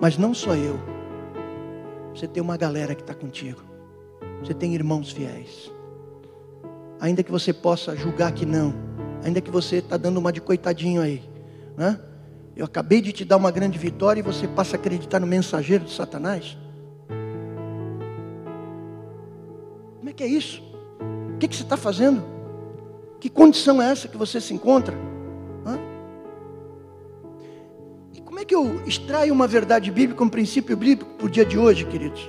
Mas 0.00 0.18
não 0.18 0.34
só 0.34 0.56
eu. 0.56 0.99
Você 2.14 2.26
tem 2.26 2.42
uma 2.42 2.56
galera 2.56 2.94
que 2.94 3.02
está 3.02 3.14
contigo. 3.14 3.60
Você 4.42 4.54
tem 4.54 4.74
irmãos 4.74 5.10
fiéis. 5.10 5.70
Ainda 7.00 7.22
que 7.22 7.30
você 7.30 7.52
possa 7.52 7.96
julgar 7.96 8.32
que 8.32 8.44
não. 8.44 8.74
Ainda 9.22 9.40
que 9.40 9.50
você 9.50 9.76
está 9.76 9.96
dando 9.96 10.18
uma 10.18 10.32
de 10.32 10.40
coitadinho 10.40 11.00
aí. 11.00 11.22
Né? 11.76 11.98
Eu 12.56 12.64
acabei 12.64 13.00
de 13.00 13.12
te 13.12 13.24
dar 13.24 13.36
uma 13.36 13.50
grande 13.50 13.78
vitória 13.78 14.20
e 14.20 14.22
você 14.22 14.46
passa 14.48 14.76
a 14.76 14.78
acreditar 14.78 15.20
no 15.20 15.26
mensageiro 15.26 15.84
de 15.84 15.92
Satanás? 15.92 16.58
Como 19.98 20.08
é 20.08 20.12
que 20.12 20.22
é 20.22 20.26
isso? 20.26 20.62
O 21.34 21.38
que, 21.38 21.48
que 21.48 21.56
você 21.56 21.62
está 21.62 21.76
fazendo? 21.76 22.22
Que 23.18 23.28
condição 23.28 23.80
é 23.80 23.90
essa 23.90 24.08
que 24.08 24.16
você 24.16 24.40
se 24.40 24.52
encontra? 24.52 25.09
Que 28.50 28.54
eu 28.56 28.82
extraio 28.84 29.32
uma 29.32 29.46
verdade 29.46 29.92
bíblica, 29.92 30.24
um 30.24 30.28
princípio 30.28 30.76
bíblico 30.76 31.08
para 31.16 31.24
o 31.24 31.30
dia 31.30 31.44
de 31.44 31.56
hoje, 31.56 31.84
queridos? 31.84 32.28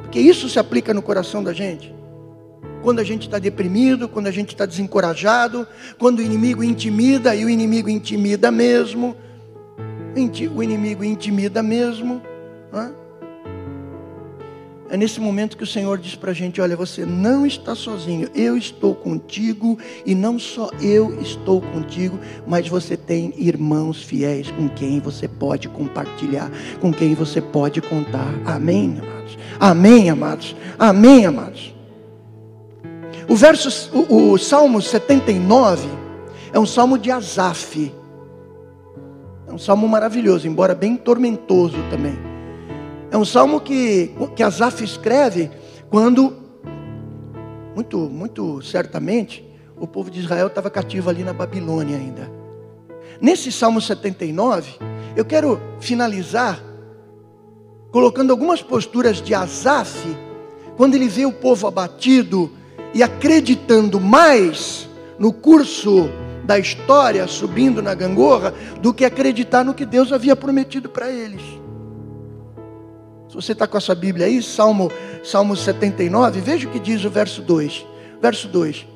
Porque 0.00 0.18
isso 0.18 0.48
se 0.48 0.58
aplica 0.58 0.94
no 0.94 1.02
coração 1.02 1.44
da 1.44 1.52
gente 1.52 1.94
quando 2.82 2.98
a 2.98 3.04
gente 3.04 3.26
está 3.26 3.38
deprimido, 3.38 4.08
quando 4.08 4.26
a 4.28 4.30
gente 4.30 4.54
está 4.54 4.64
desencorajado, 4.64 5.68
quando 5.98 6.20
o 6.20 6.22
inimigo 6.22 6.64
intimida 6.64 7.34
e 7.34 7.44
o 7.44 7.50
inimigo 7.50 7.90
intimida 7.90 8.50
mesmo, 8.50 9.14
o 10.56 10.62
inimigo 10.62 11.04
intimida 11.04 11.62
mesmo. 11.62 12.22
É 14.92 14.96
nesse 14.98 15.18
momento 15.22 15.56
que 15.56 15.64
o 15.64 15.66
Senhor 15.66 15.96
diz 15.96 16.14
para 16.14 16.32
a 16.32 16.34
gente: 16.34 16.60
olha, 16.60 16.76
você 16.76 17.06
não 17.06 17.46
está 17.46 17.74
sozinho, 17.74 18.28
eu 18.34 18.58
estou 18.58 18.94
contigo, 18.94 19.78
e 20.04 20.14
não 20.14 20.38
só 20.38 20.68
eu 20.82 21.18
estou 21.18 21.62
contigo, 21.62 22.20
mas 22.46 22.68
você 22.68 22.94
tem 22.94 23.32
irmãos 23.38 24.02
fiéis 24.02 24.50
com 24.50 24.68
quem 24.68 25.00
você 25.00 25.26
pode 25.26 25.66
compartilhar, 25.66 26.50
com 26.78 26.92
quem 26.92 27.14
você 27.14 27.40
pode 27.40 27.80
contar. 27.80 28.28
Amém, 28.44 28.98
amados? 29.00 29.38
Amém, 29.58 30.10
amados? 30.10 30.56
Amém, 30.78 31.24
amados? 31.24 31.74
O 33.26 33.34
verso, 33.34 33.90
o, 33.96 34.32
o 34.32 34.38
Salmo 34.38 34.82
79 34.82 35.88
é 36.52 36.58
um 36.58 36.66
salmo 36.66 36.98
de 36.98 37.10
Asaf. 37.10 37.90
É 39.48 39.52
um 39.54 39.58
salmo 39.58 39.88
maravilhoso, 39.88 40.46
embora 40.46 40.74
bem 40.74 40.96
tormentoso 40.96 41.78
também. 41.88 42.31
É 43.12 43.16
um 43.18 43.26
salmo 43.26 43.60
que, 43.60 44.10
que 44.34 44.42
Asaf 44.42 44.82
escreve 44.82 45.50
quando, 45.90 46.32
muito, 47.76 47.98
muito 47.98 48.62
certamente, 48.62 49.44
o 49.78 49.86
povo 49.86 50.10
de 50.10 50.20
Israel 50.20 50.46
estava 50.46 50.70
cativo 50.70 51.10
ali 51.10 51.22
na 51.22 51.34
Babilônia 51.34 51.98
ainda. 51.98 52.32
Nesse 53.20 53.52
Salmo 53.52 53.82
79, 53.82 54.78
eu 55.14 55.26
quero 55.26 55.60
finalizar 55.78 56.58
colocando 57.90 58.30
algumas 58.30 58.62
posturas 58.62 59.20
de 59.20 59.34
Asaf, 59.34 60.16
quando 60.78 60.94
ele 60.94 61.06
vê 61.06 61.26
o 61.26 61.32
povo 61.32 61.66
abatido, 61.66 62.50
e 62.94 63.02
acreditando 63.02 64.00
mais 64.00 64.88
no 65.18 65.34
curso 65.34 66.08
da 66.44 66.58
história, 66.58 67.26
subindo 67.26 67.82
na 67.82 67.92
gangorra, 67.94 68.54
do 68.80 68.94
que 68.94 69.04
acreditar 69.04 69.62
no 69.64 69.74
que 69.74 69.84
Deus 69.84 70.10
havia 70.14 70.34
prometido 70.34 70.88
para 70.88 71.10
eles. 71.10 71.61
Se 73.32 73.36
você 73.36 73.52
está 73.52 73.66
com 73.66 73.78
a 73.78 73.80
sua 73.80 73.94
Bíblia 73.94 74.26
aí, 74.26 74.42
Salmo, 74.42 74.92
Salmo 75.24 75.56
79, 75.56 76.42
veja 76.42 76.68
o 76.68 76.70
que 76.70 76.78
diz 76.78 77.02
o 77.02 77.08
verso 77.08 77.40
2. 77.40 77.86
Verso 78.20 78.46
2: 78.46 78.86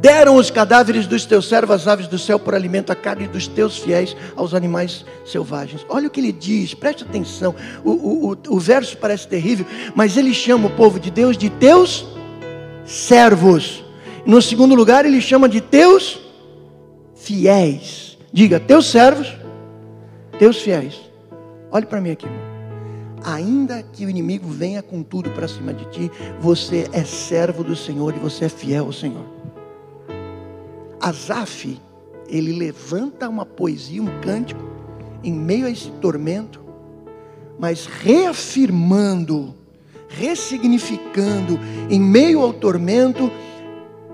Deram 0.00 0.34
os 0.34 0.50
cadáveres 0.50 1.06
dos 1.06 1.24
teus 1.24 1.48
servos 1.48 1.76
às 1.76 1.86
aves 1.86 2.08
do 2.08 2.18
céu 2.18 2.40
por 2.40 2.56
alimento, 2.56 2.90
a 2.90 2.96
carne 2.96 3.28
dos 3.28 3.46
teus 3.46 3.78
fiéis 3.78 4.16
aos 4.34 4.52
animais 4.52 5.06
selvagens. 5.24 5.86
Olha 5.88 6.08
o 6.08 6.10
que 6.10 6.18
ele 6.18 6.32
diz, 6.32 6.74
preste 6.74 7.04
atenção. 7.04 7.54
O, 7.84 7.92
o, 7.92 8.32
o, 8.32 8.38
o 8.48 8.58
verso 8.58 8.96
parece 8.96 9.28
terrível, 9.28 9.64
mas 9.94 10.16
ele 10.16 10.34
chama 10.34 10.66
o 10.66 10.70
povo 10.70 10.98
de 10.98 11.12
Deus 11.12 11.38
de 11.38 11.50
teus 11.50 12.04
servos. 12.84 13.84
No 14.26 14.42
segundo 14.42 14.74
lugar, 14.74 15.06
ele 15.06 15.20
chama 15.20 15.48
de 15.48 15.60
teus 15.60 16.18
fiéis. 17.14 18.18
Diga, 18.32 18.58
teus 18.58 18.90
servos, 18.90 19.32
teus 20.36 20.60
fiéis. 20.60 21.00
Olhe 21.70 21.86
para 21.86 22.00
mim 22.00 22.10
aqui. 22.10 22.26
Ainda 23.24 23.82
que 23.82 24.04
o 24.04 24.10
inimigo 24.10 24.48
venha 24.48 24.82
com 24.82 25.02
tudo 25.02 25.30
para 25.30 25.48
cima 25.48 25.72
de 25.72 25.84
ti, 25.86 26.10
você 26.38 26.88
é 26.92 27.02
servo 27.04 27.64
do 27.64 27.74
Senhor 27.74 28.14
e 28.14 28.18
você 28.18 28.44
é 28.44 28.48
fiel 28.48 28.84
ao 28.84 28.92
Senhor. 28.92 29.24
Asaf, 31.00 31.80
ele 32.28 32.52
levanta 32.52 33.28
uma 33.28 33.46
poesia, 33.46 34.02
um 34.02 34.20
cântico, 34.20 34.62
em 35.22 35.32
meio 35.32 35.66
a 35.66 35.70
esse 35.70 35.90
tormento, 35.92 36.60
mas 37.58 37.86
reafirmando 37.86 39.54
ressignificando 40.18 41.58
em 41.90 42.00
meio 42.00 42.40
ao 42.40 42.52
tormento 42.52 43.30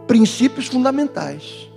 princípios 0.06 0.66
fundamentais. 0.66 1.68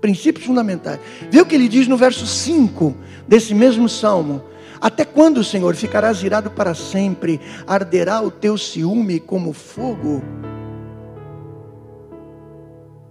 Princípios 0.00 0.46
fundamentais. 0.46 0.98
Vê 1.30 1.40
o 1.40 1.46
que 1.46 1.54
ele 1.54 1.68
diz 1.68 1.86
no 1.86 1.96
verso 1.96 2.26
5 2.26 2.94
desse 3.28 3.54
mesmo 3.54 3.88
salmo. 3.88 4.42
Até 4.80 5.04
quando, 5.04 5.44
Senhor, 5.44 5.74
ficarás 5.74 6.22
irado 6.22 6.50
para 6.50 6.74
sempre? 6.74 7.40
Arderá 7.66 8.22
o 8.22 8.30
teu 8.30 8.56
ciúme 8.56 9.20
como 9.20 9.52
fogo? 9.52 10.22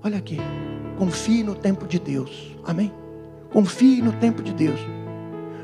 Olha 0.04 0.18
aqui. 0.18 0.38
Confie 0.98 1.44
no 1.44 1.56
tempo 1.56 1.86
de 1.86 2.00
Deus. 2.00 2.56
Amém? 2.66 2.92
Confie 3.52 4.02
no 4.02 4.14
tempo 4.14 4.42
de 4.42 4.54
Deus. 4.54 4.80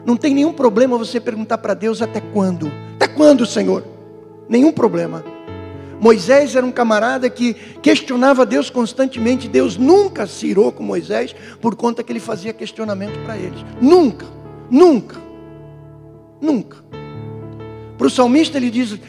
Não 0.06 0.16
tem 0.16 0.36
nenhum 0.36 0.54
problema 0.54 0.98
você 0.98 1.20
perguntar 1.20 1.58
para 1.58 1.74
Deus 1.74 2.02
até 2.02 2.22
quando? 2.22 2.72
Até 2.96 3.08
quando, 3.08 3.46
Senhor? 3.46 3.96
nenhum 4.48 4.72
problema. 4.72 5.24
Moisés 6.00 6.56
era 6.56 6.66
um 6.66 6.72
camarada 6.72 7.30
que 7.30 7.54
questionava 7.82 8.46
Deus 8.46 8.70
constantemente. 8.70 9.48
Deus 9.48 9.78
nunca 9.78 10.28
se 10.28 10.48
irou 10.48 10.72
com 10.72 10.84
Moisés 10.84 11.34
por 11.62 11.76
conta 11.76 12.04
que 12.04 12.12
ele 12.12 12.20
fazia 12.20 12.54
questionamento 12.54 13.18
para 13.24 13.38
eles. 13.38 13.64
Nunca. 13.82 14.26
Nunca. 14.70 15.25
Nunca. 16.42 16.78
Para 17.98 18.08
o 18.08 18.10
salmista 18.10 18.58
ele 18.58 18.70
diz: 18.70 19.00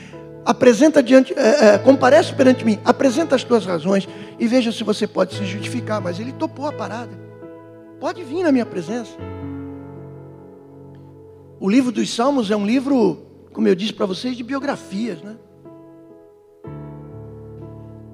apresenta 0.44 1.02
diante, 1.02 1.34
é, 1.34 1.74
é, 1.74 1.78
comparece 1.78 2.34
perante 2.34 2.64
mim, 2.64 2.78
apresenta 2.84 3.34
as 3.34 3.42
tuas 3.42 3.66
razões 3.66 4.08
e 4.38 4.46
veja 4.46 4.70
se 4.70 4.84
você 4.84 5.06
pode 5.06 5.34
se 5.34 5.44
justificar. 5.44 6.00
Mas 6.00 6.20
ele 6.20 6.32
topou 6.32 6.66
a 6.66 6.72
parada. 6.72 7.12
Pode 8.00 8.22
vir 8.22 8.42
na 8.42 8.52
minha 8.52 8.66
presença. 8.66 9.12
O 11.58 11.70
livro 11.70 11.90
dos 11.90 12.14
Salmos 12.14 12.50
é 12.50 12.56
um 12.56 12.66
livro, 12.66 13.18
como 13.52 13.66
eu 13.66 13.74
disse 13.74 13.92
para 13.92 14.04
vocês, 14.04 14.36
de 14.36 14.42
biografias, 14.42 15.22
né? 15.22 15.36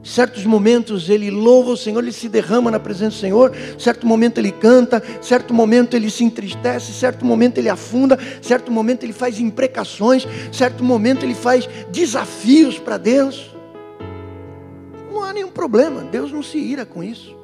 Certos 0.02 0.44
momentos 0.44 1.08
ele 1.08 1.30
louva 1.30 1.70
o 1.70 1.76
Senhor, 1.76 2.02
ele 2.02 2.12
se 2.12 2.28
derrama 2.28 2.70
na 2.70 2.80
presença 2.80 3.16
do 3.16 3.20
Senhor. 3.20 3.52
Certo 3.78 4.06
momento 4.06 4.38
ele 4.38 4.50
canta, 4.50 5.02
certo 5.20 5.54
momento 5.54 5.94
ele 5.94 6.10
se 6.10 6.24
entristece, 6.24 6.92
certo 6.92 7.24
momento 7.24 7.58
ele 7.58 7.68
afunda, 7.68 8.18
certo 8.40 8.72
momento 8.72 9.04
ele 9.04 9.12
faz 9.12 9.38
imprecações, 9.38 10.26
certo 10.50 10.82
momento 10.82 11.24
ele 11.24 11.34
faz 11.34 11.68
desafios 11.90 12.78
para 12.78 12.98
Deus. 12.98 13.54
Não 15.12 15.22
há 15.22 15.32
nenhum 15.32 15.50
problema, 15.50 16.02
Deus 16.02 16.32
não 16.32 16.42
se 16.42 16.58
ira 16.58 16.84
com 16.84 17.02
isso. 17.02 17.36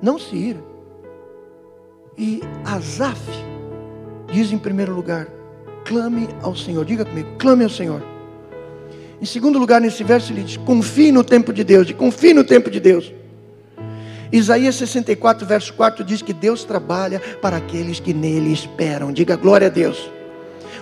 Não 0.00 0.18
se 0.18 0.36
ira. 0.36 0.62
E 2.16 2.40
Asaf 2.64 3.20
diz 4.30 4.52
em 4.52 4.58
primeiro 4.58 4.94
lugar: 4.94 5.26
clame 5.84 6.28
ao 6.40 6.54
Senhor. 6.54 6.84
Diga 6.84 7.04
comigo, 7.04 7.30
clame 7.36 7.64
ao 7.64 7.70
Senhor. 7.70 8.13
Em 9.24 9.26
segundo 9.26 9.58
lugar, 9.58 9.80
nesse 9.80 10.04
verso, 10.04 10.34
ele 10.34 10.42
diz: 10.42 10.58
confie 10.58 11.10
no 11.10 11.24
tempo 11.24 11.50
de 11.50 11.64
Deus, 11.64 11.86
de 11.86 11.94
confie 11.94 12.34
no 12.34 12.44
tempo 12.44 12.68
de 12.70 12.78
Deus. 12.78 13.10
Isaías 14.30 14.74
64, 14.74 15.46
verso 15.46 15.72
4 15.72 16.04
diz 16.04 16.20
que 16.20 16.34
Deus 16.34 16.62
trabalha 16.62 17.18
para 17.40 17.56
aqueles 17.56 17.98
que 17.98 18.12
nele 18.12 18.52
esperam. 18.52 19.10
Diga 19.10 19.34
glória 19.34 19.68
a 19.68 19.70
Deus. 19.70 20.10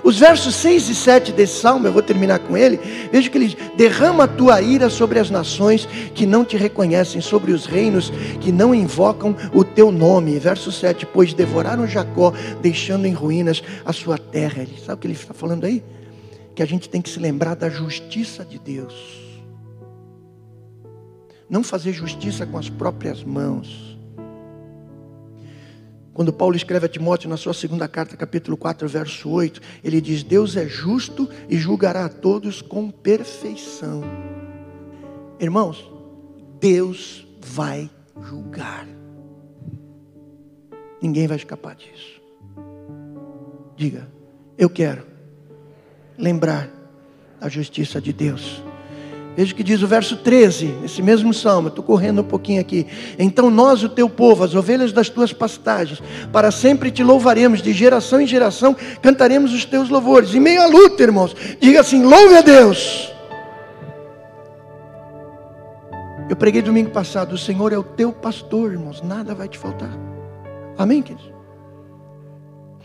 Os 0.02 0.18
versos 0.18 0.56
6 0.56 0.88
e 0.88 0.94
7 0.96 1.30
desse 1.30 1.60
salmo, 1.60 1.86
eu 1.86 1.92
vou 1.92 2.02
terminar 2.02 2.40
com 2.40 2.56
ele. 2.56 2.80
Veja 3.12 3.30
que 3.30 3.38
ele 3.38 3.46
diz: 3.46 3.56
Derrama 3.76 4.24
a 4.24 4.26
tua 4.26 4.60
ira 4.60 4.90
sobre 4.90 5.20
as 5.20 5.30
nações 5.30 5.86
que 6.12 6.26
não 6.26 6.44
te 6.44 6.56
reconhecem, 6.56 7.20
sobre 7.20 7.52
os 7.52 7.64
reinos 7.64 8.12
que 8.40 8.50
não 8.50 8.74
invocam 8.74 9.36
o 9.54 9.62
teu 9.62 9.92
nome. 9.92 10.36
Verso 10.40 10.72
7: 10.72 11.06
Pois 11.06 11.32
devoraram 11.32 11.86
Jacó, 11.86 12.32
deixando 12.60 13.06
em 13.06 13.12
ruínas 13.12 13.62
a 13.84 13.92
sua 13.92 14.18
terra. 14.18 14.62
Ele, 14.62 14.74
sabe 14.84 14.94
o 14.94 14.98
que 14.98 15.06
ele 15.06 15.14
está 15.14 15.32
falando 15.32 15.62
aí? 15.62 15.80
Que 16.54 16.62
a 16.62 16.66
gente 16.66 16.88
tem 16.88 17.00
que 17.00 17.08
se 17.08 17.18
lembrar 17.18 17.54
da 17.54 17.68
justiça 17.68 18.44
de 18.44 18.58
Deus. 18.58 18.94
Não 21.48 21.62
fazer 21.62 21.92
justiça 21.92 22.46
com 22.46 22.58
as 22.58 22.68
próprias 22.68 23.22
mãos. 23.22 23.98
Quando 26.14 26.32
Paulo 26.32 26.54
escreve 26.54 26.86
a 26.86 26.88
Timóteo 26.88 27.28
na 27.28 27.38
sua 27.38 27.54
segunda 27.54 27.88
carta, 27.88 28.16
capítulo 28.16 28.56
4, 28.56 28.86
verso 28.86 29.30
8, 29.30 29.60
ele 29.82 30.00
diz: 30.00 30.22
Deus 30.22 30.56
é 30.56 30.66
justo 30.66 31.28
e 31.48 31.56
julgará 31.56 32.04
a 32.04 32.08
todos 32.08 32.60
com 32.60 32.90
perfeição. 32.90 34.02
Irmãos, 35.40 35.90
Deus 36.60 37.26
vai 37.40 37.90
julgar. 38.22 38.86
Ninguém 41.00 41.26
vai 41.26 41.36
escapar 41.36 41.74
disso. 41.74 42.20
Diga, 43.76 44.06
eu 44.56 44.70
quero 44.70 45.11
lembrar 46.22 46.70
da 47.40 47.48
justiça 47.48 48.00
de 48.00 48.12
Deus. 48.12 48.62
Veja 49.34 49.52
o 49.52 49.56
que 49.56 49.64
diz 49.64 49.82
o 49.82 49.86
verso 49.86 50.16
13, 50.18 50.66
nesse 50.82 51.02
mesmo 51.02 51.32
salmo, 51.32 51.68
estou 51.68 51.82
correndo 51.82 52.20
um 52.20 52.24
pouquinho 52.24 52.60
aqui. 52.60 52.86
Então 53.18 53.50
nós, 53.50 53.82
o 53.82 53.88
teu 53.88 54.08
povo, 54.08 54.44
as 54.44 54.54
ovelhas 54.54 54.92
das 54.92 55.08
tuas 55.08 55.32
pastagens, 55.32 56.02
para 56.30 56.50
sempre 56.50 56.90
te 56.90 57.02
louvaremos, 57.02 57.62
de 57.62 57.72
geração 57.72 58.20
em 58.20 58.26
geração 58.26 58.76
cantaremos 59.00 59.52
os 59.52 59.64
teus 59.64 59.88
louvores. 59.88 60.34
Em 60.34 60.40
meio 60.40 60.62
à 60.62 60.66
luta, 60.66 61.02
irmãos, 61.02 61.34
diga 61.58 61.80
assim: 61.80 62.04
louve 62.04 62.36
a 62.36 62.42
Deus. 62.42 63.10
Eu 66.28 66.36
preguei 66.36 66.60
domingo 66.60 66.90
passado: 66.90 67.32
o 67.34 67.38
Senhor 67.38 67.72
é 67.72 67.78
o 67.78 67.82
teu 67.82 68.12
pastor, 68.12 68.70
irmãos, 68.70 69.02
nada 69.02 69.34
vai 69.34 69.48
te 69.48 69.56
faltar. 69.56 69.90
Amém, 70.76 71.00
queridos? 71.00 71.31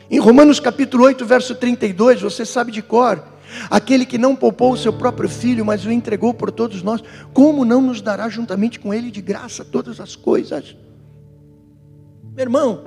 Em 0.09 0.19
Romanos 0.19 0.59
capítulo 0.59 1.03
8, 1.03 1.25
verso 1.25 1.53
32, 1.55 2.21
você 2.21 2.45
sabe 2.45 2.71
de 2.71 2.81
cor. 2.81 3.21
Aquele 3.69 4.05
que 4.05 4.17
não 4.17 4.35
poupou 4.35 4.71
o 4.71 4.77
seu 4.77 4.93
próprio 4.93 5.27
filho, 5.27 5.65
mas 5.65 5.85
o 5.85 5.91
entregou 5.91 6.33
por 6.33 6.51
todos 6.51 6.81
nós, 6.81 7.03
como 7.33 7.65
não 7.65 7.81
nos 7.81 8.01
dará 8.01 8.29
juntamente 8.29 8.79
com 8.79 8.93
ele 8.93 9.11
de 9.11 9.21
graça 9.21 9.65
todas 9.65 9.99
as 9.99 10.15
coisas? 10.15 10.75
Meu 12.35 12.43
irmão, 12.43 12.83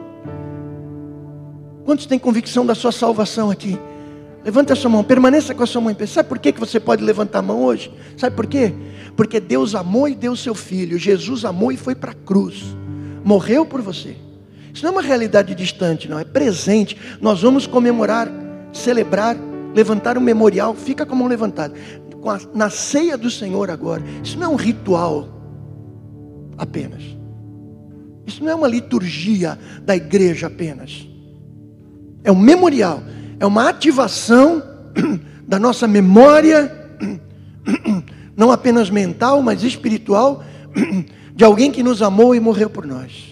quantos 1.85 2.07
têm 2.07 2.19
convicção 2.19 2.65
da 2.65 2.75
sua 2.75 2.93
salvação 2.93 3.51
aqui? 3.51 3.79
Levanta 4.43 4.73
a 4.73 4.77
sua 4.77 4.91
mão, 4.91 5.05
permaneça 5.05 5.55
com 5.55 5.63
a 5.63 5.67
sua 5.67 5.83
mão 5.83 5.91
em 5.91 5.95
pé. 5.95 6.07
Sabe 6.07 6.29
por 6.29 6.39
que 6.39 6.53
você 6.53 6.81
pode 6.81 7.05
levantar 7.05 7.41
a 7.41 7.43
mão 7.43 7.63
hoje? 7.63 7.93
Sabe 8.17 8.35
por 8.35 8.47
quê? 8.47 8.73
Porque 9.15 9.39
Deus 9.39 9.75
amou 9.75 10.09
e 10.09 10.15
deu 10.15 10.35
seu 10.35 10.55
filho. 10.55 10.99
Jesus 10.99 11.45
amou 11.45 11.71
e 11.71 11.77
foi 11.77 11.95
para 11.95 12.13
a 12.13 12.15
cruz. 12.15 12.65
Morreu 13.23 13.67
por 13.67 13.83
você. 13.83 14.17
Isso 14.73 14.85
não 14.85 14.91
é 14.91 14.93
uma 14.93 15.03
realidade 15.03 15.55
distante, 15.55 16.09
não, 16.09 16.19
é 16.19 16.25
presente. 16.25 16.97
Nós 17.21 17.43
vamos 17.43 17.67
comemorar, 17.67 18.29
celebrar, 18.73 19.37
levantar 19.75 20.17
um 20.17 20.21
memorial, 20.21 20.75
fica 20.75 21.05
com 21.05 21.15
a 21.15 21.19
mão 21.19 21.29
levantada. 21.29 21.75
Na 22.55 22.69
ceia 22.71 23.17
do 23.17 23.31
Senhor 23.31 23.71
agora. 23.71 24.03
Isso 24.23 24.39
não 24.39 24.47
é 24.47 24.49
um 24.49 24.57
ritual 24.57 25.29
apenas. 26.59 27.03
Isso 28.27 28.45
não 28.45 28.53
é 28.53 28.55
uma 28.55 28.69
liturgia 28.69 29.59
da 29.83 29.97
igreja 29.97 30.47
apenas. 30.47 31.09
É 32.23 32.31
um 32.31 32.39
memorial, 32.39 33.03
é 33.41 33.47
uma 33.47 33.69
ativação 33.69 34.63
da 35.49 35.59
nossa 35.59 35.89
memória, 35.89 36.71
não 38.37 38.53
apenas 38.53 38.91
mental, 38.91 39.43
mas 39.43 39.65
espiritual, 39.65 40.45
de 41.35 41.45
alguém 41.45 41.73
que 41.73 41.83
nos 41.83 42.03
amou 42.03 42.35
e 42.35 42.41
morreu 42.41 42.69
por 42.69 42.87
nós. 42.87 43.30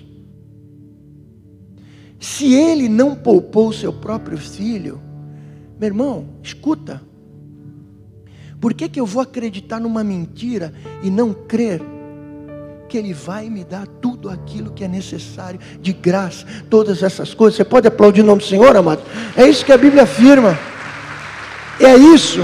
Se 2.19 2.53
ele 2.53 2.89
não 2.89 3.15
poupou 3.15 3.73
seu 3.73 3.93
próprio 3.93 4.37
filho, 4.37 5.01
meu 5.79 5.87
irmão, 5.87 6.29
escuta. 6.43 7.01
Por 8.61 8.75
que, 8.75 8.89
que 8.89 8.99
eu 8.99 9.07
vou 9.07 9.23
acreditar 9.23 9.79
numa 9.79 10.03
mentira 10.03 10.75
e 11.03 11.11
não 11.11 11.33
crer 11.33 11.81
que 12.89 12.99
Ele 12.99 13.13
vai 13.13 13.49
me 13.49 13.63
dar 13.63 13.87
tudo 13.87 14.29
aquilo 14.29 14.73
que 14.73 14.83
é 14.83 14.89
necessário, 14.89 15.61
de 15.81 15.93
graça, 15.93 16.45
todas 16.69 17.05
essas 17.05 17.33
coisas? 17.33 17.57
Você 17.57 17.65
pode 17.65 17.87
aplaudir 17.87 18.23
o 18.23 18.25
nome 18.25 18.41
do 18.41 18.49
Senhor, 18.49 18.77
amado? 18.77 19.03
É 19.37 19.47
isso 19.47 19.65
que 19.65 19.73
a 19.73 19.79
Bíblia 19.79 20.03
afirma. 20.03 20.59
É 21.79 21.95
isso. 21.95 22.41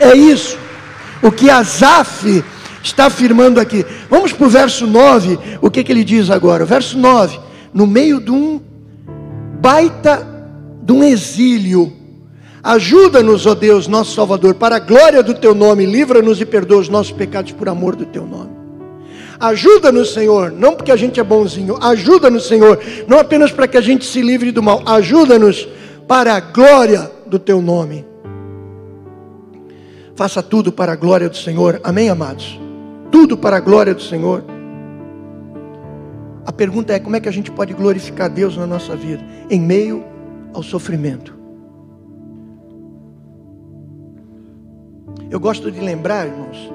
É 0.00 0.16
isso. 0.16 0.58
O 1.22 1.30
que 1.30 1.50
Asaf 1.50 2.42
está 2.82 3.06
afirmando 3.06 3.60
aqui. 3.60 3.84
Vamos 4.08 4.32
para 4.32 4.46
o 4.46 4.48
verso 4.48 4.86
9. 4.86 5.38
O 5.60 5.70
que, 5.70 5.84
que 5.84 5.92
ele 5.92 6.04
diz 6.04 6.30
agora? 6.30 6.64
O 6.64 6.66
verso 6.66 6.96
9 6.96 7.47
no 7.72 7.86
meio 7.86 8.20
de 8.20 8.30
um 8.30 8.60
baita 9.60 10.26
de 10.82 10.92
um 10.92 11.02
exílio. 11.02 11.92
Ajuda-nos, 12.62 13.46
ó 13.46 13.54
Deus, 13.54 13.86
nosso 13.86 14.14
Salvador, 14.14 14.54
para 14.54 14.76
a 14.76 14.80
glória 14.80 15.22
do 15.22 15.34
teu 15.34 15.54
nome, 15.54 15.86
livra-nos 15.86 16.40
e 16.40 16.44
perdoa 16.44 16.80
os 16.80 16.88
nossos 16.88 17.12
pecados 17.12 17.52
por 17.52 17.68
amor 17.68 17.94
do 17.94 18.04
teu 18.04 18.26
nome. 18.26 18.50
Ajuda-nos, 19.38 20.12
Senhor, 20.12 20.50
não 20.50 20.74
porque 20.74 20.90
a 20.90 20.96
gente 20.96 21.20
é 21.20 21.22
bonzinho, 21.22 21.78
ajuda-nos, 21.80 22.48
Senhor, 22.48 22.80
não 23.06 23.18
apenas 23.18 23.52
para 23.52 23.68
que 23.68 23.76
a 23.76 23.80
gente 23.80 24.04
se 24.04 24.20
livre 24.20 24.50
do 24.50 24.62
mal, 24.62 24.82
ajuda-nos 24.84 25.68
para 26.08 26.34
a 26.34 26.40
glória 26.40 27.10
do 27.26 27.38
teu 27.38 27.62
nome. 27.62 28.04
Faça 30.16 30.42
tudo 30.42 30.72
para 30.72 30.92
a 30.92 30.96
glória 30.96 31.28
do 31.28 31.36
Senhor, 31.36 31.80
amém, 31.84 32.08
amados? 32.08 32.58
Tudo 33.12 33.36
para 33.36 33.58
a 33.58 33.60
glória 33.60 33.94
do 33.94 34.02
Senhor. 34.02 34.57
A 36.48 36.52
pergunta 36.52 36.94
é: 36.94 36.98
como 36.98 37.14
é 37.14 37.20
que 37.20 37.28
a 37.28 37.32
gente 37.32 37.50
pode 37.50 37.74
glorificar 37.74 38.30
Deus 38.30 38.56
na 38.56 38.66
nossa 38.66 38.96
vida? 38.96 39.22
Em 39.50 39.60
meio 39.60 40.02
ao 40.54 40.62
sofrimento. 40.62 41.36
Eu 45.30 45.38
gosto 45.38 45.70
de 45.70 45.78
lembrar, 45.78 46.26
irmãos, 46.26 46.72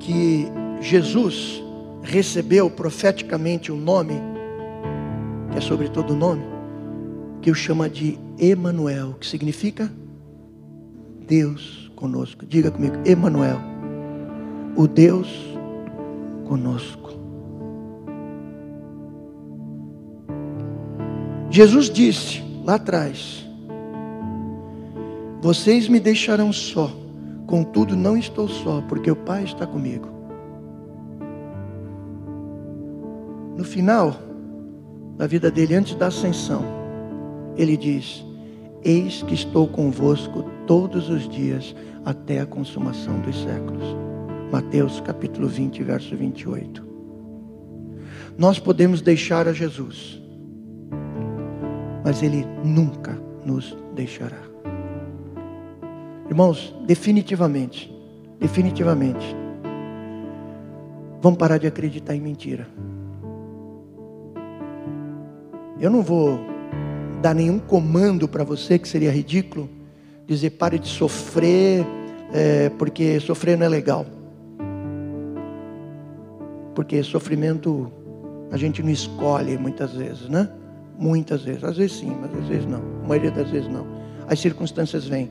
que 0.00 0.48
Jesus 0.80 1.62
recebeu 2.02 2.68
profeticamente 2.68 3.70
um 3.70 3.76
nome, 3.76 4.14
que 5.52 5.58
é 5.58 5.60
sobre 5.60 5.88
todo 5.88 6.16
nome, 6.16 6.42
que 7.40 7.52
o 7.52 7.54
chama 7.54 7.88
de 7.88 8.18
Emanuel, 8.36 9.14
que 9.20 9.28
significa 9.28 9.88
Deus 11.24 11.88
conosco. 11.94 12.44
Diga 12.44 12.72
comigo, 12.72 12.96
Emanuel, 13.04 13.60
o 14.74 14.88
Deus 14.88 15.28
conosco. 16.48 17.07
Jesus 21.50 21.88
disse 21.88 22.42
lá 22.64 22.74
atrás: 22.74 23.46
Vocês 25.40 25.88
me 25.88 25.98
deixarão 25.98 26.52
só, 26.52 26.90
contudo 27.46 27.96
não 27.96 28.16
estou 28.16 28.48
só, 28.48 28.82
porque 28.82 29.10
o 29.10 29.16
Pai 29.16 29.44
está 29.44 29.66
comigo. 29.66 30.08
No 33.56 33.64
final, 33.64 34.14
na 35.18 35.26
vida 35.26 35.50
dele 35.50 35.74
antes 35.74 35.94
da 35.94 36.08
ascensão, 36.08 36.62
ele 37.56 37.76
diz: 37.76 38.24
Eis 38.84 39.22
que 39.22 39.34
estou 39.34 39.66
convosco 39.66 40.44
todos 40.66 41.08
os 41.08 41.28
dias 41.28 41.74
até 42.04 42.40
a 42.40 42.46
consumação 42.46 43.18
dos 43.20 43.42
séculos. 43.42 43.96
Mateus 44.52 45.00
capítulo 45.00 45.48
20, 45.48 45.82
verso 45.82 46.14
28. 46.14 46.86
Nós 48.36 48.58
podemos 48.58 49.00
deixar 49.00 49.48
a 49.48 49.52
Jesus, 49.52 50.17
mas 52.08 52.22
Ele 52.22 52.46
nunca 52.64 53.20
nos 53.44 53.76
deixará. 53.94 54.40
Irmãos, 56.26 56.74
definitivamente, 56.86 57.94
definitivamente, 58.40 59.36
vamos 61.20 61.38
parar 61.38 61.58
de 61.58 61.66
acreditar 61.66 62.16
em 62.16 62.20
mentira. 62.22 62.66
Eu 65.78 65.90
não 65.90 66.00
vou 66.00 66.40
dar 67.20 67.34
nenhum 67.34 67.58
comando 67.58 68.26
para 68.26 68.42
você, 68.42 68.78
que 68.78 68.88
seria 68.88 69.12
ridículo, 69.12 69.68
dizer 70.26 70.48
pare 70.52 70.78
de 70.78 70.88
sofrer, 70.88 71.84
é, 72.32 72.70
porque 72.70 73.20
sofrer 73.20 73.58
não 73.58 73.66
é 73.66 73.68
legal. 73.68 74.06
Porque 76.74 77.02
sofrimento 77.02 77.92
a 78.50 78.56
gente 78.56 78.82
não 78.82 78.88
escolhe 78.88 79.58
muitas 79.58 79.92
vezes, 79.92 80.26
né? 80.26 80.48
Muitas 80.98 81.42
vezes. 81.42 81.62
Às 81.62 81.76
vezes 81.76 81.96
sim, 81.96 82.14
mas 82.20 82.34
às 82.36 82.48
vezes 82.48 82.66
não. 82.66 82.82
A 83.04 83.08
maioria 83.08 83.30
das 83.30 83.48
vezes 83.50 83.68
não. 83.68 83.86
As 84.26 84.40
circunstâncias 84.40 85.06
vêm. 85.06 85.30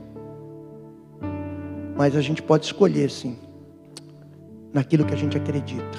Mas 1.94 2.16
a 2.16 2.22
gente 2.22 2.42
pode 2.42 2.64
escolher 2.64 3.10
sim. 3.10 3.36
Naquilo 4.72 5.04
que 5.04 5.12
a 5.12 5.16
gente 5.16 5.36
acredita. 5.36 5.98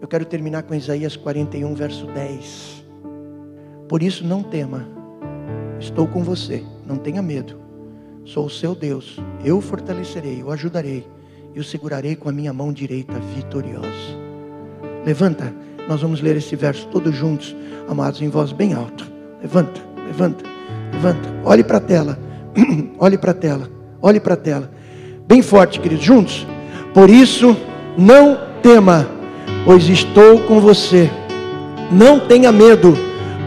Eu 0.00 0.08
quero 0.08 0.24
terminar 0.24 0.62
com 0.62 0.74
Isaías 0.74 1.16
41, 1.16 1.74
verso 1.74 2.06
10. 2.06 2.84
Por 3.88 4.02
isso 4.02 4.24
não 4.24 4.42
tema. 4.42 4.86
Estou 5.78 6.06
com 6.06 6.22
você. 6.22 6.64
Não 6.86 6.96
tenha 6.96 7.20
medo. 7.20 7.60
Sou 8.24 8.46
o 8.46 8.50
seu 8.50 8.74
Deus. 8.74 9.18
Eu 9.44 9.58
o 9.58 9.60
fortalecerei, 9.60 10.42
o 10.42 10.50
ajudarei 10.50 11.06
e 11.54 11.60
o 11.60 11.64
segurarei 11.64 12.14
com 12.14 12.28
a 12.28 12.32
minha 12.32 12.52
mão 12.52 12.72
direita 12.72 13.18
vitoriosa. 13.34 13.88
Levanta, 15.04 15.54
nós 15.88 16.02
vamos 16.02 16.20
ler 16.20 16.36
esse 16.36 16.54
verso 16.54 16.86
todos 16.88 17.16
juntos, 17.16 17.56
amados, 17.88 18.20
em 18.20 18.28
voz 18.28 18.52
bem 18.52 18.74
alta. 18.74 19.04
Levanta, 19.40 19.80
levanta, 20.06 20.44
levanta. 20.92 21.34
Olhe 21.44 21.64
para 21.64 21.78
a 21.78 21.80
tela, 21.80 22.18
olhe 22.98 23.16
para 23.16 23.30
a 23.30 23.34
tela, 23.34 23.70
olhe 24.02 24.20
para 24.20 24.34
a 24.34 24.36
tela. 24.36 24.70
Bem 25.26 25.40
forte, 25.40 25.80
queridos, 25.80 26.04
juntos. 26.04 26.46
Por 26.92 27.08
isso, 27.08 27.56
não 27.96 28.38
tema, 28.62 29.08
pois 29.64 29.88
estou 29.88 30.40
com 30.40 30.60
você. 30.60 31.10
Não 31.90 32.20
tenha 32.20 32.52
medo, 32.52 32.94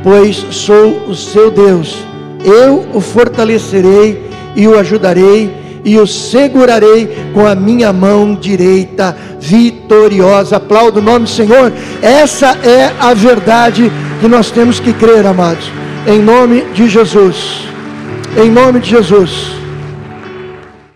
pois 0.04 0.38
sou 0.50 1.08
o 1.08 1.16
seu 1.16 1.52
Deus. 1.52 1.96
Eu 2.44 2.88
o 2.96 3.00
fortalecerei 3.00 4.20
e 4.56 4.68
o 4.68 4.78
ajudarei 4.80 5.61
e 5.84 5.98
o 5.98 6.06
segurarei 6.06 7.32
com 7.34 7.46
a 7.46 7.56
minha 7.56 7.92
mão 7.92 8.36
direita 8.36 9.16
vitoriosa. 9.40 10.58
Aplaudo 10.58 11.00
o 11.00 11.04
nome 11.04 11.26
do 11.26 11.30
Senhor. 11.30 11.72
Essa 12.02 12.58
é 12.64 12.94
a 13.00 13.14
verdade 13.14 13.92
que 14.20 14.28
nós 14.28 14.52
temos 14.52 14.80
que 14.80 14.94
crer, 14.94 15.26
amados. 15.26 15.72
Em 16.08 16.20
nome 16.20 16.66
de 16.74 16.88
Jesus. 16.88 17.66
Em 18.38 18.50
nome 18.50 18.80
de 18.80 18.90
Jesus. 18.90 19.61